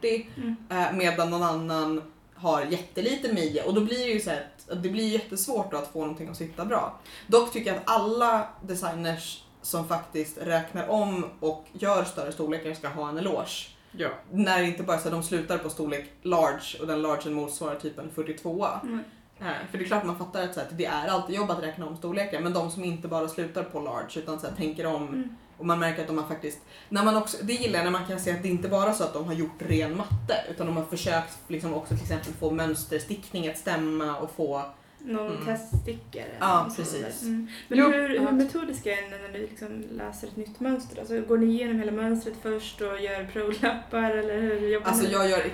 40. 0.00 0.28
Mm. 0.36 0.56
Eh, 0.70 0.92
medan 0.92 1.30
någon 1.30 1.42
annan 1.42 2.12
har 2.36 2.62
jätteliten 2.62 3.34
midja 3.34 3.64
och 3.64 3.74
då 3.74 3.80
blir 3.80 3.98
det 4.06 4.12
ju 4.12 4.20
så 4.20 4.30
att 4.30 4.82
det 4.82 4.88
blir 4.88 5.08
jättesvårt 5.08 5.70
då 5.70 5.76
att 5.76 5.92
få 5.92 6.00
någonting 6.00 6.28
att 6.28 6.36
sitta 6.36 6.64
bra. 6.64 6.98
Dock 7.26 7.52
tycker 7.52 7.70
jag 7.72 7.76
att 7.76 7.90
alla 7.90 8.48
designers 8.62 9.42
som 9.62 9.88
faktiskt 9.88 10.38
räknar 10.38 10.88
om 10.88 11.26
och 11.40 11.64
gör 11.72 12.04
större 12.04 12.32
storlekar 12.32 12.74
ska 12.74 12.88
ha 12.88 13.08
en 13.08 13.18
eloge. 13.18 13.68
Ja. 13.92 14.08
När 14.30 14.58
det 14.58 14.64
inte 14.66 14.82
bara 14.82 14.98
så 14.98 15.10
de 15.10 15.22
slutar 15.22 15.58
på 15.58 15.70
storlek 15.70 16.10
large 16.22 16.80
och 16.80 16.86
den 16.86 17.02
largen 17.02 17.32
motsvarar 17.34 17.74
typ 17.74 17.98
en 17.98 18.10
42 18.14 18.66
Mm. 18.82 19.00
Eh, 19.40 19.46
För 19.70 19.78
det 19.78 19.84
är 19.84 19.86
klart 19.88 20.04
man 20.04 20.18
fattar 20.18 20.42
att, 20.42 20.54
så 20.54 20.60
det 20.70 20.86
är 20.86 21.08
alltid 21.08 21.36
jobb 21.36 21.50
att 21.50 21.62
räkna 21.62 21.86
om 21.86 21.96
storlekar 21.96 22.40
men 22.40 22.52
de 22.52 22.70
som 22.70 22.84
inte 22.84 23.08
bara 23.08 23.28
slutar 23.28 23.62
på 23.62 23.80
large 23.80 24.08
utan 24.20 24.40
så 24.40 24.46
tänker 24.46 24.86
om 24.86 25.08
Mm. 25.08 25.36
Och 25.58 25.66
man 25.66 25.78
märker 25.78 26.00
att 26.02 26.08
de 26.08 26.18
har 26.18 26.26
faktiskt, 26.26 26.58
när 26.88 27.04
man 27.04 27.16
också, 27.16 27.36
det 27.42 27.52
gillar 27.52 27.78
jag 27.78 27.84
när 27.84 27.90
man 27.90 28.06
kan 28.06 28.20
se 28.20 28.30
att 28.32 28.42
det 28.42 28.48
inte 28.48 28.68
bara 28.68 28.90
är 28.90 28.94
så 28.94 29.04
att 29.04 29.14
de 29.14 29.24
har 29.24 29.34
gjort 29.34 29.62
ren 29.68 29.96
matte 29.96 30.44
utan 30.50 30.66
de 30.66 30.76
har 30.76 30.84
försökt 30.84 31.38
liksom 31.48 31.74
också 31.74 31.94
till 31.94 32.02
exempel 32.02 32.32
få 32.32 32.50
mönsterstickning 32.50 33.48
att 33.48 33.58
stämma 33.58 34.16
och 34.16 34.30
få 34.36 34.62
Någon 34.98 35.32
Mm. 35.32 35.44
teststickare. 35.46 36.30
Ja, 36.40 36.68
precis. 36.76 37.22
Mm. 37.22 37.48
Men 37.68 37.78
Jo, 37.78 37.86
hur, 37.90 38.08
hur 38.18 38.32
metodiska 38.32 38.92
är 38.98 39.02
ni 39.02 39.08
när 39.08 39.28
ni 39.28 39.38
liksom 39.38 39.84
läser 39.92 40.28
ett 40.28 40.36
nytt 40.36 40.60
mönster? 40.60 40.98
Alltså, 40.98 41.20
går 41.20 41.38
ni 41.38 41.46
igenom 41.46 41.78
hela 41.78 41.92
mönstret 41.92 42.34
först 42.42 42.80
och 42.80 43.00
gör 43.00 43.28
provlappar 43.32 44.10
eller 44.10 44.40
hur 44.40 44.68
jobbar 44.68 44.88
Alltså 44.88 45.04
ni? 45.06 45.12
jag 45.12 45.30
gör 45.30 45.44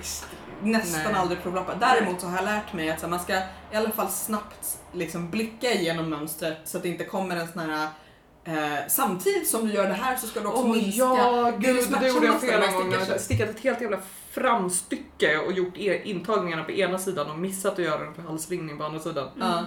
nästan 0.61 1.11
Nej. 1.11 1.21
aldrig 1.21 1.41
provlappar. 1.41 1.77
Däremot 1.79 2.21
så 2.21 2.27
har 2.27 2.35
jag 2.35 2.45
lärt 2.45 2.73
mig 2.73 2.89
att 2.89 2.99
så 2.99 3.07
man 3.07 3.19
ska 3.19 3.33
i 3.71 3.75
alla 3.75 3.89
fall 3.91 4.09
snabbt 4.09 4.79
liksom 4.93 5.29
blicka 5.29 5.71
igenom 5.71 6.09
mönstret 6.09 6.57
så 6.63 6.77
att 6.77 6.83
det 6.83 6.89
inte 6.89 7.03
kommer 7.05 7.35
en 7.35 7.47
sån 7.47 7.69
här 7.69 7.87
eh, 8.45 8.87
samtidigt 8.87 9.47
som 9.49 9.67
du 9.67 9.73
gör 9.73 9.87
det 9.87 9.93
här 9.93 10.15
så 10.17 10.27
ska 10.27 10.39
du 10.39 10.47
också 10.47 10.61
Åh 10.63 10.71
minska. 10.71 11.01
ja, 11.03 11.51
Det 11.59 11.67
gud 11.67 11.85
det 12.01 12.07
gjorde 12.07 12.25
jag 12.25 12.41
fel 12.41 12.61
en 12.61 12.73
gång. 12.73 12.93
Jag 13.09 13.21
stickat 13.21 13.49
ett 13.49 13.59
helt 13.59 13.81
jävla 13.81 13.99
framstycke 14.31 15.37
och 15.37 15.51
gjort 15.53 15.77
e- 15.77 16.01
intagningarna 16.03 16.63
på 16.63 16.71
ena 16.71 16.97
sidan 16.97 17.31
och 17.31 17.39
missat 17.39 17.73
att 17.73 17.79
göra 17.85 18.03
den 18.03 18.13
för 18.13 18.21
halsringning 18.21 18.77
på 18.77 18.83
andra 18.83 18.99
sidan. 18.99 19.27
Ja. 19.39 19.65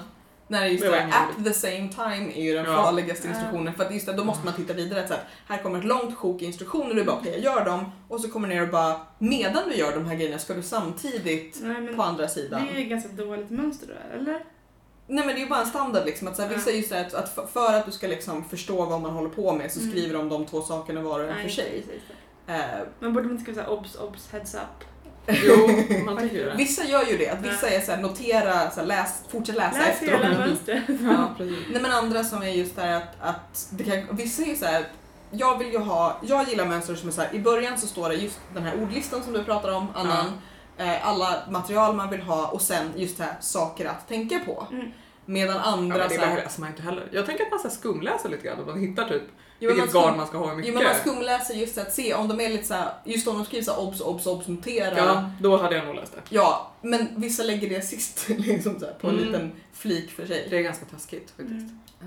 Nej 0.49 0.71
just 0.73 0.85
Det 0.85 0.91
det, 0.91 1.05
at 1.05 1.45
the 1.45 1.53
same 1.53 1.89
time 1.89 2.33
är 2.35 2.43
ju 2.43 2.55
den 2.55 2.65
Ja. 2.65 2.77
farligaste 2.85 3.29
instruktionen 3.29 3.75
för 3.75 3.85
att 3.85 3.95
just 3.95 4.07
det, 4.07 4.12
då 4.12 4.25
måste 4.25 4.45
man 4.45 4.55
titta 4.55 4.73
vidare 4.73 5.09
så 5.09 5.15
här, 5.15 5.23
här 5.49 5.62
kommer 5.62 5.79
ett 5.79 5.85
långt 5.85 6.17
sjok 6.17 6.43
instruktioner 6.43 6.91
och 6.91 6.97
du 6.97 7.05
bara 7.05 7.17
okej 7.17 7.33
jag 7.43 7.57
gör 7.57 7.65
dem 7.65 7.93
och 8.09 8.21
så 8.21 8.29
kommer 8.29 8.49
ner 8.49 8.62
och 8.62 8.69
bara 8.69 9.01
medan 9.19 9.62
du 9.69 9.75
gör 9.77 9.93
de 9.95 10.07
här 10.07 10.15
grejerna 10.15 10.39
ska 10.39 10.55
du 10.55 10.62
samtidigt 10.62 11.59
Nej, 11.62 11.95
på 11.97 12.03
andra 12.03 12.23
det 12.23 12.29
sidan. 12.29 12.69
är 12.69 12.73
ju 12.79 12.83
ett 12.83 12.89
ganska 12.91 13.09
dåligt 13.12 13.51
mönster 13.51 13.87
då, 13.87 14.17
eller? 14.19 14.45
Nej 15.07 15.27
men 15.27 15.35
det 15.35 15.40
är 15.40 15.42
ju 15.42 15.49
bara 15.49 15.61
en 15.61 15.66
standard 15.66 16.07
liksom 16.07 16.29
att 16.29 16.37
så 16.37 16.42
här, 16.42 16.49
vissa 16.49 16.71
är 16.71 16.75
ju 16.77 16.83
så 16.83 16.95
här, 16.95 17.05
att, 17.07 17.14
att 17.14 17.51
för- 17.53 17.75
att 17.75 17.87
du 17.87 17.92
ska 17.92 18.07
liksom 18.07 18.45
förstå 18.45 18.85
vad 18.85 19.01
man 19.01 19.11
håller 19.11 19.29
på 19.31 19.53
med 19.53 19.73
så 19.73 19.81
Mm. 19.81 19.90
skriver 19.92 20.14
de 20.19 20.29
de 20.29 20.47
två 20.47 20.62
sakerna 20.62 21.01
var 21.01 21.21
och 21.21 21.31
en 21.31 21.42
för 21.42 21.49
sig. 21.49 21.85
det. 22.47 22.53
Eh, 22.53 22.61
Man 23.01 23.12
borde 23.14 23.29
inte 23.29 23.42
skriva 23.42 23.62
såhär 23.64 23.79
obs, 23.79 23.95
obs, 23.97 24.29
heads 24.33 24.55
up. 24.55 24.85
Jo, 25.29 25.69
man 26.05 26.16
tycker 26.19 26.47
det. 26.47 26.55
vissa 26.57 26.85
gör 26.85 27.05
ju 27.07 27.16
det, 27.19 27.29
att 27.31 27.42
vissa 27.42 27.69
är 27.69 27.81
så 27.81 27.92
här, 27.92 28.03
notera, 28.03 28.71
så 28.71 28.81
här, 28.81 28.87
läs, 28.87 29.23
fortsätt 29.29 29.57
läsa 29.57 29.79
Läs 29.79 29.88
efteråt. 29.88 30.23
mönstret. 30.38 30.83
Ja. 30.88 31.35
Nej 31.71 31.83
men 31.83 31.90
andra 31.92 32.25
som 32.25 32.42
är 32.42 32.47
just 32.51 32.77
där 32.77 32.92
att, 32.92 33.09
att 33.21 33.66
det 33.71 33.85
kan, 33.85 34.16
vissa 34.16 34.42
är 34.42 34.47
ju 34.47 34.57
så 34.57 34.64
här, 34.64 34.85
jag 35.31 35.59
vill 35.59 35.73
ju 35.73 35.79
ha, 35.79 36.21
jag 36.23 36.49
gillar 36.49 36.66
mönster 36.66 36.95
som 36.95 37.09
är 37.09 37.12
så 37.12 37.21
här, 37.21 37.35
i 37.35 37.38
början 37.40 37.79
så 37.79 37.87
står 37.87 38.09
det 38.09 38.14
just 38.14 38.40
den 38.55 38.62
här 38.62 38.83
ordlistan 38.83 39.23
som 39.23 39.33
du 39.33 39.45
pratar 39.45 39.73
om, 39.73 39.87
Annan, 39.95 40.27
eh, 40.79 41.09
alla 41.09 41.43
material 41.51 41.97
man 41.97 42.11
vill 42.11 42.21
ha 42.23 42.47
och 42.49 42.62
sen 42.62 42.93
just 42.97 43.19
det 43.19 43.25
här 43.25 43.37
saker 43.41 43.87
att 43.87 44.09
tänka 44.09 44.39
på. 44.47 44.67
Mm. 44.73 44.87
Medan 45.29 45.57
Ja, 45.57 45.62
andra 45.62 45.97
men 45.99 46.09
det 46.09 46.15
så 46.15 46.21
här, 46.21 46.37
läser 46.37 46.61
man 46.61 46.71
inte 46.71 46.83
heller. 46.83 47.09
Jag 47.12 47.27
tänker 47.27 47.45
att 47.45 47.51
man 47.51 47.61
ska 47.61 47.69
skumläsa 47.71 48.29
lite 48.29 48.47
grann 48.47 48.59
och 48.61 48.67
man 48.67 48.81
hittar 48.81 49.09
typ 49.09 49.23
Jo, 49.59 49.73
vilket 49.75 49.95
man 49.95 50.03
garn 50.03 50.12
skum- 50.15 50.17
man 50.17 50.27
ska 50.27 50.39
ha 50.39 50.45
hur 50.47 50.53
Jo 50.53 50.57
mycket. 50.59 50.75
men 50.75 50.85
man 50.85 50.95
skumläser 50.95 51.55
just 51.55 51.79
att 51.79 51.93
se 51.93 52.15
om 52.15 52.29
de 52.29 52.41
är 52.41 52.49
lite 52.49 52.65
såhär, 52.65 52.89
just 53.05 53.29
om 53.29 53.35
de 53.37 53.45
skriver 53.45 53.65
såhär 53.65 53.81
obs, 53.81 54.01
obs, 54.01 54.27
obs, 54.27 54.49
notera. 54.49 54.97
Ja, 54.99 55.31
då 55.41 55.57
hade 55.57 55.77
jag 55.77 55.87
nog 55.87 55.95
läst 55.95 56.12
det. 56.12 56.21
Ja, 56.29 56.71
men 56.83 57.09
vissa 57.17 57.43
lägger 57.43 57.69
det 57.69 57.81
sist 57.83 58.29
liksom 58.39 58.81
så 58.81 58.87
här, 58.87 58.95
på 59.01 59.09
en 59.09 59.15
Mm. 59.15 59.27
liten 59.27 59.53
flik 59.73 60.11
för 60.11 60.27
sig. 60.27 60.47
Det 60.51 60.59
är 60.59 60.62
ganska 60.62 60.85
taskigt 60.87 61.31
faktiskt. 61.31 61.51
Mm. 61.51 61.79
Ja. 62.01 62.07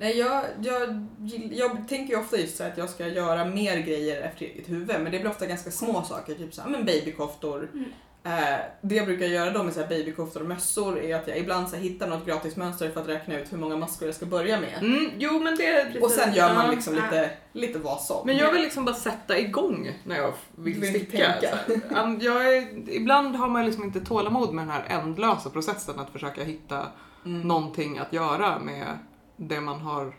Nej, 0.00 0.18
jag, 0.18 0.42
jag, 0.62 1.06
jag 1.52 1.88
tänker 1.88 2.14
ju 2.14 2.20
ofta 2.20 2.36
just 2.36 2.56
så 2.56 2.64
att 2.64 2.78
jag 2.78 2.90
ska 2.90 3.06
göra 3.08 3.44
mer 3.44 3.78
grejer 3.78 4.22
efter 4.22 4.46
eget 4.46 4.68
huvud, 4.68 4.86
men 4.88 5.04
det 5.04 5.18
blir 5.18 5.28
ofta 5.30 5.46
ganska 5.46 5.70
små 5.70 6.02
saker, 6.02 6.34
typ 6.34 6.54
så 6.54 6.62
här, 6.62 6.68
men 6.68 6.84
babykoftor. 6.84 7.70
Mm. 7.74 7.84
Eh, 8.24 8.58
det 8.82 8.94
jag 8.94 9.06
brukar 9.06 9.26
göra 9.26 9.50
då 9.50 9.62
med 9.62 9.74
så 9.74 9.80
här 9.80 9.88
babykoftor 9.88 10.40
och 10.40 10.48
mössor 10.48 10.98
är 10.98 11.16
att 11.16 11.28
jag 11.28 11.38
ibland 11.38 11.68
så 11.68 11.76
här 11.76 11.82
hittar 11.82 12.06
något 12.08 12.26
gratismönster 12.26 12.90
för 12.90 13.00
att 13.00 13.08
räkna 13.08 13.38
ut 13.38 13.52
hur 13.52 13.58
många 13.58 13.76
maskor 13.76 14.08
jag 14.08 14.14
ska 14.14 14.26
börja 14.26 14.60
med. 14.60 14.78
Mm, 14.80 15.10
jo 15.18 15.40
men 15.40 15.56
det... 15.56 16.00
Och 16.02 16.10
sen 16.10 16.34
gör 16.34 16.54
man 16.54 16.70
liksom 16.70 16.94
lite, 16.94 17.30
lite 17.52 17.78
vad 17.78 18.00
som. 18.00 18.26
Men 18.26 18.36
jag 18.36 18.52
vill 18.52 18.62
liksom 18.62 18.84
bara 18.84 18.94
sätta 18.94 19.38
igång 19.38 19.92
när 20.04 20.16
jag 20.16 20.32
vill 20.56 20.80
Vill 20.80 20.90
sticka. 20.90 21.32
tänka. 21.32 21.58
Så 21.66 21.94
här, 21.94 22.04
um, 22.04 22.18
jag 22.20 22.56
är, 22.56 22.88
ibland 22.90 23.36
har 23.36 23.48
man 23.48 23.66
liksom 23.66 23.84
inte 23.84 24.00
tålamod 24.00 24.54
med 24.54 24.62
den 24.64 24.70
här 24.70 24.84
ändlösa 24.88 25.50
processen 25.50 25.98
att 25.98 26.10
försöka 26.10 26.44
hitta 26.44 26.86
Mm. 27.24 27.40
någonting 27.48 27.98
att 27.98 28.12
göra 28.12 28.58
med 28.58 28.98
det 29.40 29.60
man 29.60 29.80
har 29.80 30.14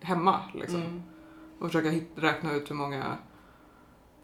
hemma. 0.00 0.40
Liksom. 0.54 0.80
Mm. 0.80 1.02
Och 1.58 1.66
försöka 1.66 1.90
hit, 1.90 2.10
räkna 2.14 2.52
ut 2.52 2.70
hur 2.70 2.74
många 2.74 3.16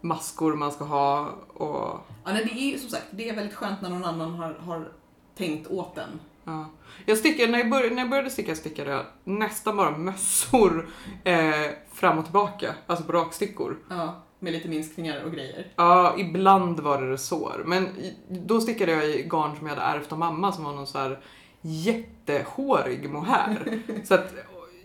maskor 0.01 0.55
man 0.55 0.71
ska 0.71 0.83
ha 0.83 1.29
och 1.53 1.99
Ja, 2.25 2.33
nej, 2.33 2.45
det 2.45 2.59
är 2.59 2.71
ju 2.71 2.79
som 2.79 2.89
sagt, 2.89 3.05
det 3.11 3.29
är 3.29 3.35
väldigt 3.35 3.55
skönt 3.55 3.81
när 3.81 3.89
någon 3.89 4.05
annan 4.05 4.33
har, 4.33 4.53
har 4.53 4.91
tänkt 5.35 5.67
åt 5.67 5.95
den. 5.95 6.19
Ja. 6.43 6.65
Jag 7.05 7.17
stickade, 7.17 7.51
när, 7.51 7.59
jag 7.59 7.69
började, 7.69 7.95
när 7.95 8.01
jag 8.01 8.09
började 8.09 8.29
sticka 8.29 8.55
stickade 8.55 8.91
jag 8.91 9.05
nästan 9.23 9.77
bara 9.77 9.97
mössor 9.97 10.89
eh, 11.23 11.71
fram 11.93 12.17
och 12.17 12.23
tillbaka, 12.23 12.75
alltså 12.87 13.05
på 13.05 13.11
rakstickor. 13.11 13.77
Ja, 13.89 14.23
med 14.39 14.53
lite 14.53 14.67
minskningar 14.67 15.23
och 15.23 15.31
grejer. 15.31 15.67
Ja, 15.75 16.15
ibland 16.17 16.79
var 16.79 17.01
det 17.01 17.11
resår. 17.11 17.63
Men 17.65 17.87
då 18.29 18.61
stickade 18.61 18.91
jag 18.91 19.05
i 19.05 19.23
garn 19.23 19.57
som 19.57 19.67
jag 19.67 19.75
hade 19.75 19.97
ärvt 19.97 20.11
av 20.11 20.19
mamma 20.19 20.51
som 20.51 20.63
var 20.63 20.73
någon 20.73 20.87
så 20.87 20.97
här 20.97 21.19
jättehårig 21.63 23.09
mohair. 23.09 23.79
så 24.03 24.13
att 24.13 24.33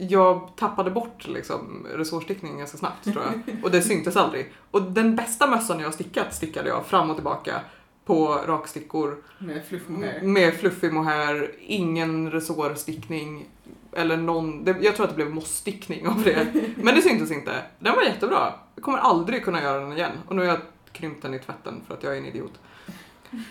jag 0.01 0.51
tappade 0.57 0.91
bort 0.91 1.27
liksom 1.29 1.87
resårstickningen 1.95 2.59
ganska 2.59 2.79
snabbt 2.79 3.05
tror 3.13 3.25
jag. 3.25 3.65
Och 3.65 3.71
det 3.71 3.83
syntes 3.83 4.17
aldrig. 4.17 4.53
Och 4.71 4.83
den 4.83 5.17
bästa 5.17 5.47
mössan 5.47 5.81
jag 5.81 5.95
stickat 5.95 6.35
stickade 6.35 6.69
jag 6.69 6.87
fram 6.87 7.11
och 7.11 7.17
tillbaka 7.17 7.61
på 8.05 8.27
rakstickor 8.47 9.17
Med 9.39 9.65
fluffmohair. 9.69 10.23
med 10.23 10.55
fluffig 10.55 10.93
mohair, 10.93 11.53
ingen 11.61 12.31
resårstickning 12.31 13.47
eller 13.93 14.17
någon, 14.17 14.65
det, 14.65 14.77
jag 14.81 14.97
tror 14.97 15.05
att 15.05 15.11
det 15.11 15.17
blev 15.17 15.31
mossstickning 15.31 16.07
av 16.09 16.23
det. 16.23 16.47
Men 16.77 16.95
det 16.95 17.03
syntes 17.03 17.31
inte. 17.31 17.63
Den 17.79 17.95
var 17.95 18.03
jättebra. 18.03 18.55
Jag 18.75 18.85
kommer 18.85 18.99
aldrig 18.99 19.45
kunna 19.45 19.63
göra 19.63 19.81
den 19.81 19.93
igen. 19.93 20.13
Och 20.29 20.37
nu 20.37 20.43
har 20.43 20.49
jag 20.49 20.61
krympt 20.93 21.23
den 21.23 21.35
i 21.35 21.39
tvätten 21.39 21.81
för 21.87 21.95
att 21.95 22.03
jag 22.03 22.13
är 22.15 22.19
en 22.19 22.27
idiot. 22.27 22.53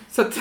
Så 0.09 0.21
att, 0.21 0.39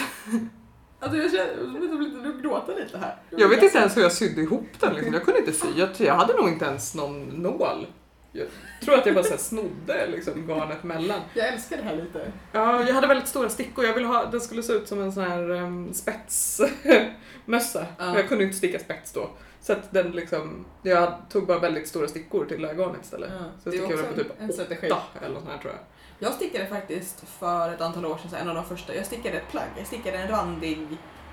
Alltså 1.06 1.22
jag 1.22 1.30
känner 1.30 1.54
som 1.56 1.92
jag 1.92 2.02
lite 2.02 2.42
gråta 2.42 2.74
lite 2.74 2.98
här. 2.98 3.16
jag 3.30 3.48
vet 3.48 3.62
inte 3.62 3.78
ens 3.78 3.96
hur 3.96 4.02
jag 4.02 4.12
sydde 4.12 4.40
ihop 4.42 4.66
den. 4.80 4.94
Liksom. 4.94 5.14
Jag 5.14 5.24
kunde 5.24 5.40
inte 5.40 5.52
sy. 5.52 5.66
Jag, 5.76 5.88
jag 5.98 6.14
hade 6.14 6.32
nog 6.36 6.48
inte 6.48 6.64
ens 6.64 6.94
någon 6.94 7.22
nål. 7.22 7.86
Jag 8.32 8.46
tror 8.84 8.94
att 8.94 9.06
jag 9.06 9.14
bara 9.14 9.24
så 9.24 9.30
här 9.30 9.38
snodde 9.38 10.06
liksom, 10.06 10.46
garnet 10.46 10.84
mellan. 10.84 11.20
Jag 11.34 11.48
älskar 11.48 11.76
det 11.76 11.82
här 11.82 11.96
lite. 11.96 12.32
Ja, 12.52 12.86
jag 12.86 12.94
hade 12.94 13.06
väldigt 13.06 13.28
stora 13.28 13.48
stickor. 13.48 13.84
Jag 13.84 13.94
ville 13.94 14.06
ha, 14.06 14.24
den 14.24 14.40
skulle 14.40 14.62
se 14.62 14.72
ut 14.72 14.88
som 14.88 15.00
en 15.00 15.12
sån 15.12 15.24
här 15.24 15.50
um, 15.50 15.94
spetsmössa. 15.94 16.70
Ja. 17.98 18.04
Men 18.06 18.14
jag 18.14 18.28
kunde 18.28 18.44
inte 18.44 18.56
sticka 18.56 18.78
spets 18.78 19.12
då. 19.12 19.30
Så 19.60 19.72
att 19.72 19.92
den 19.92 20.10
liksom, 20.10 20.64
jag 20.82 21.14
tog 21.30 21.46
bara 21.46 21.58
väldigt 21.58 21.88
stora 21.88 22.08
stickor 22.08 22.44
till 22.44 22.60
garnet 22.60 23.00
istället. 23.02 23.30
Ja, 23.32 23.44
Så 23.62 23.76
jag 23.76 23.84
stickade 23.84 24.02
på 24.08 24.14
typ 24.14 24.32
en 24.40 24.52
strategi. 24.52 24.90
åtta 24.90 25.24
eller 25.24 25.34
något 25.34 25.42
sånt 25.42 25.52
här 25.54 25.58
tror 25.62 25.72
jag. 25.72 25.80
Jag 26.18 26.34
stickade 26.34 26.66
faktiskt 26.66 27.24
för 27.38 27.72
ett 27.72 27.80
antal 27.80 28.06
år 28.06 28.18
sedan, 28.18 28.30
så 28.30 28.36
en 28.36 28.48
av 28.48 28.54
de 28.54 28.64
första, 28.64 28.94
jag 28.94 29.06
stickade 29.06 29.36
ett 29.36 29.50
plagg. 29.50 29.68
Jag 29.78 29.86
stickade 29.86 30.18
en 30.18 30.28
randig 30.28 30.78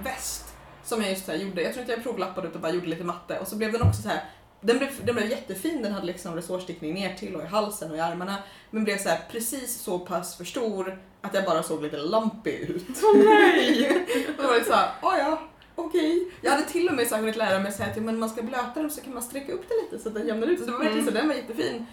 väst. 0.03 0.53
Som 0.83 1.01
jag 1.01 1.09
just 1.09 1.25
så 1.25 1.31
här 1.31 1.39
gjorde, 1.39 1.61
jag 1.61 1.73
tror 1.73 1.81
inte 1.81 1.93
jag 1.93 2.03
provlappade 2.03 2.47
utan 2.47 2.61
bara 2.61 2.71
gjorde 2.71 2.87
lite 2.87 3.03
matte. 3.03 3.39
Och 3.39 3.47
så 3.47 3.55
blev 3.55 3.71
den 3.71 3.81
också 3.81 4.01
så 4.01 4.09
här 4.09 4.23
den 4.61 4.77
blev, 4.77 4.89
den 5.05 5.15
blev 5.15 5.29
jättefin, 5.29 5.81
den 5.81 5.91
hade 5.91 6.05
liksom 6.05 6.35
resårstickning 6.35 6.93
ner 6.93 7.15
till 7.15 7.35
och 7.35 7.43
i 7.43 7.45
halsen 7.45 7.91
och 7.91 7.97
i 7.97 7.99
armarna. 7.99 8.35
Men 8.69 8.83
blev 8.83 8.97
så 8.97 9.09
här 9.09 9.19
precis 9.31 9.81
så 9.81 9.99
pass 9.99 10.35
för 10.37 10.45
stor 10.45 11.01
att 11.21 11.33
jag 11.33 11.45
bara 11.45 11.63
såg 11.63 11.81
lite 11.83 11.97
lumpy 11.97 12.51
ut. 12.51 12.85
Åh 13.03 13.17
nej! 13.25 14.05
Och 14.37 14.43
då 14.43 14.47
var 14.49 14.59
det 14.59 14.65
såhär, 14.65 14.89
oh 15.01 15.17
ja, 15.17 15.41
okej. 15.75 16.31
Jag 16.41 16.51
hade 16.51 16.63
till 16.63 16.89
och 16.89 16.95
med 16.95 17.07
så 17.07 17.15
här 17.15 17.21
hunnit 17.21 17.35
lära 17.35 17.59
mig 17.59 17.71
så 17.71 17.83
här 17.83 17.89
att 17.91 17.97
ja, 17.97 18.03
men 18.03 18.19
man 18.19 18.29
ska 18.29 18.41
blöta 18.41 18.73
den 18.81 18.89
så 18.91 19.01
kan 19.01 19.13
man 19.13 19.23
sträcka 19.23 19.51
upp 19.53 19.69
den 19.69 19.77
lite 19.83 20.03
så 20.03 20.09
att 20.09 20.15
den 20.15 20.27
jämnar 20.27 20.47
ut 20.47 20.57
sig. 20.57 20.65
Så 20.67 20.71
det 20.71 20.77
var 20.77 20.83
verkligen 20.83 21.07
Mm. 21.07 21.13
så, 21.13 21.19
den 21.19 21.27
var 21.27 21.35
jättefin. 21.35 21.85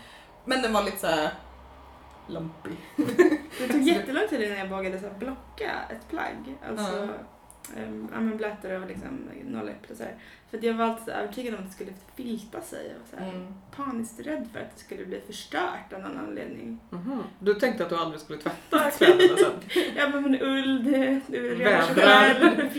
Men 0.45 0.63
den 0.63 0.73
var 0.73 0.83
lite 0.83 0.99
så 0.99 1.07
här 1.07 1.31
lumpy. 2.31 2.71
Det 3.59 3.69
tog 3.69 3.83
jättelång 3.89 4.29
tid 4.29 4.43
innan 4.43 4.59
jag 4.59 4.67
vågade 4.67 5.01
så 5.01 5.07
blocka 5.19 5.71
ett 5.91 6.09
plagg. 6.09 6.57
Alltså, 6.69 6.97
um, 6.97 7.11
ja, 8.13 8.21
men 8.21 8.39
och 8.83 8.89
liksom 8.89 9.29
nolla 9.45 9.71
upp 9.71 9.89
det 9.89 9.95
så 9.97 10.03
här. 10.03 10.15
För 10.51 10.59
att 10.59 10.65
jag 10.65 10.75
var 10.75 10.85
alltid 10.85 11.05
så 11.05 11.11
övertygad 11.11 11.55
om 11.55 11.61
att 11.61 11.67
det 11.67 11.73
skulle 11.75 11.93
filpa 12.17 12.61
sig. 12.61 12.95
Och 13.03 13.09
så 13.11 13.17
här, 13.25 13.31
Mm. 13.33 13.47
paniskt 13.77 14.21
rädd 14.21 14.49
för 14.53 14.61
att 14.61 14.77
det 14.77 14.81
skulle 14.81 15.05
bli 15.07 15.21
förstört 15.27 15.93
av 15.95 16.01
någon 16.01 16.19
anledning. 16.19 16.81
Mhm. 16.91 17.23
Du 17.39 17.55
tänkte 17.55 17.83
att 17.85 17.91
du 17.91 17.97
aldrig 17.97 18.21
skulle 18.21 18.39
tvätta 18.39 18.91
kläderna 18.91 19.37
sen? 19.37 19.53
Ja 19.97 20.09
men, 20.09 20.41
ull, 20.43 20.85
det, 20.85 21.21
det 21.27 21.39
Vädrar. 21.55 22.71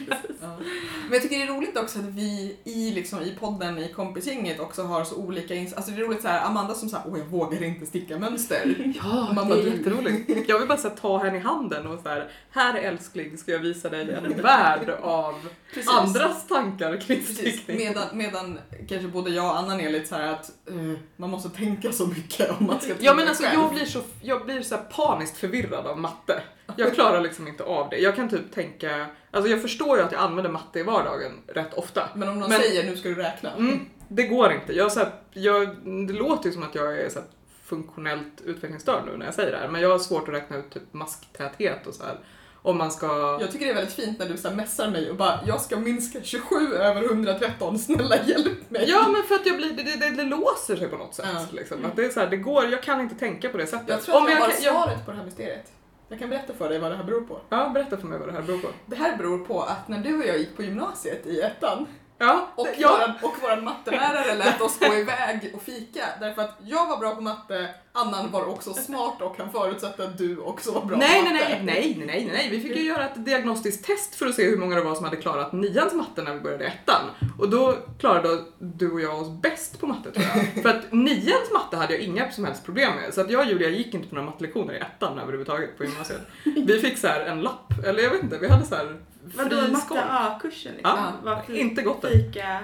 Ja. 0.42 0.58
Men 1.04 1.14
jag 1.14 1.22
tycker 1.22 1.38
det 1.38 1.44
är 1.44 1.48
roligt 1.56 1.78
också 1.78 2.00
att 2.00 2.06
vi 2.06 2.58
i, 2.64 2.92
liksom, 2.92 3.22
i 3.22 3.36
podden, 3.40 3.78
i 3.78 3.94
kompisgänget 3.94 4.60
också 4.60 4.84
har 4.84 5.04
så 5.04 5.16
olika 5.16 5.54
ins- 5.54 5.76
Alltså 5.76 5.92
det 5.92 6.02
är 6.02 6.06
roligt 6.06 6.22
så 6.22 6.28
här, 6.28 6.46
Amanda 6.46 6.74
som 6.74 6.90
säger 6.90 7.04
åh 7.08 7.20
jag 7.20 7.26
vågar 7.26 7.64
inte 7.64 7.86
sticka 7.86 8.20
mönster. 8.20 8.94
Ja, 9.04 9.32
Man 9.36 9.50
det 9.50 9.54
är 9.56 9.78
jätteroligt. 9.78 10.32
Jag 10.50 10.60
vill 10.60 10.68
bara 10.68 10.78
så 10.78 10.88
här, 10.90 10.96
ta 10.96 11.18
henne 11.18 11.38
i 11.38 11.40
handen 11.40 11.88
och 11.88 12.00
så 12.00 12.10
här, 12.10 12.28
här 12.52 12.76
älskling 12.80 13.38
ska 13.38 13.52
jag 13.52 13.60
visa 13.60 13.90
dig 13.90 14.12
en 14.14 14.42
värld 14.42 14.81
av 14.90 15.48
Precis. 15.74 15.90
andras 15.92 16.48
tankar 16.48 17.02
kring 17.02 17.24
stickning. 17.24 17.78
Medan, 17.78 18.04
medan 18.14 18.60
kanske 18.90 19.08
både 19.08 19.30
jag 19.32 19.46
och 19.46 19.58
Annan 19.58 19.80
är 19.82 19.90
lite 19.90 20.08
så 20.08 20.16
här 20.16 20.28
att 20.34 20.52
eh, 20.70 20.76
man 21.16 21.30
måste 21.30 21.50
tänka 21.50 21.92
så 21.92 22.08
mycket 22.08 22.60
om 22.60 22.66
man 22.68 22.80
ska 22.82 22.90
Ja 22.90 22.96
tänka 22.96 23.14
men 23.14 23.28
alltså 23.28 23.44
själv. 23.44 23.60
jag 23.62 23.74
blir 23.74 23.86
så, 23.86 24.00
jag 24.22 24.46
blir 24.46 24.62
så 24.62 24.78
paniskt 24.78 25.38
förvirrad 25.38 25.86
av 25.88 25.98
matte. 26.00 26.42
Jag 26.76 26.94
klarar 26.94 27.22
liksom 27.22 27.48
inte 27.48 27.64
av 27.64 27.90
det. 27.90 27.98
Jag 27.98 28.16
kan 28.16 28.30
typ 28.30 28.52
tänka, 28.54 29.06
alltså 29.32 29.52
jag 29.52 29.62
förstår 29.62 29.98
ju 29.98 30.04
att 30.04 30.12
jag 30.12 30.22
använder 30.22 30.52
matte 30.52 30.80
i 30.80 30.84
vardagen 30.84 31.32
rätt 31.48 31.74
ofta. 31.74 32.10
Men 32.16 32.30
om 32.30 32.40
någon 32.40 32.50
Men- 32.50 32.60
säger 32.62 32.84
nu 32.84 32.98
ska 32.98 33.10
du 33.10 33.16
räkna. 33.16 33.52
Mm, 33.56 33.80
det 34.08 34.24
går 34.24 34.52
inte. 34.54 34.74
Jag, 34.74 34.92
så 34.92 35.00
här, 35.00 35.10
jag, 35.34 35.68
det 36.08 36.14
låter 36.14 36.46
ju 36.50 36.54
som 36.54 36.64
att 36.64 36.76
jag 36.76 37.00
är 37.00 37.10
så 37.10 37.20
här, 37.20 37.28
funktionellt 37.66 38.42
utvecklingsstörd 38.46 39.04
nu 39.06 39.18
när 39.18 39.26
jag 39.26 39.36
säger 39.36 39.52
det 39.52 39.58
här, 39.58 39.68
men 39.68 39.82
jag 39.82 39.90
har 39.90 40.00
svårt 40.00 40.28
att 40.28 40.34
räkna 40.34 40.58
ut 40.58 40.70
typ 40.70 40.94
masktäthet 40.94 41.88
och 41.88 41.94
så 41.94 42.04
här. 42.04 42.18
Om 42.64 42.78
man 42.78 42.92
ska... 42.92 43.38
Jag 43.42 43.52
tycker 43.52 43.66
det 43.66 43.72
är 43.72 43.76
väldigt 43.76 43.96
fint 43.96 44.20
när 44.20 44.26
du 44.26 44.38
så 44.38 44.50
här 44.50 44.56
messar 44.56 44.90
mig 44.90 45.10
och 45.10 45.16
bara 45.16 45.40
jag 45.46 45.62
ska 45.62 45.78
minska 45.78 46.20
27 46.24 46.56
över 46.76 47.04
113, 47.04 47.80
snälla 47.80 48.16
hjälp 48.26 48.70
mig. 48.70 48.86
Ja 48.90 49.08
men 49.08 49.24
för 49.24 49.36
att 49.36 49.46
jag 49.46 49.58
blir, 49.58 49.72
det, 49.72 49.84
det, 49.84 50.10
det 50.10 50.24
låser 50.24 50.76
sig 50.76 50.88
på 50.88 50.98
något 50.98 51.16
sätt. 51.16 51.26
Ja. 51.34 51.46
Liksom. 51.52 51.86
Att 51.86 51.96
det 51.96 52.06
är 52.06 52.10
så 52.10 52.20
här, 52.20 52.28
det 52.28 52.38
går, 52.38 52.70
jag 52.70 52.84
kan 52.84 53.02
inte 53.02 53.16
tänka 53.16 53.50
på 53.50 53.58
det 53.58 53.68
sättet. 53.68 53.90
Jag 53.90 54.04
tror 54.04 54.18
att 54.18 54.32
jag, 54.32 54.40
har 54.40 54.48
kan- 54.48 54.58
svaret 54.58 55.06
på 55.06 55.12
det 55.12 55.18
här 55.18 55.26
mysteriet. 55.26 55.72
Jag 56.10 56.20
kan 56.20 56.30
berätta 56.30 56.54
för 56.54 56.70
dig 56.70 56.80
vad 56.80 56.92
det 56.92 56.98
här 56.98 57.04
beror 57.04 57.22
på. 57.22 57.40
Ja, 57.50 57.70
berätta 57.70 57.98
för 57.98 58.08
mig 58.08 58.20
vad 58.20 58.28
det 58.28 58.34
här 58.34 58.42
beror 58.42 58.58
på. 58.58 58.68
Det 58.86 58.96
här 58.96 59.18
beror 59.18 59.46
på 59.46 59.62
att 59.62 59.88
när 59.88 59.98
du 60.00 60.20
och 60.20 60.26
jag 60.26 60.38
gick 60.38 60.56
på 60.56 60.64
gymnasiet 60.64 61.26
i 61.26 61.42
ettan 61.42 61.88
Ja, 62.22 62.48
och, 62.56 62.68
ja. 62.78 62.90
våran, 62.90 63.14
och 63.22 63.42
våran 63.42 63.64
mattelärare 63.64 64.36
lät 64.36 64.62
oss 64.62 64.80
gå 64.80 64.94
iväg 64.96 65.52
och 65.56 65.62
fika 65.62 66.06
därför 66.20 66.42
att 66.42 66.58
jag 66.66 66.88
var 66.88 66.98
bra 66.98 67.16
på 67.16 67.22
matte, 67.22 67.70
Annan 67.94 68.32
var 68.32 68.50
också 68.50 68.74
smart 68.74 69.22
och 69.22 69.38
han 69.38 69.52
förutsatte 69.52 70.04
att 70.04 70.18
du 70.18 70.38
också 70.38 70.72
var 70.72 70.86
bra 70.86 70.98
Nej, 70.98 71.20
på 71.20 71.30
matte. 71.30 71.46
nej, 71.46 71.62
nej, 71.66 71.96
nej, 71.98 72.06
nej, 72.06 72.30
nej. 72.34 72.50
Vi 72.52 72.62
fick 72.62 72.76
ju 72.76 72.84
göra 72.84 73.06
ett 73.06 73.26
diagnostiskt 73.26 73.86
test 73.86 74.16
för 74.16 74.28
att 74.28 74.36
se 74.36 74.50
hur 74.50 74.58
många 74.58 74.76
det 74.76 74.82
var 74.82 74.96
som 74.96 75.06
hade 75.06 75.18
klarat 75.18 75.54
nians 75.54 75.94
matte 75.94 76.22
när 76.22 76.34
vi 76.34 76.40
började 76.40 76.66
ettan. 76.66 77.02
Och 77.40 77.50
då 77.50 77.78
klarade 78.00 78.44
du 78.60 78.92
och 78.92 79.02
jag 79.02 79.22
oss 79.22 79.30
bäst 79.42 79.80
på 79.80 79.88
matte 79.88 80.12
tror 80.12 80.26
jag. 80.36 80.46
För 80.64 80.70
att 80.70 80.92
nians 80.92 81.52
matte 81.54 81.78
hade 81.78 81.94
jag 81.94 82.02
inga 82.02 82.32
som 82.32 82.46
helst 82.46 82.66
problem 82.66 82.96
med. 82.96 83.14
Så 83.14 83.22
att 83.22 83.32
jag 83.32 83.40
och 83.42 83.48
Julia 83.48 83.70
gick 83.70 83.94
inte 83.94 84.08
på 84.08 84.16
några 84.16 84.30
mattelektioner 84.30 84.74
i 84.74 84.78
ettan 84.78 85.20
överhuvudtaget 85.20 85.78
på 85.78 85.84
gymnasiet. 85.84 86.22
Vi 86.44 86.80
fick 86.80 86.98
så 86.98 87.08
här 87.08 87.22
en 87.22 87.42
lapp, 87.42 87.74
eller 87.86 88.04
jag 88.04 88.10
vet 88.10 88.24
inte, 88.24 88.38
vi 88.38 88.48
hade 88.50 88.66
så 88.66 88.76
här 88.76 88.98
Vadå 89.24 89.62
matte. 89.72 90.04
A-kursen 90.10 90.74
liksom? 90.74 90.98
Ja, 90.98 91.14
Var 91.24 91.56
inte 91.56 91.82
gott 91.82 92.02
det. 92.02 92.10
Fika. 92.10 92.60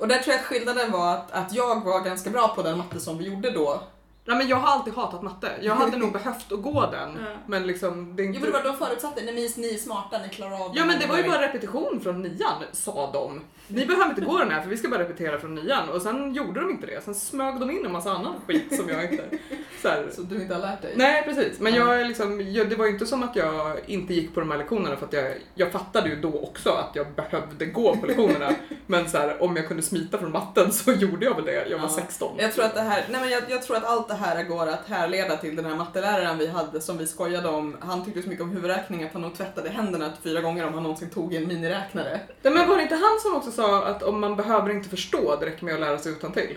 Och 0.00 0.08
där 0.08 0.18
tror 0.18 0.32
jag 0.32 0.40
att 0.40 0.46
skillnaden 0.46 0.92
var 0.92 1.14
att, 1.14 1.30
att 1.30 1.54
jag 1.54 1.84
var 1.84 2.00
ganska 2.00 2.30
bra 2.30 2.48
på 2.48 2.62
den 2.62 2.78
matte 2.78 3.00
som 3.00 3.18
vi 3.18 3.24
gjorde 3.24 3.50
då. 3.50 3.82
Nej 4.24 4.36
men 4.38 4.48
jag 4.48 4.56
har 4.56 4.72
alltid 4.72 4.94
hatat 4.94 5.22
matte. 5.22 5.50
Jag 5.60 5.74
hade 5.74 5.96
nog 5.96 6.12
behövt 6.18 6.52
att 6.52 6.62
gå 6.62 6.90
den. 6.90 7.18
Ja. 7.20 7.26
Men 7.46 7.66
liksom, 7.66 8.16
det 8.16 8.22
är 8.22 8.26
Jo 8.26 8.34
inte... 8.34 8.40
men 8.40 8.52
det 8.52 8.58
var 8.58 8.64
de 8.64 8.76
förutsatte, 8.86 9.22
nej 9.24 9.34
ni, 9.34 9.52
ni 9.56 9.74
är 9.74 9.78
smarta, 9.78 10.18
ni 10.18 10.28
klarar 10.28 10.64
av 10.64 10.72
Ja 10.74 10.84
men 10.84 10.98
det 10.98 11.06
var 11.06 11.16
ju 11.16 11.22
här." 11.22 11.28
bara 11.30 11.42
repetition 11.42 12.00
från 12.02 12.22
nian, 12.22 12.62
sa 12.72 13.10
de. 13.12 13.40
Ni 13.68 13.86
behöver 13.86 14.08
inte 14.08 14.20
gå 14.20 14.38
den 14.38 14.50
här 14.50 14.62
för 14.62 14.68
vi 14.68 14.76
ska 14.76 14.88
bara 14.88 15.02
repetera 15.02 15.38
från 15.40 15.54
nian. 15.54 15.88
Och 15.88 16.02
sen 16.02 16.34
gjorde 16.34 16.60
de 16.60 16.70
inte 16.70 16.86
det. 16.86 17.04
Sen 17.04 17.14
smög 17.14 17.60
de 17.60 17.70
in 17.70 17.86
en 17.86 17.92
massa 17.92 18.10
annan 18.12 18.34
skit 18.46 18.76
som 18.76 18.88
jag 18.88 19.04
inte... 19.12 19.24
Så 19.82 19.88
här. 19.88 20.08
Så 20.12 20.22
du 20.22 20.42
inte 20.42 20.54
har 20.54 20.60
lärt 20.60 20.82
dig? 20.82 20.92
Nej 20.96 21.22
precis, 21.24 21.60
men 21.60 21.74
jag 21.74 22.00
är 22.00 22.04
liksom, 22.04 22.52
jag, 22.52 22.70
det 22.70 22.76
var 22.76 22.84
ju 22.86 22.92
inte 22.92 23.06
som 23.06 23.22
att 23.22 23.36
jag 23.36 23.80
inte 23.86 24.14
gick 24.14 24.34
på 24.34 24.40
de 24.40 24.50
här 24.50 24.58
lektionerna 24.58 24.96
för 24.96 25.06
att 25.06 25.12
jag, 25.12 25.34
jag 25.54 25.72
fattade 25.72 26.08
ju 26.08 26.16
då 26.20 26.40
också 26.40 26.70
att 26.70 26.96
jag 26.96 27.06
behövde 27.12 27.66
gå 27.66 27.96
på 27.96 28.06
lektionerna. 28.06 28.50
men 28.86 29.08
så 29.10 29.18
här, 29.18 29.42
om 29.42 29.56
jag 29.56 29.68
kunde 29.68 29.82
smita 29.82 30.18
från 30.18 30.32
matten 30.32 30.72
så 30.72 30.92
gjorde 30.92 31.24
jag 31.26 31.34
väl 31.34 31.44
det, 31.44 31.68
jag 31.68 31.78
var 31.78 31.84
Ja. 31.84 31.94
16. 31.94 32.36
Jag 32.38 32.52
tror, 32.52 32.64
att 32.64 32.74
det 32.74 32.80
här, 32.80 33.04
nej 33.10 33.20
men 33.20 33.30
jag, 33.30 33.42
jag 33.48 33.62
tror 33.62 33.76
att 33.76 33.84
allt 33.84 34.11
det 34.12 34.18
här 34.18 34.42
går 34.44 34.66
att 34.68 34.88
härleda 34.88 35.36
till 35.36 35.56
den 35.56 35.64
här 35.64 35.74
matteläraren 35.76 36.38
vi 36.38 36.46
hade 36.46 36.80
som 36.80 36.98
vi 36.98 37.06
skojade 37.06 37.48
om. 37.48 37.76
Han 37.80 38.04
tyckte 38.04 38.22
så 38.22 38.28
mycket 38.28 38.42
om 38.44 38.50
huvudräkning 38.50 39.04
att 39.04 39.12
han 39.12 39.22
nog 39.22 39.34
tvättade 39.34 39.70
händerna 39.70 40.12
fyra 40.22 40.40
gånger 40.40 40.66
om 40.66 40.74
han 40.74 40.82
någonsin 40.82 41.10
tog 41.10 41.34
en 41.34 41.48
miniräknare. 41.48 42.20
Nej, 42.42 42.52
men 42.52 42.68
var 42.68 42.76
det 42.76 42.82
inte 42.82 42.94
han 42.94 43.20
som 43.22 43.34
också 43.34 43.50
sa 43.50 43.84
att 43.84 44.02
om 44.02 44.20
man 44.20 44.36
behöver 44.36 44.70
inte 44.70 44.88
förstå, 44.88 45.36
det 45.40 45.46
räcker 45.46 45.64
med 45.64 45.74
att 45.74 45.80
lära 45.80 45.98
sig 45.98 46.12
utan 46.12 46.32
till. 46.32 46.56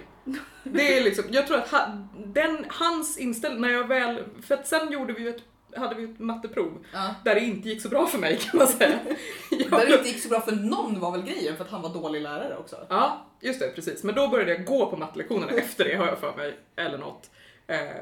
Det 0.63 0.97
är 0.97 1.03
liksom, 1.03 1.23
jag 1.29 1.47
tror 1.47 1.57
att 1.57 1.69
ha, 1.71 1.87
den, 2.25 2.65
hans 2.69 3.17
inställning, 3.17 3.61
när 3.61 3.69
jag 3.69 3.87
väl, 3.87 4.23
för 4.41 4.55
att 4.55 4.67
sen 4.67 4.91
gjorde 4.91 5.13
vi 5.13 5.21
ju 5.21 5.29
ett, 5.29 5.41
hade 5.77 5.95
vi 5.95 6.03
ett 6.03 6.19
matteprov 6.19 6.85
Ja. 6.93 7.15
där 7.23 7.35
det 7.35 7.41
inte 7.41 7.69
gick 7.69 7.81
så 7.81 7.89
bra 7.89 8.07
för 8.07 8.17
mig 8.17 8.37
kan 8.37 8.57
man 8.57 8.67
säga. 8.67 8.99
Där 9.49 9.65
Jag, 9.71 9.87
det 9.89 9.93
inte 9.97 10.09
gick 10.09 10.23
så 10.23 10.29
bra 10.29 10.41
för 10.41 10.51
någon 10.51 10.99
var 10.99 11.11
väl 11.11 11.21
grejen 11.21 11.57
för 11.57 11.63
att 11.63 11.71
han 11.71 11.81
var 11.81 11.89
dålig 11.89 12.21
lärare 12.21 12.57
också. 12.57 12.75
ja, 12.89 13.25
just 13.41 13.59
det, 13.59 13.67
precis. 13.75 14.03
Men 14.03 14.15
då 14.15 14.27
började 14.27 14.51
jag 14.51 14.65
gå 14.65 14.85
på 14.85 14.97
mattelektionerna 14.97 15.51
efter 15.57 15.85
det 15.85 15.95
har 15.95 16.07
jag 16.07 16.17
för 16.17 16.35
mig, 16.35 16.57
eller 16.75 16.97
något. 16.97 17.29
Eh, 17.67 18.01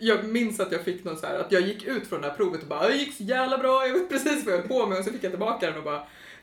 jag 0.00 0.24
minns 0.24 0.60
att 0.60 0.72
jag 0.72 0.80
fick 0.80 1.04
någon 1.04 1.16
så 1.16 1.26
här, 1.26 1.38
att 1.38 1.52
jag 1.52 1.62
gick 1.62 1.84
ut 1.84 2.06
från 2.06 2.20
det 2.20 2.28
här 2.28 2.36
provet 2.36 2.62
och 2.62 2.68
bara 2.68 2.88
det 2.88 2.94
gick 2.94 3.16
så 3.16 3.22
jävla 3.22 3.58
bra, 3.58 3.86
jag 3.86 3.94
vet 3.94 4.08
precis 4.08 4.44
vad 4.44 4.54
jag 4.54 4.58
höll 4.58 4.68
på 4.68 4.86
med 4.86 4.98
och 4.98 5.04
så 5.04 5.12
fick 5.12 5.24
jag 5.24 5.32
tillbaka 5.32 5.66
den 5.66 5.78
och 5.78 5.84
bara 5.84 6.02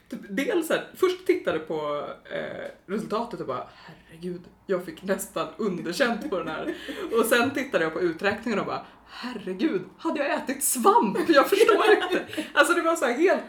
typ, 0.09 0.19
dels 0.29 0.67
så 0.67 0.73
här, 0.73 0.87
först 0.95 1.25
tittade 1.25 1.59
på 1.59 2.07
eh, 2.31 2.71
resultatet 2.85 3.39
och 3.39 3.47
bara 3.47 3.67
herregud, 3.73 4.41
jag 4.65 4.85
fick 4.85 5.03
nästan 5.03 5.47
underkänt 5.57 6.29
på 6.29 6.37
den 6.37 6.47
här. 6.47 6.75
Och 7.19 7.25
sen 7.25 7.51
tittade 7.51 7.83
jag 7.83 7.93
på 7.93 8.01
uträkningen 8.01 8.59
och 8.59 8.65
bara 8.65 8.85
herregud, 9.07 9.81
hade 9.97 10.19
jag 10.19 10.33
ätit 10.33 10.63
svamp? 10.63 11.29
Jag 11.29 11.49
förstår 11.49 11.91
inte. 11.91 12.25
Alltså 12.53 12.73
det 12.73 12.81
var 12.81 12.95
så 12.95 13.05
här 13.05 13.13
helt 13.13 13.43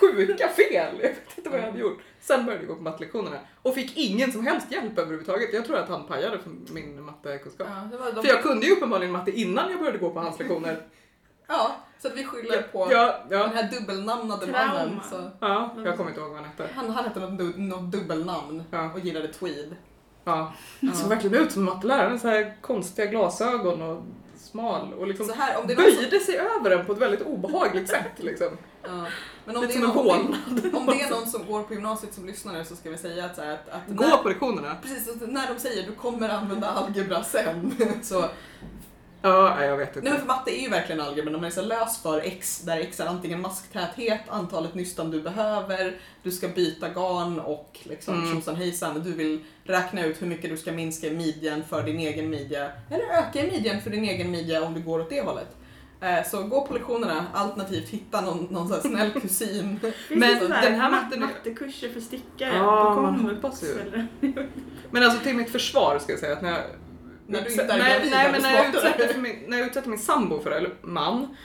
sjuka 0.00 0.48
fel. 0.48 0.94
Jag 1.00 1.08
vet 1.08 1.38
inte 1.38 1.50
vad 1.50 1.58
jag 1.58 1.64
hade 1.64 1.78
gjort. 1.78 1.98
Sen 2.20 2.44
började 2.46 2.64
jag 2.64 2.68
gå 2.68 2.76
på 2.76 2.82
mattelektionerna 2.82 3.38
och 3.62 3.74
fick 3.74 3.96
ingen 3.96 4.32
som 4.32 4.46
helst 4.46 4.72
hjälp 4.72 4.98
överhuvudtaget. 4.98 5.52
Jag 5.54 5.64
tror 5.64 5.76
att 5.76 5.88
han 5.88 6.06
pajade 6.06 6.38
för 6.38 6.50
min 6.74 7.02
mattekunskap. 7.02 7.66
Ja, 7.92 8.10
de, 8.14 8.22
För 8.22 8.28
jag 8.28 8.42
kunde 8.42 8.66
ju 8.66 8.72
uppenbarligen 8.72 9.12
matte 9.12 9.30
innan 9.30 9.70
jag 9.70 9.78
började 9.78 9.98
gå 9.98 10.10
på 10.10 10.20
hans 10.20 10.38
lektioner. 10.38 10.82
ja 11.48 11.76
så 12.02 12.08
att 12.08 12.16
vi 12.16 12.24
skyller 12.24 12.62
på 12.62 12.88
Ja, 12.92 13.24
den 13.28 13.40
ja, 13.40 13.46
här 13.46 13.70
dubbelnamnade 13.70 14.46
Trauma. 14.46 14.66
mannen. 14.74 15.00
Så. 15.10 15.30
ja, 15.40 15.74
jag 15.84 15.96
kommer 15.96 16.10
inte 16.10 16.20
ihåg 16.20 16.30
vad 16.30 16.38
han 16.40 16.50
hette. 16.50 16.68
Han, 16.74 16.90
han 16.90 17.04
hette 17.04 17.20
något, 17.20 17.56
något 17.56 17.92
dubbelnamn 17.92 18.62
Ja. 18.70 18.92
och 18.92 19.00
gillade 19.00 19.28
tweed. 19.28 19.76
Ja. 20.30 20.52
Han 20.88 20.96
såg 20.96 21.08
verkligen 21.08 21.42
ut 21.44 21.52
som 21.52 21.64
matteläraren, 21.64 22.20
så 22.20 22.28
här 22.28 22.56
konstiga 22.60 23.06
glasögon 23.06 23.82
och 23.82 24.02
smal 24.38 24.92
och 24.94 25.06
liksom 25.06 25.26
Så 25.26 25.32
här, 25.34 25.60
om 25.60 25.66
det 25.66 25.74
någon 25.74 25.84
som, 25.84 25.94
böjde 25.94 26.20
sig 26.20 26.36
över 26.38 26.70
den 26.70 26.86
på 26.86 26.92
ett 26.92 26.98
väldigt 26.98 27.22
obehagligt 27.22 27.88
sätt 27.96 28.12
liksom. 28.16 28.48
ja. 28.82 29.06
Men 29.44 29.56
om 29.56 29.62
Lite 29.62 29.74
det, 29.78 29.84
är 29.84 29.88
en 29.88 29.94
någon, 29.94 30.06
hålnad. 30.06 30.74
om 30.74 30.86
det 30.86 31.02
är 31.02 31.10
någon 31.10 31.26
som 31.26 31.46
går 31.46 31.62
på 31.62 31.74
gymnasiet 31.74 32.14
som 32.14 32.26
lyssnar 32.26 32.52
nu 32.52 32.64
så 32.64 32.76
ska 32.76 32.90
vi 32.90 32.98
säga 32.98 33.24
att, 33.24 33.36
så 33.36 33.42
här, 33.42 33.52
att, 33.52 33.68
att 33.68 33.96
Gå 33.96 34.04
när, 34.06 34.16
på 34.16 34.28
lektionerna. 34.28 34.76
Precis, 34.82 35.14
när 35.20 35.54
de 35.54 35.60
säger 35.60 35.86
du 35.86 35.92
kommer 35.94 36.28
använda 36.28 36.66
algebra 36.70 37.22
sen. 37.24 37.74
Så, 38.02 38.24
Ja, 39.22 39.64
jag 39.64 39.76
vet 39.76 39.88
inte. 39.88 40.00
nej 40.00 40.12
men 40.12 40.20
för 40.20 40.26
matte 40.26 40.58
är 40.58 40.62
ju 40.62 40.68
verkligen 40.68 41.00
algebra, 41.00 41.30
när 41.30 41.38
man 41.38 41.46
är 41.46 41.50
så 41.54 41.62
lös 41.62 42.02
för 42.02 42.20
x, 42.20 42.60
där 42.64 42.80
x 42.80 43.00
är 43.00 43.06
antingen 43.06 43.40
masktät, 43.40 44.20
antalet 44.28 44.74
nystan 44.74 45.10
du 45.10 45.20
behöver, 45.20 46.00
du 46.22 46.30
ska 46.30 46.48
byta 46.48 46.88
garn 46.88 47.40
och 47.40 47.78
liksom 47.82 48.14
Mm. 48.14 48.34
tjosan 48.34 48.56
hejsan, 48.56 49.02
du 49.04 49.12
vill 49.12 49.44
räkna 49.70 50.04
ut 50.04 50.22
hur 50.22 50.26
mycket 50.26 50.50
du 50.50 50.56
ska 50.56 50.72
minska 50.72 51.06
i 51.06 51.10
midjan 51.10 51.62
för 51.68 51.82
din 51.82 51.98
egen 51.98 52.30
midja, 52.30 52.70
eller 52.90 53.04
öka 53.18 53.46
i 53.46 53.50
midjan 53.50 53.80
för 53.80 53.90
din 53.90 54.04
egen 54.04 54.30
midja 54.30 54.62
om 54.64 54.74
du 54.74 54.80
går 54.80 55.00
åt 55.00 55.10
det 55.10 55.20
hållet. 55.22 55.56
Eh, 56.00 56.24
Så 56.30 56.42
gå 56.42 56.66
på 56.66 56.74
lektionerna, 56.74 57.26
alternativt 57.34 57.88
hitta 57.88 58.20
någon, 58.20 58.46
någon 58.50 58.68
sån 58.68 58.76
här 58.76 59.10
snäll 59.10 59.20
kusin. 59.22 59.80
Men 60.08 60.38
den 60.38 60.52
här 60.52 60.90
mat- 60.90 61.02
matten- 61.02 61.20
mattekurser 61.20 61.88
för 61.88 62.00
stickare 62.00 62.56
Ja, 62.56 62.94
på 62.94 63.02
man 63.02 63.18
komvux? 63.18 63.62
eller? 63.62 64.06
Men 64.90 65.02
alltså 65.02 65.24
till 65.24 65.36
mitt 65.36 65.50
försvar 65.50 65.98
ska 65.98 66.12
jag 66.12 66.20
säga 66.20 66.32
att 66.32 66.42
när 66.42 66.50
jag 66.50 66.60
När 67.26 67.40
du 67.42 67.50
inte 67.50 67.62
är 67.64 67.78
nej, 67.78 67.92
gravid 67.94 68.10
nej, 68.10 68.26
är 68.26 68.32
men 68.32 68.42
du 68.42 68.46
när 68.48 68.54
jag, 68.54 68.68
utsätter 68.74 69.18
min, 69.20 69.36
när 69.48 69.58
jag 69.58 69.66
utsätter 69.66 69.88
min 69.88 69.98
sambo 69.98 70.40
för 70.40 70.50
det, 70.50 70.56
eller 70.56 70.70
man, 70.82 71.36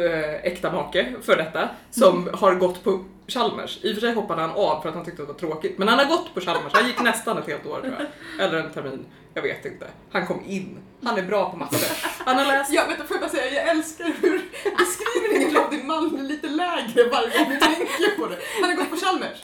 eh, 0.00 0.34
äkta 0.34 0.72
make 0.72 1.14
för 1.22 1.36
detta, 1.36 1.68
som 1.90 2.22
Mm. 2.22 2.34
har 2.34 2.54
gått 2.54 2.84
på 2.84 3.04
Chalmers. 3.28 3.78
I 3.82 3.90
och 3.90 3.94
för 3.94 4.00
sig 4.00 4.14
hoppade 4.14 4.40
han 4.40 4.50
av 4.50 4.82
för 4.82 4.88
att 4.88 4.94
han 4.94 5.04
tyckte 5.04 5.22
att 5.22 5.28
det 5.28 5.32
var 5.32 5.40
tråkigt, 5.40 5.78
men 5.78 5.88
han 5.88 5.98
har 5.98 6.04
gått 6.06 6.34
på 6.34 6.40
Chalmers. 6.40 6.72
Han 6.72 6.86
gick 6.86 7.00
nästan 7.00 7.38
ett 7.38 7.46
helt 7.46 7.66
år 7.66 7.80
tror 7.80 7.94
jag. 7.98 8.46
Eller 8.46 8.58
en 8.58 8.72
termin. 8.72 9.06
Jag 9.34 9.42
vet 9.42 9.64
inte. 9.64 9.86
Han 10.12 10.26
kom 10.26 10.42
in. 10.46 10.78
Han 11.04 11.18
är 11.18 11.22
bra 11.22 11.50
på 11.50 11.56
matte. 11.56 11.76
Han 12.18 12.36
har 12.36 12.46
läst 12.46 12.72
Ja, 12.72 12.84
vänta, 12.88 13.04
får 13.04 13.14
jag 13.16 13.20
bara 13.20 13.30
säga, 13.30 13.54
jag 13.54 13.68
älskar 13.68 14.04
hur 14.04 14.42
beskrivningen 14.78 15.56
av 15.64 15.70
din 15.70 15.86
man 15.86 16.18
är 16.18 16.22
lite 16.22 16.48
lägre 16.48 17.08
varje 17.10 17.38
gång 17.38 17.50
du 17.50 17.58
tänker 17.58 18.16
på 18.18 18.26
det. 18.26 18.38
Han 18.60 18.70
har 18.70 18.76
gått 18.76 18.90
på 18.90 18.96
Chalmers. 18.96 19.38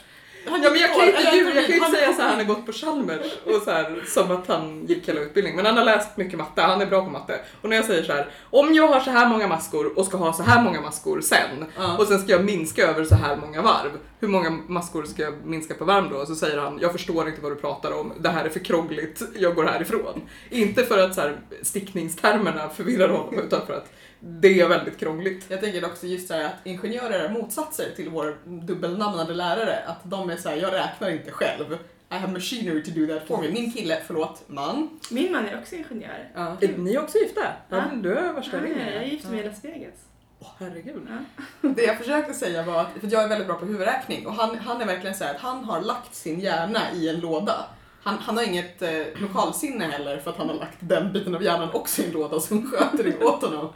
Han 0.46 0.62
Ja 0.62 0.70
men 0.70 0.80
jag 0.80 0.90
kan 0.94 1.00
ju 1.06 1.10
inte, 1.10 1.36
ljuga, 1.36 1.54
jag 1.54 1.66
kan 1.66 1.74
inte 1.74 1.90
säga 1.90 2.12
så 2.12 2.22
här, 2.22 2.28
han 2.28 2.38
har 2.38 2.44
gått 2.44 2.66
på 2.66 2.72
Chalmers 2.72 3.26
och 3.46 3.62
så 3.64 3.70
här, 3.70 4.02
som 4.06 4.30
att 4.30 4.48
han 4.48 4.86
gick 4.86 5.08
hela 5.08 5.20
utbildningen. 5.20 5.56
Men 5.56 5.66
han 5.66 5.76
har 5.78 5.84
läst 5.84 6.16
mycket 6.16 6.38
matte, 6.38 6.62
han 6.62 6.80
är 6.80 6.86
bra 6.86 7.04
på 7.04 7.10
matte. 7.10 7.40
Och 7.60 7.68
när 7.68 7.76
jag 7.76 7.84
säger 7.84 8.02
så 8.02 8.12
här, 8.12 8.30
om 8.50 8.74
jag 8.74 8.88
har 8.88 9.00
så 9.00 9.10
här 9.10 9.28
många 9.28 9.48
maskor 9.48 9.98
och 9.98 10.06
ska 10.06 10.16
ha 10.16 10.32
så 10.32 10.42
här 10.42 10.62
många 10.62 10.80
maskor 10.80 11.20
sen 11.20 11.64
Ja. 11.76 11.96
och 11.98 12.06
sen 12.06 12.18
ska 12.18 12.32
jag 12.32 12.44
minska 12.44 12.82
över 12.82 13.04
så 13.04 13.14
här 13.14 13.36
många 13.36 13.62
varv. 13.62 13.90
Hur 14.22 14.28
många 14.28 14.50
maskor 14.50 15.04
ska 15.04 15.22
jag 15.22 15.34
minska 15.44 15.74
per 15.74 15.84
varv 15.84 16.10
då? 16.10 16.16
Och 16.16 16.26
så 16.26 16.34
säger 16.34 16.58
han, 16.58 16.78
jag 16.82 16.92
förstår 16.92 17.28
inte 17.28 17.40
vad 17.40 17.52
du 17.52 17.56
pratar 17.56 18.00
om, 18.00 18.12
det 18.20 18.28
här 18.28 18.44
är 18.44 18.48
för 18.48 18.60
krångligt, 18.60 19.22
jag 19.36 19.54
går 19.54 19.64
härifrån. 19.64 20.22
Inte 20.50 20.82
för 20.82 20.98
att 20.98 21.14
så 21.14 21.20
här, 21.20 21.36
stickningstermerna 21.62 22.68
förvirrar 22.68 23.08
honom 23.08 23.38
utan 23.38 23.66
för 23.66 23.74
att 23.74 23.92
det 24.20 24.60
är 24.60 24.68
väldigt 24.68 24.98
krångligt. 24.98 25.46
Jag 25.48 25.60
tänker 25.60 25.84
också 25.84 26.06
just 26.06 26.28
så 26.28 26.34
här 26.34 26.44
att 26.44 26.54
ingenjörer 26.64 27.20
är 27.20 27.28
motsatser 27.28 27.86
till 27.96 28.08
vår 28.08 28.36
dubbelnamnade 28.44 29.34
lärare. 29.34 29.78
Att 29.86 30.00
de 30.04 30.30
är 30.30 30.36
så 30.36 30.48
här, 30.48 30.56
jag 30.56 30.72
räknar 30.72 31.10
inte 31.10 31.30
själv. 31.30 31.78
I 32.10 32.14
have 32.14 32.32
machinery 32.32 32.82
to 32.82 32.90
do 32.90 33.06
that 33.06 33.28
for 33.28 33.38
me. 33.42 33.48
Min 33.50 33.72
kille, 33.72 33.98
förlåt, 34.06 34.42
man. 34.46 35.00
Min 35.10 35.32
man 35.32 35.46
är 35.46 35.58
också 35.58 35.74
ingenjör. 35.74 36.30
Ja. 36.34 36.56
Är 36.60 36.76
ni 36.78 36.98
också 36.98 37.18
gifta? 37.18 37.40
Ja. 37.68 37.76
Ja. 37.76 37.96
Du 37.96 38.14
har 38.14 38.32
värsta 38.32 38.56
Ja, 38.56 38.66
jag 38.66 39.02
är 39.02 39.02
gift 39.02 39.28
med 39.28 39.40
i 39.40 39.42
Ja. 39.42 39.48
Las 39.48 39.64
Vegas. 39.64 39.94
Åh 40.42 40.48
herregud. 40.58 41.08
Ja. 41.08 41.44
Det 41.76 41.82
jag 41.82 41.98
försökte 41.98 42.34
säga 42.34 42.62
var 42.62 42.80
att, 42.80 42.88
för 43.00 43.08
jag 43.12 43.22
är 43.22 43.28
väldigt 43.28 43.46
bra 43.48 43.56
på 43.56 43.64
huvudräkning 43.66 44.26
och 44.26 44.32
han, 44.34 44.58
han 44.58 44.80
är 44.80 44.86
verkligen 44.86 45.14
så 45.16 45.24
här 45.24 45.34
att 45.34 45.40
han 45.40 45.64
har 45.64 45.80
lagt 45.80 46.14
sin 46.14 46.40
hjärna 46.40 46.80
i 46.94 47.08
en 47.08 47.20
låda. 47.20 47.66
Han, 48.02 48.18
han 48.18 48.36
har 48.36 48.44
inget 48.44 48.82
eh, 48.82 48.90
lokalsinne 49.14 49.84
heller 49.86 50.18
för 50.18 50.30
att 50.30 50.36
han 50.36 50.48
har 50.48 50.56
lagt 50.56 50.76
den 50.80 51.12
biten 51.12 51.34
av 51.34 51.42
hjärnan 51.42 51.68
också 51.72 52.02
i 52.02 52.06
en 52.06 52.12
låda 52.12 52.40
som 52.40 52.70
sköter 52.72 53.04
det 53.04 53.24
åt 53.24 53.42
honom. 53.42 53.72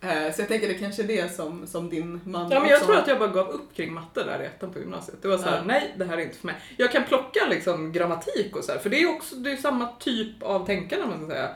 Eh, 0.00 0.32
så 0.34 0.40
jag 0.40 0.48
tänker 0.48 0.68
det 0.68 0.74
kanske 0.74 1.02
är 1.02 1.06
det 1.06 1.34
som, 1.34 1.66
som 1.66 1.88
din 1.88 2.20
man 2.24 2.50
Ja 2.50 2.60
men 2.60 2.68
jag 2.68 2.76
också 2.76 2.86
tror 2.86 2.98
att 2.98 3.08
jag 3.08 3.18
bara 3.18 3.28
gav 3.28 3.48
upp 3.48 3.76
kring 3.76 3.92
matte 3.94 4.24
där 4.24 4.42
i 4.42 4.46
ettan 4.46 4.72
på 4.72 4.78
gymnasiet. 4.78 5.22
Det 5.22 5.28
var 5.28 5.38
såhär, 5.38 5.56
Ja. 5.56 5.62
nej 5.66 5.94
det 5.96 6.04
här 6.04 6.18
är 6.18 6.22
inte 6.22 6.38
för 6.38 6.46
mig. 6.46 6.56
Jag 6.76 6.92
kan 6.92 7.04
plocka 7.04 7.40
liksom 7.50 7.92
grammatik 7.92 8.56
och 8.56 8.64
så 8.64 8.72
här, 8.72 8.78
för 8.78 8.90
det 8.90 9.02
är 9.02 9.16
också 9.16 9.34
det 9.36 9.52
är 9.52 9.56
samma 9.56 9.88
typ 9.98 10.42
av 10.42 10.66
tänkande 10.66 11.06
man 11.06 11.18
ska 11.18 11.26
säga. 11.30 11.48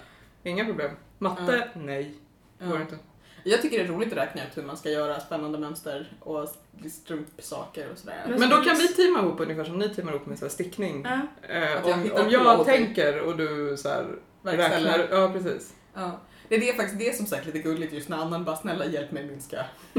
Inga 0.43 0.65
problem. 0.65 0.91
Matte, 1.19 1.69
nej. 1.75 2.15
Det 2.59 2.65
går 2.67 2.77
Ja. 2.77 2.81
inte. 2.83 2.97
Jag 3.45 3.62
tycker 3.62 3.78
det 3.78 3.84
är 3.84 3.88
roligt 3.88 4.12
att 4.12 4.18
räkna 4.18 4.43
ut 4.43 4.57
hur 4.57 4.62
man 4.62 4.76
ska 4.76 4.91
göra 4.91 5.20
spännande 5.20 5.59
mönster 5.59 6.12
och 6.20 6.49
strumpsaker 6.93 7.91
och 7.93 7.99
sådär. 7.99 8.24
Men- 8.28 8.41
Men 8.41 8.51
då 8.51 8.57
kan 8.57 8.76
vi 8.76 8.88
teama 8.88 9.18
ihop 9.18 9.41
ungefär 9.41 9.64
som 9.64 9.78
ni 9.78 9.88
teamar 9.95 10.12
ihop 10.12 10.26
med 10.26 10.38
så 10.38 10.45
här 10.45 10.51
stickning. 10.51 11.07
Ja. 11.09 11.20
Eh, 11.55 11.76
Att 11.76 11.88
jag 11.88 11.97
om, 11.99 12.24
om 12.26 12.30
jag 12.30 12.64
tänker 12.64 13.20
och 13.20 13.36
du 13.36 13.76
så 13.78 13.88
här 13.88 14.07
Verkställer. 14.43 14.99
räknar. 14.99 15.18
Ja 15.20 15.30
precis. 15.32 15.74
Ja. 15.95 16.20
Det 16.49 16.57
är 16.57 16.61
det 16.61 16.72
faktiskt 16.76 16.99
det 16.99 17.16
som 17.16 17.26
sagt 17.26 17.47
lite 17.47 17.59
gulligt 17.59 17.93
just 17.93 18.09
när 18.09 18.16
Annan 18.16 18.45
bara 18.45 18.57
snälla 18.57 18.86
hjälp 18.86 19.12
mig 19.12 19.24
minska. 19.26 19.64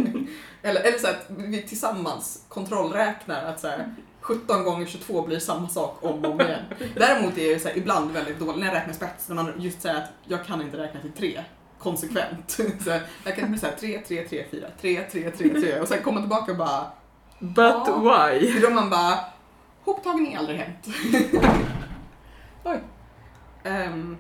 eller, 0.63 0.81
eller 0.81 0.97
så 0.97 1.07
att 1.07 1.25
vi 1.29 1.61
tillsammans 1.61 2.45
kontrollräknar 2.49 3.43
att 3.45 3.59
så 3.59 3.67
här, 3.67 3.95
17 4.21 4.63
gånger 4.63 4.85
22 4.85 5.21
blir 5.21 5.39
samma 5.39 5.69
sak 5.69 5.97
om 6.01 6.25
och 6.25 6.31
om 6.31 6.41
igen. 6.41 6.59
Däremot 6.95 7.37
är 7.37 7.51
jag 7.51 7.61
så 7.61 7.67
här, 7.67 7.77
ibland 7.77 8.11
väldigt 8.11 8.39
dålig 8.39 8.59
när 8.59 8.67
jag 8.67 8.75
räknar 8.75 8.93
spets, 8.93 9.29
när 9.29 9.35
man 9.35 9.53
just 9.57 9.81
säger 9.81 9.95
att 9.95 10.09
jag 10.27 10.45
kan 10.45 10.61
inte 10.61 10.77
räkna 10.77 11.01
till 11.01 11.11
tre 11.11 11.41
konsekvent. 11.82 12.49
Så 12.84 12.99
jag 13.23 13.36
kan 13.36 13.49
bli 13.51 13.59
såhär 13.59 13.75
3, 13.75 14.01
3, 14.07 14.23
3, 14.23 14.45
4, 14.51 14.67
3, 14.82 15.01
3, 15.11 15.32
3, 15.32 15.49
3 15.61 15.79
och 15.79 15.88
sen 15.88 16.03
komma 16.03 16.19
tillbaka 16.19 16.51
och 16.51 16.57
bara, 16.57 16.86
But 17.39 17.57
Ja. 17.88 17.99
why? 18.29 18.57
är 18.57 18.61
då 18.61 18.69
man 18.69 18.89
bara, 18.89 19.19
hoptagning 19.84 20.36
aldrig 20.36 20.57
hänt. 20.59 20.88
Oj. 22.63 22.79
Um, 23.63 24.17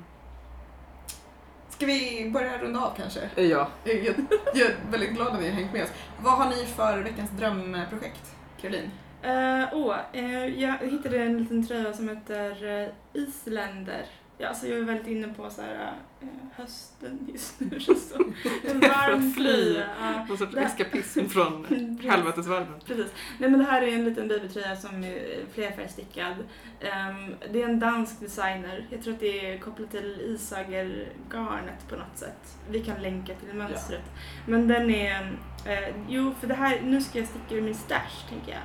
ska 1.69 1.85
vi 1.85 2.29
börja 2.33 2.57
runda 2.57 2.79
av 2.79 2.93
kanske? 2.97 3.19
Ja. 3.35 3.67
Jag, 3.83 3.95
jag, 4.03 4.15
jag 4.53 4.67
är 4.67 4.75
väldigt 4.91 5.11
glad 5.11 5.27
att 5.27 5.39
ni 5.41 5.49
har 5.49 5.55
hängt 5.55 5.73
med 5.73 5.83
oss. 5.83 5.91
Vad 6.21 6.33
har 6.33 6.49
ni 6.49 6.65
för 6.65 6.97
veckans 6.97 7.29
drömprojekt, 7.31 8.35
Caroline? 8.61 8.91
Eh, 9.23 9.67
åh, 9.73 9.95
eh, 10.13 10.45
jag 10.45 10.77
hittade 10.77 11.17
en 11.23 11.37
liten 11.37 11.67
tröja 11.67 11.93
som 11.93 12.09
heter 12.09 12.63
uh, 12.83 12.89
Isländer. 13.13 14.05
Ja, 14.41 14.47
alltså 14.47 14.67
jag 14.67 14.77
är 14.79 14.83
väldigt 14.83 15.07
inne 15.07 15.27
på 15.27 15.49
så 15.49 15.61
här, 15.61 15.93
eh, 16.21 16.27
hösten 16.55 17.27
just 17.33 17.59
nu. 17.59 17.79
Så. 17.79 17.93
En 18.69 18.81
För 18.81 18.89
varm 18.89 19.27
att 19.29 19.35
fly. 19.35 19.43
tröja. 19.45 19.85
ja. 20.01 20.25
Någon 20.25 20.37
sorts 20.37 20.53
Det- 20.55 20.61
eskapism 20.61 21.25
från 21.29 21.65
helvetesvärlden. 22.03 22.73
Precis. 22.85 23.11
Nej 23.39 23.49
men 23.49 23.59
det 23.59 23.65
här 23.65 23.81
är 23.81 23.87
en 23.93 24.05
liten 24.05 24.27
babytröja 24.27 24.75
som 24.75 25.03
är 25.03 25.45
flerfärgstickad. 25.53 26.35
Um, 26.81 27.35
det 27.53 27.61
är 27.61 27.69
en 27.69 27.79
dansk 27.79 28.19
designer. 28.19 28.85
Jag 28.89 29.03
tror 29.03 29.13
att 29.13 29.19
det 29.19 29.53
är 29.53 29.57
kopplat 29.57 29.91
till 29.91 30.21
Isager-garnet 30.21 31.87
på 31.89 31.95
något 31.95 32.17
sätt. 32.17 32.57
Vi 32.69 32.79
kan 32.83 33.01
länka 33.01 33.33
till 33.35 33.53
mönstret. 33.57 34.03
Men 34.47 34.67
den 34.67 34.89
är... 34.89 35.21
eh, 35.65 35.95
jo, 36.09 36.33
för 36.39 36.47
det 36.47 36.53
här, 36.53 36.81
nu 36.83 37.01
ska 37.01 37.19
jag 37.19 37.27
sticka 37.27 37.55
ur 37.55 37.61
min 37.61 37.75
stash 37.75 38.29
tänker 38.29 38.51
jag. 38.51 38.61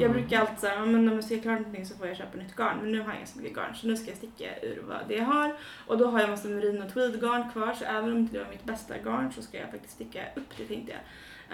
Jag 0.00 0.10
Mm. 0.10 0.20
brukar 0.20 0.40
alltid 0.40 0.58
säga, 0.58 0.84
men 0.86 1.08
om 1.08 1.14
jag 1.14 1.24
ser 1.24 1.38
klart 1.38 1.58
någonting 1.58 1.86
så 1.86 1.96
får 1.96 2.06
jag 2.06 2.16
köpa 2.16 2.38
nytt 2.38 2.56
garn. 2.56 2.78
Men 2.82 2.92
nu 2.92 3.00
har 3.00 3.14
jag 3.14 3.28
så 3.28 3.38
mycket 3.38 3.56
garn 3.56 3.74
så 3.74 3.86
nu 3.86 3.96
ska 3.96 4.08
jag 4.10 4.16
sticka 4.16 4.60
ur 4.62 4.82
vad 4.88 4.98
det 5.08 5.14
jag 5.14 5.24
har. 5.24 5.56
Och 5.86 5.98
då 5.98 6.06
har 6.06 6.20
jag 6.20 6.30
massa 6.30 6.48
merino 6.48 6.84
tweed-garn 6.88 7.52
kvar 7.52 7.72
så 7.74 7.84
även 7.84 8.12
om 8.12 8.18
inte 8.18 8.32
det 8.32 8.44
var 8.44 8.50
mitt 8.50 8.64
bästa 8.64 8.98
garn 8.98 9.32
så 9.32 9.42
ska 9.42 9.58
jag 9.58 9.70
faktiskt 9.70 9.94
sticka 9.94 10.20
upp 10.36 10.56
det 10.56 10.64
tänkte 10.64 10.92
jag. 10.92 11.00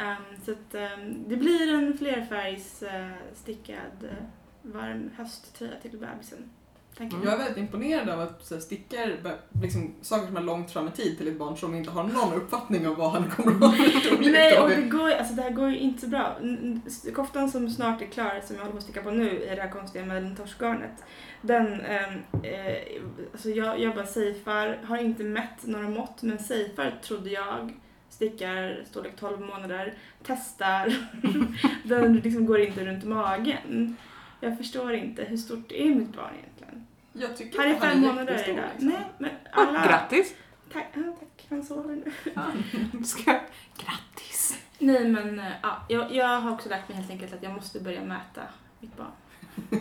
Ehm, 0.05 0.22
så 0.44 0.51
att 0.53 0.74
ehm, 0.74 1.24
det 1.28 1.36
blir 1.36 1.74
en 1.74 1.99
flerfärgs 1.99 2.82
uh, 2.82 3.11
stickad 3.34 4.05
eh, 4.05 4.24
varm 4.62 5.11
hösttröja 5.16 5.76
till 5.82 5.99
bebisen. 5.99 6.51
Tänker 6.99 7.18
Jag 7.24 7.32
är 7.32 7.38
väldigt 7.38 7.57
imponerad 7.57 8.09
av 8.09 8.20
att 8.20 8.47
så 8.47 8.55
här, 8.55 8.61
stickar 8.61 9.16
liksom, 9.62 9.94
saker 10.03 10.26
som 10.26 10.36
är 10.36 10.40
långt 10.40 10.70
fram 10.70 10.88
i 10.88 10.90
tid 10.90 11.18
till 11.18 11.28
ett 11.28 11.38
barn 11.38 11.57
som 11.57 11.74
inte 11.74 11.90
har 11.90 12.05
någon 12.05 12.34
uppfattning 12.34 12.88
om 12.88 12.94
vad 12.94 13.11
han 13.11 13.30
kommer 13.30 13.53
att 13.53 13.61
ha 13.61 13.72
för 13.72 14.01
storlek 14.01 14.32
Nej, 14.32 14.59
och 14.59 14.68
det. 14.68 14.82
går, 14.82 15.11
alltså 15.11 15.34
det 15.34 15.42
här 15.42 15.51
går 15.51 15.70
ju 15.70 15.78
inte 15.78 16.01
så 16.01 16.07
bra. 16.07 16.36
Koftan 17.14 17.51
som 17.51 17.70
snart 17.70 18.03
är 18.03 18.07
klar, 18.07 18.40
som 18.44 18.57
jag 18.57 18.62
håller 18.62 18.72
på 18.72 18.78
att 18.78 18.84
sticka 18.84 19.03
på 19.03 19.11
nu 19.11 19.30
i 19.30 19.55
det 19.55 19.62
här 19.62 19.70
konstiga 19.70 20.05
mellantorsgarnet. 20.05 21.05
Den, 21.42 21.80
ehm, 21.80 22.12
eh, 22.42 23.03
alltså 23.32 23.51
jag, 23.51 23.80
jag 23.80 23.94
bara 23.94 24.07
safear, 24.07 24.78
har 24.84 24.99
inte 24.99 25.24
mätt 25.24 25.66
några 25.66 25.88
mått, 25.88 26.22
men 26.22 26.38
safear 26.38 26.99
trodde 27.03 27.30
jag. 27.30 27.74
Stickar 28.09 28.84
storlek 28.90 29.16
12 29.16 29.40
månader, 29.40 29.94
testar. 30.22 30.97
den 31.88 32.16
liksom 32.16 32.47
går 32.47 32.61
inte 32.61 32.84
runt 32.84 33.05
magen. 33.05 33.97
Jag 34.40 34.59
förstår 34.59 34.94
inte, 34.94 35.24
hur 35.24 35.36
stort 35.36 35.72
är 35.72 35.94
mitt 35.94 36.16
barn 36.16 36.34
egentligen? 36.34 36.55
Jag 37.19 37.37
tycker 37.37 37.59
Han 37.59 37.69
är 37.69 37.75
att 37.75 37.81
fem 37.81 38.01
månader 38.01 38.45
idag. 38.49 38.64
liksom. 38.73 38.89
Nej, 38.89 39.05
men 39.19 39.31
alla... 39.53 39.87
Grattis! 39.87 40.35
Tack, 40.73 40.87
ja, 40.95 41.03
tack, 41.21 41.47
han 41.51 41.62
sover 41.64 41.97
nu. 41.97 43.05
Ska... 43.05 43.33
Grattis! 43.79 44.59
Nej 44.79 45.09
men 45.09 45.39
eh, 45.39 45.53
ja, 45.62 45.77
jag, 45.89 46.12
jag 46.14 46.41
har 46.41 46.53
också 46.53 46.69
lärt 46.69 46.89
mig 46.89 46.99
helt 46.99 47.11
enkelt 47.11 47.33
att 47.35 47.43
jag 47.43 47.53
måste 47.53 47.81
börja 47.81 48.05
mäta 48.05 48.43
mitt 48.81 48.97
barn. 48.97 49.11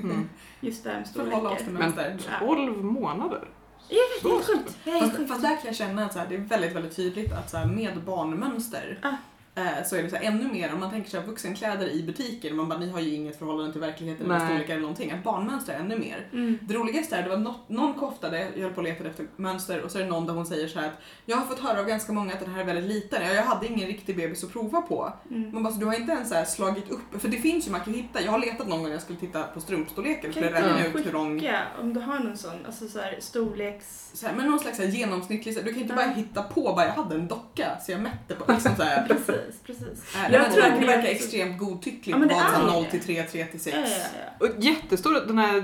Mm. 0.03 0.29
Just 0.59 0.83
det 0.83 0.93
med 0.93 1.07
storlekar. 1.07 1.57
Men 1.65 1.73
mönster. 1.73 2.17
12 2.39 2.83
månader? 2.83 3.47
Jag 3.89 3.97
vet, 3.97 4.23
det 4.23 4.29
är 4.29 4.33
helt 4.33 4.45
sjukt. 4.45 4.77
Fast, 5.01 5.17
sjukt. 5.17 5.29
fast 5.29 5.41
där 5.41 5.55
kan 5.55 5.65
jag 5.65 5.75
känna 5.75 6.05
att 6.05 6.13
så 6.13 6.19
här, 6.19 6.27
det 6.29 6.35
är 6.35 6.39
väldigt, 6.39 6.75
väldigt 6.75 6.95
tydligt 6.95 7.33
att 7.33 7.49
så 7.49 7.57
här, 7.57 7.65
med 7.65 8.01
barnmönster 8.01 8.99
Ah. 9.01 9.13
Eh, 9.55 9.83
så 9.85 9.95
är 9.95 10.03
det 10.03 10.09
så 10.09 10.15
här, 10.15 10.23
ännu 10.23 10.51
mer, 10.51 10.73
om 10.73 10.79
man 10.79 10.89
tänker 10.89 11.09
sig 11.09 11.21
vuxenkläder 11.23 11.89
i 11.89 12.03
butiker, 12.03 12.53
man 12.53 12.69
bara, 12.69 12.79
ni 12.79 12.89
har 12.91 12.99
ju 12.99 13.13
inget 13.13 13.39
förhållande 13.39 13.71
till 13.71 13.81
verkligheten 13.81 14.25
eller 14.25 14.45
storlekar 14.45 14.73
eller 14.73 14.81
någonting, 14.81 15.11
att 15.11 15.23
barnmönster 15.23 15.73
är 15.73 15.77
ännu 15.79 15.99
mer. 15.99 16.27
Mm. 16.33 16.59
Det 16.61 16.73
roligaste 16.73 17.15
är, 17.15 17.23
det 17.23 17.29
var 17.29 17.37
något, 17.37 17.69
någon 17.69 17.93
kofta 17.93 18.29
där 18.29 18.47
jag 18.55 18.61
höll 18.63 18.71
på 18.73 18.77
och 18.77 18.83
letade 18.83 19.09
efter 19.09 19.27
mönster 19.35 19.81
och 19.81 19.91
så 19.91 19.97
är 19.97 20.03
det 20.03 20.09
någon 20.09 20.25
där 20.25 20.33
hon 20.33 20.45
säger 20.45 20.67
så 20.67 20.79
här 20.79 20.87
att 20.87 21.01
jag 21.25 21.37
har 21.37 21.45
fått 21.45 21.59
höra 21.59 21.79
av 21.79 21.85
ganska 21.85 22.13
många 22.13 22.33
att 22.33 22.39
den 22.39 22.51
här 22.51 22.61
är 22.61 22.65
väldigt 22.65 22.85
liten, 22.85 23.21
ja, 23.25 23.33
jag 23.33 23.43
hade 23.43 23.67
ingen 23.67 23.87
riktig 23.87 24.17
bebis 24.17 24.43
att 24.43 24.53
prova 24.53 24.81
på. 24.81 25.13
Mm. 25.31 25.53
Man 25.53 25.63
bara, 25.63 25.73
så 25.73 25.79
du 25.79 25.85
har 25.85 25.93
inte 25.93 26.11
ens 26.11 26.29
så 26.29 26.45
slagit 26.45 26.91
upp, 26.91 27.21
för 27.21 27.27
det 27.27 27.37
finns 27.37 27.67
ju 27.67 27.71
man 27.71 27.81
kan 27.81 27.93
hitta, 27.93 28.21
jag 28.21 28.31
har 28.31 28.39
letat 28.39 28.67
någon 28.67 28.77
gång 28.77 28.87
när 28.87 28.93
jag 28.93 29.01
skulle 29.01 29.19
titta 29.19 29.43
på 29.43 29.61
strumpstorleken 29.61 30.31
skulle 30.31 30.51
Kan 30.51 30.63
räkna 30.63 30.99
ut 30.99 31.05
hur 31.05 31.11
lång 31.11 31.39
om 31.81 31.93
du 31.93 31.99
har 31.99 32.19
någon 32.19 32.37
sån, 32.37 32.65
alltså 32.65 32.87
så 32.87 32.99
här, 32.99 33.17
storleks... 33.19 34.11
så 34.13 34.27
här, 34.27 34.35
men 34.35 34.45
någon 34.49 34.59
slags 34.59 34.77
så 34.77 34.83
här 34.83 34.89
genomsnittlig, 34.89 35.55
du 35.65 35.73
kan 35.73 35.81
inte 35.81 35.93
bara 35.93 36.05
Ja. 36.05 36.11
hitta 36.11 36.43
på 36.43 36.73
bara 36.75 36.85
jag 36.85 36.93
hade 36.93 37.15
en 37.15 37.27
docka 37.27 37.77
så 37.81 37.91
jag 37.91 38.01
mätte 38.01 38.35
på 38.35 38.51
liksom 38.51 38.75
så 38.75 38.83
här. 38.83 39.07
Precis, 39.45 39.61
precis. 39.65 40.15
Äh, 40.15 40.21
Jag 40.33 40.41
jag 40.41 40.53
tror 40.53 40.63
att 40.65 40.79
det 40.81 40.85
verkar 40.87 41.09
extremt 41.09 41.59
godtyckligt 41.59 42.07
Ja, 42.07 42.17
vad 42.17 42.53
som 42.55 42.67
är 42.69 42.73
0 42.73 42.83
det. 42.83 42.89
till 42.91 43.01
3, 43.15 43.23
3 43.23 43.45
till 43.45 43.59
6. 43.59 43.77
Ja, 43.77 43.83
ja, 43.89 44.19
ja. 44.39 44.45
Och 44.47 44.63
jättestor, 44.63 45.13
den 45.27 45.37
här 45.37 45.57
eh, 45.57 45.63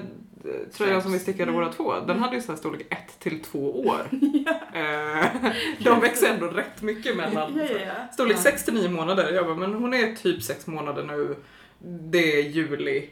tröjan 0.77 1.01
som 1.01 1.11
vi 1.11 1.19
stickade 1.19 1.51
Mm. 1.51 1.55
båda 1.55 1.73
två, 1.73 1.99
den 1.99 2.19
hade 2.19 2.35
ju 2.35 2.41
så 2.41 2.51
här 2.51 2.57
storlek 2.59 2.87
1 2.89 3.19
till 3.19 3.43
2 3.43 3.79
år. 3.87 4.01
ja. 4.45 4.79
Eh, 4.79 5.25
De 5.79 5.99
växer 5.99 6.27
ändå 6.33 6.47
rätt 6.47 6.81
mycket 6.81 7.15
mellan. 7.17 7.57
Ja, 7.57 7.63
ja, 7.69 7.79
ja. 7.85 8.13
Storlek 8.13 8.37
Ja. 8.37 8.41
6 8.41 8.65
till 8.65 8.73
9 8.73 8.89
månader. 8.89 9.33
Jag 9.33 9.45
bara, 9.45 9.55
men 9.55 9.73
hon 9.73 9.93
är 9.93 10.15
typ 10.15 10.43
6 10.43 10.67
månader 10.67 11.03
nu. 11.03 11.35
Det 11.83 12.39
är 12.39 12.41
juli. 12.49 13.09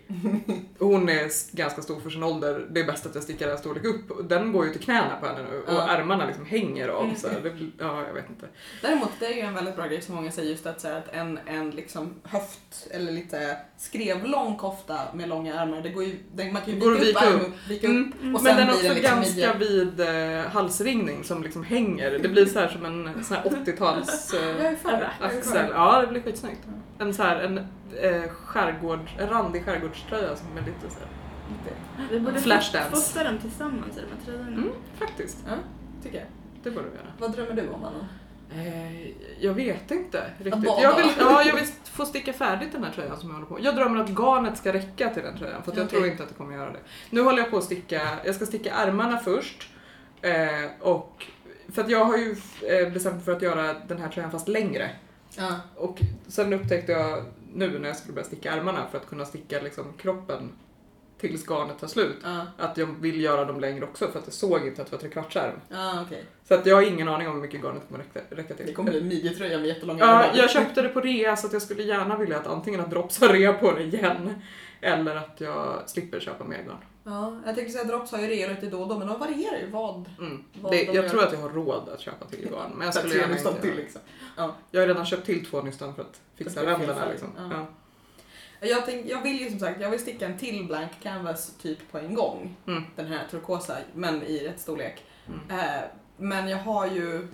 Hon 0.79 1.09
är 1.09 1.55
ganska 1.55 1.81
stor 1.81 1.99
för 1.99 2.09
sin 2.09 2.23
ålder. 2.23 2.67
Det 2.71 2.79
är 2.79 2.83
bäst 2.85 3.05
att 3.05 3.15
jag 3.15 3.23
stickar 3.23 3.47
den 3.47 3.57
storlek 3.57 3.83
upp. 3.85 4.29
Den 4.29 4.51
går 4.51 4.65
ju 4.65 4.71
till 4.71 4.81
knäna 4.81 5.15
på 5.21 5.25
henne 5.27 5.39
nu 5.51 5.57
och 5.57 5.73
Ja. 5.73 5.87
ärmarna 5.89 6.25
liksom 6.27 6.45
hänger 6.45 6.87
av. 6.87 7.03
Mm. 7.03 7.15
Så 7.15 7.27
det, 7.27 7.53
ja, 7.79 8.03
jag 8.07 8.13
vet 8.13 8.29
inte. 8.29 8.45
Däremot, 8.81 9.09
det 9.19 9.25
är 9.25 9.33
ju 9.33 9.41
en 9.41 9.53
väldigt 9.53 9.75
bra 9.75 9.87
grej 9.87 10.01
som 10.01 10.15
många 10.15 10.31
säger 10.31 10.49
just 10.49 10.65
att, 10.65 10.81
så 10.81 10.87
att 10.87 11.13
en, 11.13 11.39
en 11.45 11.71
liksom 11.71 12.13
höft 12.23 12.87
eller 12.91 13.11
lite 13.11 13.57
skrevlång 13.77 14.55
kofta 14.57 14.99
med 15.13 15.29
långa 15.29 15.61
ärmar, 15.61 15.81
det 15.81 15.89
går 15.89 16.03
ju, 16.03 16.15
den, 16.35 16.53
man 16.53 16.61
kan 16.61 16.73
ju 16.73 16.79
Går 16.79 16.95
att 16.95 17.01
vika 17.01 17.29
upp 17.29 17.41
vika 17.41 17.51
vika 17.69 17.87
upp 17.87 17.93
Mm. 18.21 18.35
och 18.35 18.43
Men 18.43 18.55
sen 18.55 18.57
den 18.57 18.67
är 18.69 18.73
också 18.73 18.93
liksom 18.93 19.15
ganska 19.15 19.53
vid 19.53 19.99
eh, 19.99 20.41
halsringning 20.51 21.23
som 21.23 21.43
liksom 21.43 21.63
hänger. 21.63 22.19
Det 22.19 22.29
blir 22.29 22.45
så 22.45 22.59
här 22.59 22.67
som 22.67 22.85
en 22.85 23.23
sån 23.23 23.37
här 23.37 23.43
80-tals 23.43 24.33
Jag 24.59 24.71
eh, 24.93 25.09
axel. 25.19 25.71
Ja, 25.73 26.01
det 26.01 26.07
blir 26.07 26.21
skitsnyggt. 26.21 26.59
En 26.99 27.13
så 27.13 27.23
här, 27.23 27.39
en 27.41 27.57
eh, 28.01 28.29
skärgård, 28.29 28.99
en 29.19 29.29
randig 29.29 29.65
skärgårdströja 29.65 30.35
som 30.35 30.57
är 30.57 30.61
lite 30.61 30.89
så 30.89 30.99
här, 30.99 31.07
lite, 31.49 32.13
Vi 32.13 32.19
borde 32.19 32.39
Flashdance. 32.39 32.89
fosta 32.89 33.23
dem 33.23 33.37
tillsammans 33.37 33.97
i 33.97 34.01
de 34.01 34.05
här 34.15 34.25
tröjorna. 34.25 34.47
mm, 34.57 34.69
faktiskt. 34.99 35.37
Ja, 35.47 35.53
tycker 36.03 36.17
jag. 36.17 36.27
Det 36.63 36.71
borde 36.71 36.85
vi 36.89 36.95
göra. 36.95 37.07
Vad 37.19 37.31
drömmer 37.31 37.53
du 37.53 37.69
om, 37.69 37.83
Anna? 37.83 38.07
Eh, 38.55 39.07
jag 39.39 39.53
vet 39.53 39.91
inte 39.91 40.23
riktigt. 40.37 40.63
bada. 40.65 40.81
Jag 40.81 40.95
vill, 40.95 41.11
ja, 41.19 41.43
jag 41.43 41.55
vill 41.55 41.65
få 41.83 42.05
sticka 42.05 42.33
färdigt 42.33 42.71
den 42.71 42.83
här 42.83 42.91
tröjan 42.91 43.17
som 43.17 43.29
jag 43.29 43.35
håller 43.35 43.47
på 43.47 43.57
Jag 43.61 43.75
drömmer 43.75 43.99
att 44.03 44.09
garnet 44.09 44.57
ska 44.57 44.73
räcka 44.73 45.09
till 45.09 45.23
den 45.23 45.37
tröjan 45.37 45.63
för 45.63 45.71
att 45.71 45.77
jag 45.77 45.85
Okej. 45.85 45.99
tror 45.99 46.11
inte 46.11 46.23
att 46.23 46.29
det 46.29 46.35
kommer 46.35 46.55
göra 46.55 46.71
det. 46.71 46.79
Nu 47.09 47.21
håller 47.21 47.37
jag 47.37 47.51
på 47.51 47.57
att 47.57 47.63
sticka, 47.63 48.01
jag 48.25 48.35
ska 48.35 48.45
sticka 48.45 48.73
ärmarna 48.73 49.17
först 49.17 49.69
eh, 50.21 50.31
och 50.79 51.25
för 51.73 51.81
att 51.83 51.89
jag 51.89 52.05
har 52.05 52.17
ju 52.17 52.35
eh, 52.61 52.93
bestämt 52.93 53.15
mig 53.15 53.25
för 53.25 53.31
att 53.31 53.41
göra 53.41 53.73
den 53.87 53.97
här 53.97 54.09
tröjan 54.09 54.31
fast 54.31 54.47
längre. 54.47 54.89
Ja. 55.39 55.55
Och 55.75 55.99
sen 56.27 56.53
upptäckte 56.53 56.91
jag 56.91 57.23
nu 57.53 57.79
när 57.79 57.87
jag 57.87 57.97
skulle 57.97 58.13
börja 58.13 58.25
sticka 58.27 58.51
ärmarna 58.51 58.87
för 58.91 58.97
att 58.97 59.07
kunna 59.07 59.25
sticka 59.25 59.61
liksom 59.61 59.93
kroppen 59.97 60.51
tills 61.19 61.45
garnet 61.49 61.79
tar 61.79 61.87
slut. 61.87 62.17
Ja, 62.23 62.45
Att 62.57 62.77
jag 62.77 62.87
vill 62.99 63.21
göra 63.21 63.45
dem 63.45 63.59
längre 63.59 63.83
också 63.83 64.07
för 64.07 64.19
att 64.19 64.25
jag 64.25 64.33
såg 64.33 64.67
inte 64.67 64.81
att 64.81 64.87
det 64.87 64.95
var 64.95 65.01
trekvartsärm. 65.01 65.55
ja 65.69 66.01
okej. 66.07 66.23
Så 66.47 66.53
att 66.53 66.65
jag 66.65 66.75
har 66.75 66.81
ingen 66.83 67.07
aning 67.07 67.27
om 67.27 67.33
hur 67.33 67.41
mycket 67.41 67.61
garnet 67.61 67.81
kommer 67.87 68.03
räcka, 68.03 68.35
räcka 68.35 68.53
till. 68.53 68.65
Det 68.65 68.73
kommer 68.73 68.91
bli 68.91 68.99
en 68.99 69.07
midjetröja 69.07 69.57
med 69.57 69.67
jättelånga 69.67 69.99
Ja, 69.99 70.23
ärmar. 70.23 70.37
jag 70.37 70.49
köpte 70.49 70.81
det 70.81 70.89
på 70.89 70.99
rea 71.01 71.35
så 71.37 71.47
att 71.47 71.53
jag 71.53 71.61
skulle 71.61 71.83
gärna 71.83 72.17
vilja 72.17 72.37
att 72.39 72.47
antingen 72.47 72.79
att 72.81 72.89
Drops 72.91 73.21
har 73.21 73.27
rea 73.29 73.53
på 73.53 73.71
det 73.71 73.83
igen 73.83 74.33
eller 74.81 75.15
att 75.15 75.35
jag 75.41 75.83
slipper 75.85 76.19
köpa 76.19 76.43
mer 76.43 76.57
garn. 76.63 76.77
Ja, 77.03 77.39
jag 77.45 77.55
tänker 77.55 77.71
säga 77.71 77.83
Drops 77.83 78.11
har 78.11 78.19
ju 78.19 78.27
rea 78.27 78.47
lite 78.47 78.65
då 78.65 78.81
och 78.81 78.87
då, 78.87 78.99
men 78.99 79.07
de 79.07 79.19
varierar 79.19 79.57
ju 79.59 79.69
vad. 79.69 80.09
Mm. 80.19 80.43
Vad 80.61 80.71
Det, 80.71 80.77
de 80.77 80.85
jag 80.85 80.95
gör. 80.95 81.09
tror 81.09 81.23
att 81.23 81.33
jag 81.33 81.39
har 81.39 81.49
råd 81.49 81.89
att 81.89 81.99
köpa 81.99 82.25
till 82.25 82.49
garn 82.49 82.71
men 82.75 82.85
jag 82.85 82.93
skulle 82.93 83.15
gärna 83.15 83.37
inte 83.37 83.61
till 83.61 83.75
liksom. 83.75 84.01
Jag 84.71 84.81
har 84.81 84.87
redan 84.87 85.05
köpt 85.05 85.25
till 85.25 85.45
två 85.45 85.61
nystan 85.61 85.95
för 85.95 86.01
att 86.01 86.21
fixa 86.35 86.65
ränderna 86.65 87.09
liksom. 87.09 87.29
Ja. 87.37 87.49
Ja. 87.51 88.67
Jag, 88.67 88.85
tänk, 88.85 89.05
jag 89.09 89.21
vill 89.21 89.41
ju 89.41 89.49
som 89.49 89.59
sagt, 89.59 89.81
jag 89.81 89.89
vill 89.89 89.99
sticka 89.99 90.25
en 90.25 90.37
till 90.37 90.65
blank 90.67 90.91
canvas 91.03 91.53
typ 91.61 91.91
på 91.91 91.97
en 91.97 92.15
gång. 92.15 92.55
Mm. 92.67 92.83
Den 92.95 93.05
här 93.07 93.27
turkosa, 93.31 93.77
men 93.93 94.23
i 94.23 94.47
rätt 94.47 94.59
storlek. 94.59 95.03
Mm. 95.27 95.59
Eh, 95.59 95.81
men 96.17 96.47
jag 96.47 96.57
har 96.57 96.87
ju, 96.87 97.27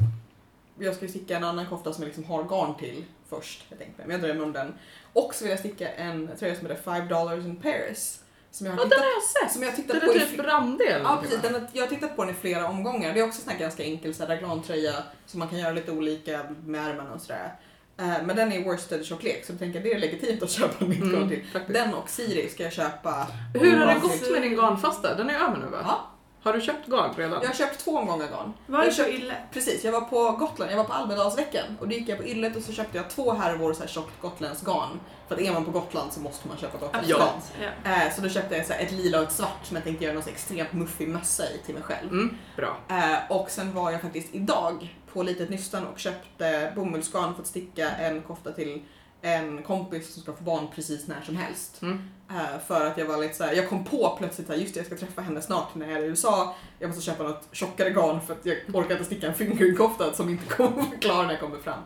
jag 0.80 0.96
ska 0.96 1.06
ju 1.06 1.10
sticka 1.12 1.38
en 1.38 1.44
annan 1.44 1.68
kofta 1.68 1.94
som 1.94 2.04
jag 2.04 2.08
liksom 2.08 2.24
har 2.24 2.44
garn 2.44 2.76
till 2.76 3.06
först. 3.30 3.66
Jag 3.70 3.80
tänkte, 3.80 4.02
men 4.06 4.12
jag 4.12 4.22
drömmer 4.22 4.44
om 4.44 4.54
den. 4.54 4.74
Och 5.14 5.36
så 5.36 5.44
vill 5.44 5.50
jag 5.52 5.60
sticka 5.60 5.90
en 5.92 6.30
tröja 6.40 6.56
som 6.56 6.68
heter 6.68 6.82
5 6.82 7.08
dollars 7.08 7.46
in 7.46 7.56
Paris. 7.56 8.22
Som 8.56 8.66
jag 8.68 8.74
har 8.74 8.80
Ja, 8.80 8.84
den 8.84 8.90
tittat, 8.90 9.04
har 9.04 9.12
jag 9.12 9.24
sett! 9.24 9.52
som 9.54 9.62
jag 9.64 9.70
har 9.70 9.78
Den 9.78 9.86
tittat 9.86 9.96
är 10.04 10.08
typ 10.08 10.40
eller 10.40 11.00
Ja 11.04 11.18
precis, 11.22 11.42
den, 11.42 11.68
jag 11.74 11.84
har 11.84 11.88
tittat 11.90 12.16
på 12.16 12.24
den 12.26 12.32
i 12.36 12.38
flera 12.38 12.68
omgångar. 12.68 13.14
Det 13.14 13.20
är 13.20 13.24
också 13.26 13.42
en 13.52 13.60
ganska 13.60 13.84
enkel 13.84 14.14
raglantröja 14.14 14.94
som 15.26 15.40
man 15.40 15.48
kan 15.50 15.60
göra 15.60 15.72
lite 15.72 15.92
olika 15.92 16.46
med 16.66 16.90
ärmarna 16.90 17.14
och 17.14 17.22
sådär. 17.22 17.54
Eh, 17.98 18.06
men 18.26 18.36
den 18.36 18.52
är 18.52 18.64
worsted 18.64 19.06
tjocklek 19.06 19.46
så 19.46 19.52
jag 19.52 19.60
tänker 19.60 19.80
det 19.82 19.92
är 19.94 20.00
legitimt 20.00 20.44
att 20.44 20.50
köpa 20.60 20.86
nytt 20.86 21.00
garn 21.00 21.16
Mm, 21.16 21.30
till. 21.30 21.44
faktiskt. 21.54 21.74
Den 21.80 21.94
och 21.94 22.10
Siri 22.10 22.50
ska 22.50 22.64
jag 22.64 22.74
köpa. 22.74 23.28
Hur 23.54 23.78
har 23.78 23.94
det 23.94 24.00
gått 24.00 24.32
med 24.32 24.42
din 24.42 24.56
garnfasta? 24.56 25.16
Den 25.16 25.30
är 25.30 25.34
över 25.36 25.58
nu 25.58 25.66
va? 25.72 25.78
Ja, 25.84 26.12
Har 26.46 26.54
du 26.54 26.62
köpt 26.62 26.88
garn 26.88 27.14
redan? 27.18 27.40
jag 27.42 27.50
har 27.50 27.56
köpt 27.56 27.80
två 27.80 27.98
omgångar 27.98 28.28
garn. 28.28 28.54
Var 28.66 28.80
det 28.80 28.86
Jag 28.86 28.96
köpt- 28.96 29.10
illa? 29.10 29.34
Precis, 29.52 29.84
jag 29.84 29.92
var 29.92 30.02
på 30.02 30.32
Gotland, 30.32 30.72
jag 30.72 30.78
var 30.78 30.84
på 30.84 30.94
Almedalsveckan 30.94 31.66
och 31.80 31.88
då 31.88 31.96
gick 31.96 32.10
jag 32.10 32.18
på 32.18 32.24
Yllet 32.24 32.56
och 32.56 32.64
så 32.64 32.72
köpte 32.74 32.98
jag 32.98 33.10
två 33.10 33.34
härvor 33.34 33.74
så 33.74 33.80
här 33.80 33.88
tjockt 33.88 34.22
gotländskt 34.22 34.66
garn. 34.66 35.00
För 35.28 35.36
att 35.36 35.42
är 35.42 35.52
man 35.54 35.66
på 35.66 35.72
Gotland 35.72 36.14
så 36.14 36.20
måste 36.20 36.48
man 36.48 36.58
köpa 36.58 36.78
gotländskt 36.78 37.10
Ja. 37.10 37.18
garn. 37.60 37.70
Ja. 37.84 37.92
Eh, 38.08 38.16
så 38.16 38.22
då 38.22 38.30
köpte 38.30 38.58
jag 38.58 38.66
så 38.66 38.74
här 38.74 38.80
ett 38.84 38.92
lila 38.92 39.18
och 39.18 39.24
ett 39.24 39.32
svart 39.32 39.60
som 39.66 39.76
jag 39.76 39.84
tänkte 39.84 40.04
göra 40.04 40.14
någon 40.14 40.24
så 40.24 40.30
extremt 40.30 40.74
muffig 40.74 41.08
mössa 41.08 41.44
i 41.50 41.58
till 41.66 41.74
mig 41.74 41.84
själv. 41.84 42.12
Mm, 42.12 42.38
bra. 42.56 42.78
Eh, 42.90 43.32
och 43.38 43.50
sen 43.52 43.74
var 43.74 43.92
jag 43.92 44.02
faktiskt 44.02 44.36
idag 44.36 44.96
på 45.14 45.24
Litet 45.24 45.50
Nystan 45.50 45.88
och 45.88 46.00
köpte 46.00 46.72
bomullsgarn 46.76 47.34
för 47.36 47.42
att 47.42 47.48
sticka 47.48 47.90
en 47.90 48.22
kofta 48.22 48.52
till 48.52 48.82
en 49.26 49.64
kompis 49.64 50.14
som 50.14 50.24
ska 50.24 50.34
få 50.34 50.44
barn 50.44 50.68
precis 50.76 51.08
när 51.08 51.22
som 51.22 51.36
helst. 51.36 51.82
Mm. 51.82 52.10
Eh, 52.30 52.60
för 52.68 52.86
att 52.86 52.98
jag 52.98 53.06
var 53.06 53.18
lite 53.18 53.36
så 53.36 53.44
här, 53.44 53.54
jag 53.54 53.70
kom 53.70 53.84
på 53.86 54.16
plötsligt 54.18 54.50
att 54.50 54.58
just 54.58 54.74
det, 54.74 54.80
jag 54.80 54.88
ska 54.88 54.96
träffa 54.96 55.22
henne 55.22 55.42
snart 55.42 55.76
när 55.76 55.90
jag 55.90 56.00
är 56.00 56.04
i 56.04 56.08
USA. 56.08 56.56
Jag 56.80 56.88
måste 56.88 57.04
köpa 57.04 57.24
något 57.24 57.48
tjockare 57.52 57.90
garn 57.90 58.22
för 58.22 58.34
att 58.34 58.46
jag 58.46 58.58
orkar 58.74 58.92
inte 58.92 59.06
sticka 59.06 59.28
en 59.28 59.34
fingerkofta 59.34 60.14
som 60.14 60.30
inte 60.30 60.46
kommer 60.46 60.70
att 60.70 60.78
vara 60.78 60.98
klar 61.00 61.24
när 61.24 61.32
jag 61.32 61.40
kommer 61.40 61.58
fram. 61.58 61.80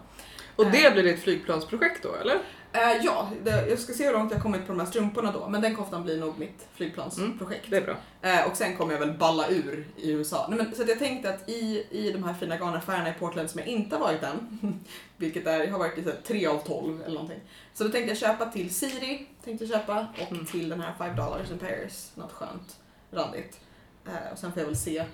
Och 0.56 0.66
det 0.66 0.94
blir 0.94 1.04
ditt 1.04 1.20
flygplansprojekt 1.20 2.04
då 2.04 2.16
eller? 2.16 2.38
Eh, 2.74 3.06
ja, 3.06 3.30
det, 3.44 3.70
jag 3.70 3.80
ska 3.80 3.94
se 3.94 4.06
hur 4.06 4.14
långt 4.14 4.32
jag 4.32 4.42
kommit 4.42 4.62
på 4.68 4.74
de 4.74 4.80
här 4.80 4.88
strumporna 4.88 5.32
då, 5.32 5.50
men 5.50 5.62
den 5.62 5.76
koftan 5.76 6.04
blir 6.04 6.20
nog 6.20 6.40
mitt 6.40 6.68
flygplansprojekt. 6.74 7.66
Det 7.70 7.78
är 7.78 7.82
bra. 7.82 7.96
Eh, 8.22 8.48
och 8.48 8.58
sen 8.58 8.78
kommer 8.78 8.94
jag 8.94 9.00
väl 9.00 9.14
balla 9.14 9.48
ur 9.50 9.88
i 9.98 10.12
USA. 10.12 10.46
Nej, 10.50 10.58
men, 10.58 10.76
så 10.76 10.84
jag 10.88 11.00
tänkte 11.00 11.30
att 11.30 11.50
i, 11.50 11.88
i 11.92 12.12
de 12.12 12.24
här 12.24 12.34
fina 12.34 12.58
garnaffärerna 12.58 13.10
i 13.10 13.14
Portland 13.14 13.50
som 13.50 13.60
jag 13.60 13.68
inte 13.68 13.96
har 13.96 14.04
varit 14.04 14.24
än, 14.24 14.60
vilket 15.18 15.48
är, 15.48 15.64
jag 15.64 15.72
har 15.72 15.80
varit 15.80 15.98
i 15.98 16.04
så 16.04 16.10
här, 16.10 16.18
3 16.24 16.46
av 16.48 16.58
12 16.60 17.02
eller 17.02 17.14
någonting. 17.14 17.40
Så 17.74 17.84
då 17.84 17.90
tänkte 17.90 18.10
jag 18.12 18.18
köpa 18.18 18.46
till 18.46 18.74
Siri, 18.76 19.28
tänkte 19.44 19.66
jag 19.66 19.80
köpa, 19.80 20.08
och 20.22 20.32
Mm. 20.32 20.46
till 20.46 20.70
den 20.70 20.82
här 20.82 20.94
5 20.98 21.16
dollars 21.16 21.52
in 21.52 21.60
Paris, 21.60 22.12
något 22.16 22.32
skönt, 22.32 22.80
randigt. 23.12 23.60
Eh, 24.08 24.32
och 24.34 24.38
sen 24.40 24.52
får 24.52 24.60
jag 24.62 24.68
väl 24.68 24.78
se 24.78 25.06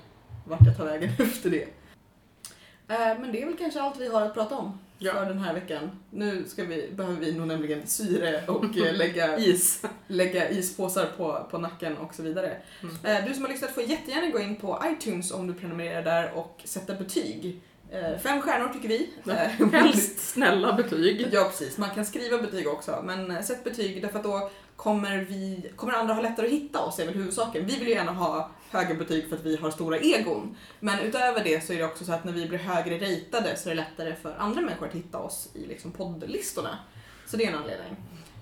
vart 0.47 0.65
jag 0.65 0.77
tar 0.77 0.85
vägen 0.85 1.09
efter 1.19 1.49
det. 1.49 1.67
Men 2.87 3.31
det 3.31 3.41
är 3.41 3.45
väl 3.45 3.57
kanske 3.57 3.81
allt 3.81 3.97
vi 3.99 4.07
har 4.07 4.21
att 4.21 4.33
prata 4.33 4.55
om 4.57 4.79
Ja. 4.97 5.13
för 5.13 5.25
den 5.25 5.39
här 5.39 5.53
veckan. 5.53 5.91
Nu 6.09 6.45
ska 6.47 6.63
vi, 6.63 6.89
behöver 6.95 7.19
vi 7.19 7.31
nog 7.33 7.47
nämligen 7.47 7.87
syre 7.87 8.43
och 8.47 8.77
eh, 8.77 8.93
lägga 8.97 9.37
Is. 9.37 9.81
lägga 10.07 10.49
ispåsar 10.49 11.05
på, 11.17 11.47
på 11.51 11.57
nacken 11.57 11.97
och 11.97 12.15
så 12.15 12.23
vidare. 12.23 12.57
Mm. 12.83 12.95
Eh, 13.03 13.27
Du 13.27 13.33
som 13.33 13.43
har 13.43 13.49
lyssnat 13.51 13.71
får 13.71 13.83
jättegärna 13.83 14.27
gå 14.29 14.39
in 14.39 14.55
på 14.55 14.83
iTunes 14.85 15.31
om 15.31 15.47
du 15.47 15.53
prenumererar 15.53 16.03
där 16.03 16.31
och 16.33 16.61
sätta 16.63 16.95
betyg. 16.95 17.61
Eh, 17.91 18.17
Fem 18.23 18.41
stjärnor 18.41 18.69
tycker 18.73 18.87
vi. 18.89 19.09
Helst 19.77 20.19
snälla 20.29 20.73
betyg. 20.73 21.27
Ja 21.31 21.43
precis, 21.43 21.77
man 21.77 21.89
kan 21.89 22.05
skriva 22.05 22.37
betyg 22.37 22.67
också 22.67 23.01
men 23.03 23.43
sätt 23.43 23.63
betyg 23.63 24.01
därför 24.01 24.17
att 24.17 24.23
då 24.23 24.49
kommer, 24.75 25.17
vi, 25.17 25.71
kommer 25.75 25.93
andra 25.93 26.13
ha 26.13 26.21
lättare 26.21 26.45
att 26.45 26.53
hitta 26.53 26.79
oss 26.79 26.99
är 26.99 27.05
väl 27.05 27.15
huvudsaken. 27.15 27.65
Vi 27.65 27.79
vill 27.79 27.87
ju 27.87 27.93
gärna 27.93 28.11
ha 28.11 28.51
höga 28.71 28.95
betyg 28.95 29.29
för 29.29 29.35
att 29.35 29.45
vi 29.45 29.55
har 29.55 29.71
stora 29.71 29.97
egon. 29.97 30.55
Men 30.79 30.99
utöver 30.99 31.43
det 31.43 31.63
så 31.63 31.73
är 31.73 31.77
det 31.77 31.85
också 31.85 32.05
så 32.05 32.13
att 32.13 32.23
när 32.23 32.33
vi 32.33 32.45
blir 32.47 32.59
högre 32.59 32.97
ratade 32.97 33.55
så 33.57 33.69
är 33.69 33.75
det 33.75 33.81
lättare 33.81 34.15
för 34.21 34.35
andra 34.37 34.61
människor 34.61 34.87
att 34.87 34.93
hitta 34.93 35.17
oss 35.17 35.49
i 35.53 35.65
liksom 35.65 35.91
poddlistorna. 35.91 36.77
Så 37.25 37.37
det 37.37 37.45
är 37.45 37.49
en 37.51 37.57
anledning. 37.57 37.95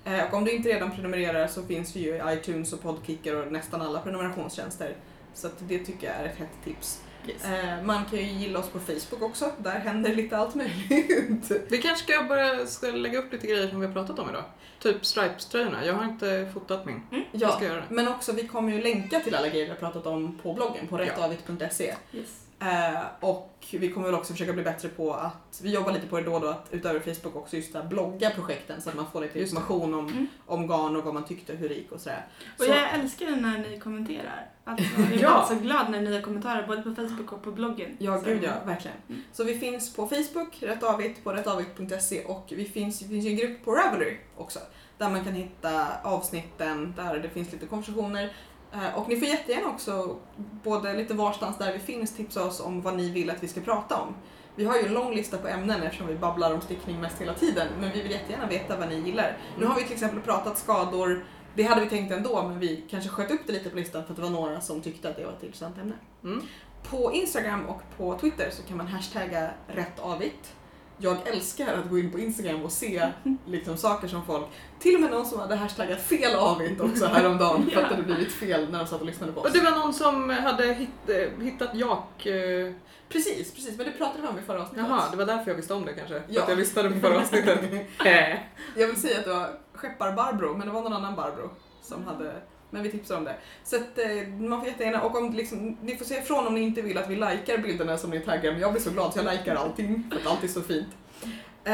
Eh, 0.05 0.26
och 0.26 0.34
om 0.34 0.45
du 0.45 0.51
inte 0.51 0.69
redan 0.69 0.91
prenumererar 0.91 1.47
så 1.47 1.63
finns 1.63 1.95
vi 1.95 1.99
ju 1.99 2.15
i 2.15 2.21
iTunes 2.28 2.74
och 2.74 2.82
Podkicker 2.82 3.36
och 3.36 3.51
nästan 3.51 3.82
alla 3.82 3.99
prenumerationstjänster. 3.99 4.95
Så 5.34 5.47
att 5.47 5.55
det 5.59 5.80
tycker 5.80 6.07
jag 6.07 6.15
är 6.15 6.26
ett 6.26 6.38
hett 6.38 6.63
tips. 6.63 7.03
Eh, 7.30 7.84
Man 7.84 8.05
kan 8.05 8.19
ju 8.19 8.26
gilla 8.26 8.59
oss 8.59 8.69
på 8.69 8.80
Facebook 8.80 9.21
också, 9.21 9.51
där 9.57 9.71
händer 9.80 10.15
lite 10.15 10.38
allt 10.38 10.55
möjligt. 10.55 11.51
Vi 11.69 11.78
kanske 11.82 12.13
ska 12.13 12.24
börja 12.24 12.65
ska 12.67 12.88
lägga 12.88 13.19
upp 13.19 13.32
lite 13.34 13.47
grejer 13.47 13.67
som 13.69 13.80
vi 13.80 13.86
har 13.86 13.93
pratat 13.93 14.19
om 14.19 14.30
idag. 14.30 14.43
Typ 14.80 15.05
Stripes-tröjorna. 15.05 15.86
Jag 15.86 15.93
har 15.93 16.03
inte 16.05 16.49
fotat 16.53 16.86
min. 16.86 17.01
Jag 17.32 17.51
Ja, 17.61 17.82
men 17.89 18.07
också 18.07 18.32
vi 18.32 18.47
kommer 18.47 18.71
ju 18.74 18.82
länka 18.82 19.19
till 19.19 19.36
alla 19.36 19.47
grejer 19.49 19.65
vi 19.65 19.69
har 19.71 19.78
pratat 19.78 20.05
om 20.05 20.39
på 20.43 20.53
bloggen 20.53 20.88
på 20.88 20.97
rättavit.se. 20.97 21.95
Yes. 22.13 22.39
Eh, 22.59 23.01
och 23.19 23.65
vi 23.71 23.91
kommer 23.91 24.07
väl 24.07 24.15
också 24.15 24.34
försöka 24.34 24.53
bli 24.53 24.63
bättre 24.63 24.89
på 24.89 25.13
att, 25.13 25.59
vi 25.63 25.71
jobbar 25.74 25.91
lite 25.91 26.07
på 26.07 26.17
det 26.19 26.24
då 26.26 26.34
och 26.34 26.41
då, 26.41 26.47
att 26.47 26.67
utöver 26.71 26.99
Facebook 26.99 27.36
också 27.36 27.55
just 27.55 27.74
där 27.74 27.84
blogga 27.84 28.30
projekten 28.30 28.82
så 28.82 28.89
att 28.89 28.95
man 28.95 29.05
får 29.11 29.21
lite 29.21 29.39
information 29.41 29.93
om, 29.93 30.07
Mm. 30.07 30.28
om 30.45 30.67
garn 30.67 30.95
och 30.95 31.03
vad 31.03 31.13
man 31.13 31.26
tyckte, 31.26 31.53
hur 31.53 31.69
det 31.69 31.76
gick 31.76 31.91
och 31.91 31.99
sådär. 32.01 32.26
Och 32.57 32.63
Så- 32.63 32.69
jag 32.71 32.93
älskar 32.93 33.26
när 33.36 33.57
ni 33.57 33.80
kommenterar. 33.80 34.45
Alltså, 34.66 34.86
jag 34.99 35.07
blir 35.07 35.22
Ja. 35.22 35.45
så 35.49 35.55
glad 35.55 35.91
när 35.91 36.14
har 36.14 36.22
kommentarer 36.22 36.68
både 36.68 36.82
på 36.82 36.95
Facebook 36.95 37.32
och 37.32 37.43
på 37.43 37.51
bloggen. 37.51 37.95
Ja, 37.99 38.18
Så- 38.20 38.26
gud 38.26 38.43
ja, 38.43 38.51
verkligen. 38.66 38.97
Mm. 39.09 39.22
Så 39.34 39.43
vi 39.43 39.59
finns 39.59 39.93
på 39.93 40.07
Facebook, 40.07 40.57
Rättavit, 40.61 41.24
på 41.24 41.32
rättavit.se 41.34 42.24
och 42.26 42.53
vi 42.55 42.66
finns, 42.66 42.99
det 42.99 43.07
finns 43.07 43.26
ju 43.26 43.30
en 43.30 43.38
grupp 43.38 43.66
på 43.66 43.72
Ravelry 43.76 44.18
också. 44.38 44.59
Där 44.97 45.09
man 45.09 45.24
kan 45.24 45.34
hitta 45.34 45.88
avsnitten, 46.03 46.93
där 46.97 47.20
det 47.20 47.30
finns 47.30 47.51
lite 47.51 47.66
konversationer. 47.66 48.34
Eh, 48.74 48.95
Och 48.99 49.09
ni 49.09 49.16
får 49.20 49.28
jättegärna 49.28 49.68
också, 49.70 50.16
både 50.64 50.93
lite 50.93 51.14
varstans 51.14 51.57
där 51.57 51.74
vi 51.74 51.80
finns, 51.80 52.16
tipsa 52.16 52.45
oss 52.45 52.59
om 52.59 52.82
vad 52.82 52.97
ni 52.97 53.09
vill 53.09 53.30
att 53.30 53.43
vi 53.43 53.47
ska 53.47 53.61
prata 53.61 53.95
om. 54.01 54.16
Vi 54.55 54.66
har 54.66 54.78
ju 54.78 54.86
en 54.88 54.93
lång 54.93 55.14
lista 55.16 55.38
på 55.38 55.47
ämnen 55.47 55.84
eftersom 55.84 56.07
vi 56.07 56.16
babblar 56.16 56.53
om 56.53 56.61
stickning 56.61 57.01
mest 57.01 57.22
hela 57.22 57.34
tiden, 57.34 57.68
men 57.80 57.91
vi 57.91 58.01
vill 58.01 58.11
jättegärna 58.11 58.47
veta 58.47 58.78
vad 58.78 58.89
ni 58.89 58.99
gillar. 58.99 59.38
Nu 59.59 59.66
har 59.66 59.76
vi 59.76 59.84
till 59.84 59.93
exempel 59.93 60.20
pratat 60.22 60.57
skador, 60.57 61.26
det 61.56 61.64
hade 61.64 61.82
vi 61.82 61.89
tänkt 61.89 62.12
ändå, 62.12 62.43
men 62.47 62.60
vi 62.60 62.84
kanske 62.89 63.10
sköt 63.10 63.32
upp 63.32 63.41
det 63.47 63.54
lite 63.54 63.70
på 63.70 63.76
listan 63.76 64.04
för 64.04 64.12
att 64.12 64.16
det 64.16 64.22
var 64.24 64.30
några 64.30 64.62
som 64.62 64.82
tyckte 64.82 65.10
att 65.10 65.16
det 65.18 65.26
var 65.26 65.32
ett 65.32 65.43
intressant 65.43 65.78
ämne. 65.78 65.93
Mm. 66.24 66.41
På 66.89 67.14
Instagram 67.14 67.66
och 67.66 67.82
på 67.97 68.18
Twitter 68.20 68.49
så 68.51 68.64
kan 68.64 68.78
man 68.78 68.88
hashtagga 68.88 69.49
rättavigt. 69.68 70.54
Jag 70.97 71.28
älskar 71.28 71.74
att 71.74 71.89
gå 71.89 71.99
in 71.99 72.12
på 72.12 72.20
Instagram 72.20 72.62
och 72.64 72.72
se 72.72 73.10
liksom, 73.47 73.78
saker 73.78 74.08
som 74.08 74.26
folk, 74.26 74.45
till 74.80 74.95
och 74.95 75.01
med 75.01 75.12
någon 75.12 75.26
som 75.26 75.39
hade 75.39 75.56
hashtaggat 75.56 76.01
fel 76.01 76.36
avigt 76.36 76.82
också 76.82 77.06
häromdagen 77.06 77.70
för 77.74 77.82
att 77.82 77.89
det 77.89 77.95
hade 77.95 78.04
blivit 78.14 78.32
fel 78.34 78.72
när 78.72 78.80
de 78.80 78.88
satt 78.88 78.99
och 79.01 79.06
lyssnade 79.08 79.32
på 79.34 79.39
oss. 79.39 79.45
Och 79.47 79.54
det 79.54 79.60
var 79.72 79.72
någon 79.72 79.93
som 79.93 80.30
hade 80.30 80.74
hitt, 80.74 81.10
eh, 81.10 81.43
hittat 81.43 81.76
jak... 81.76 82.26
eh, 82.26 82.74
Precis, 83.10 83.54
precis, 83.54 83.78
men 83.78 83.86
det 83.86 83.91
pratade 83.91 84.22
vi 84.22 84.28
om 84.28 84.39
i 84.39 84.41
förra 84.41 84.62
avsnittet. 84.62 84.86
Jaha, 84.89 85.01
det 85.12 85.18
var 85.18 85.26
därför 85.26 85.51
jag 85.51 85.56
visste 85.56 85.74
om 85.74 85.86
det 85.86 85.93
kanske. 85.93 86.14
För 86.22 86.24
Ja. 86.30 86.41
att 86.43 86.49
jag 86.49 86.58
lyssnade 86.58 86.89
på 86.89 86.99
förra 86.99 87.18
avsnittet. 87.20 87.60
Jag 88.76 88.88
vill 88.88 89.01
säga 89.01 89.20
att 89.20 89.26
det 89.26 89.34
var 89.34 89.49
Skeppar-Barbro, 89.84 90.58
men 90.58 90.68
det 90.68 90.74
var 90.74 90.82
någon 90.82 90.94
annan 90.94 91.16
Barbro 91.16 91.50
som 91.82 92.04
hade 92.04 92.42
men 92.74 92.84
vi 92.84 92.92
tipsar 92.92 93.18
om 93.18 93.24
det. 93.24 93.36
Så 93.64 93.76
att, 93.76 93.98
eh, 93.98 94.28
man 94.28 94.60
får 94.60 94.70
jättegärna, 94.70 95.02
och 95.02 95.18
om 95.18 95.34
liksom, 95.34 95.78
ni 95.82 95.98
får 95.98 96.06
säga 96.06 96.22
ifrån 96.22 96.48
om 96.48 96.56
ni 96.56 96.62
inte 96.62 96.82
vill 96.82 96.98
att 96.98 97.10
vi 97.10 97.16
likar 97.16 97.58
bilderna 97.58 97.98
som 97.98 98.10
ni 98.10 98.20
taggar, 98.20 98.52
men 98.52 98.62
jag 98.62 98.72
blir 98.72 98.82
så 98.82 98.92
glad 98.92 99.14
så 99.14 99.20
jag 99.20 99.34
likar 99.34 99.56
allting, 99.56 100.04
för 100.12 100.20
att 100.20 100.28
allt 100.28 100.44
är 100.44 100.48
så 100.48 100.62
fint. 100.62 100.88
Eh, 101.64 101.74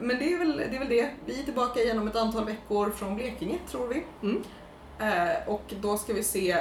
men 0.00 0.18
det 0.18 0.32
är, 0.32 0.38
väl, 0.38 0.56
det 0.56 0.76
är 0.76 0.78
väl 0.78 0.88
det. 0.88 1.10
Vi 1.26 1.40
är 1.40 1.44
tillbaka 1.44 1.80
igen 1.80 1.98
om 1.98 2.08
ett 2.08 2.16
antal 2.16 2.44
veckor 2.44 2.90
från 2.90 3.16
Blekinge, 3.16 3.58
tror 3.70 3.88
vi. 3.88 4.04
Mm. 4.22 4.42
Eh, 5.00 5.48
och 5.48 5.74
då 5.80 5.96
ska 5.96 6.12
vi 6.12 6.22
se 6.22 6.56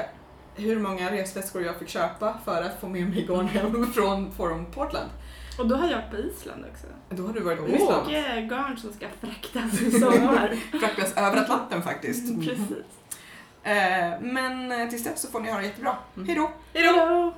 hur 0.56 0.80
många 0.80 1.12
resväskor 1.12 1.64
jag 1.64 1.76
fick 1.76 1.90
köpa 1.90 2.40
för 2.46 2.62
att 2.62 2.80
få 2.80 2.88
med 2.88 3.10
mig 3.10 3.26
garn 3.26 3.48
hem 3.48 3.88
från 3.94 4.32
Forum 4.32 4.66
Portland. 4.66 5.10
Och 5.58 5.68
då 5.68 5.76
har 5.76 5.90
jag 5.90 5.98
varit 5.98 6.12
på 6.12 6.18
Island 6.18 6.66
också. 6.72 6.88
Då 7.10 7.28
har 7.28 7.34
du 7.34 7.40
varit 7.40 7.60
på. 7.60 7.68
Island. 7.68 8.08
Mycket 8.08 8.50
garn 8.50 8.78
som 8.78 8.94
ska 8.94 9.08
fraktas 9.22 9.82
i 9.82 9.92
sommar. 9.92 10.56
Fraktas 10.80 11.18
över 11.18 11.38
Atlanten 11.38 11.82
faktiskt. 11.82 12.40
Precis. 12.40 12.86
Eh, 13.64 14.22
men 14.22 14.90
tills 14.90 15.04
dess 15.04 15.22
så 15.22 15.28
får 15.28 15.40
ni 15.40 15.52
ha 15.52 15.58
det 15.60 15.66
jättebra. 15.66 15.98
Mm. 16.16 16.28
Hej 16.28 16.36
då! 16.36 16.52
Hej 16.74 16.84
då! 16.84 17.34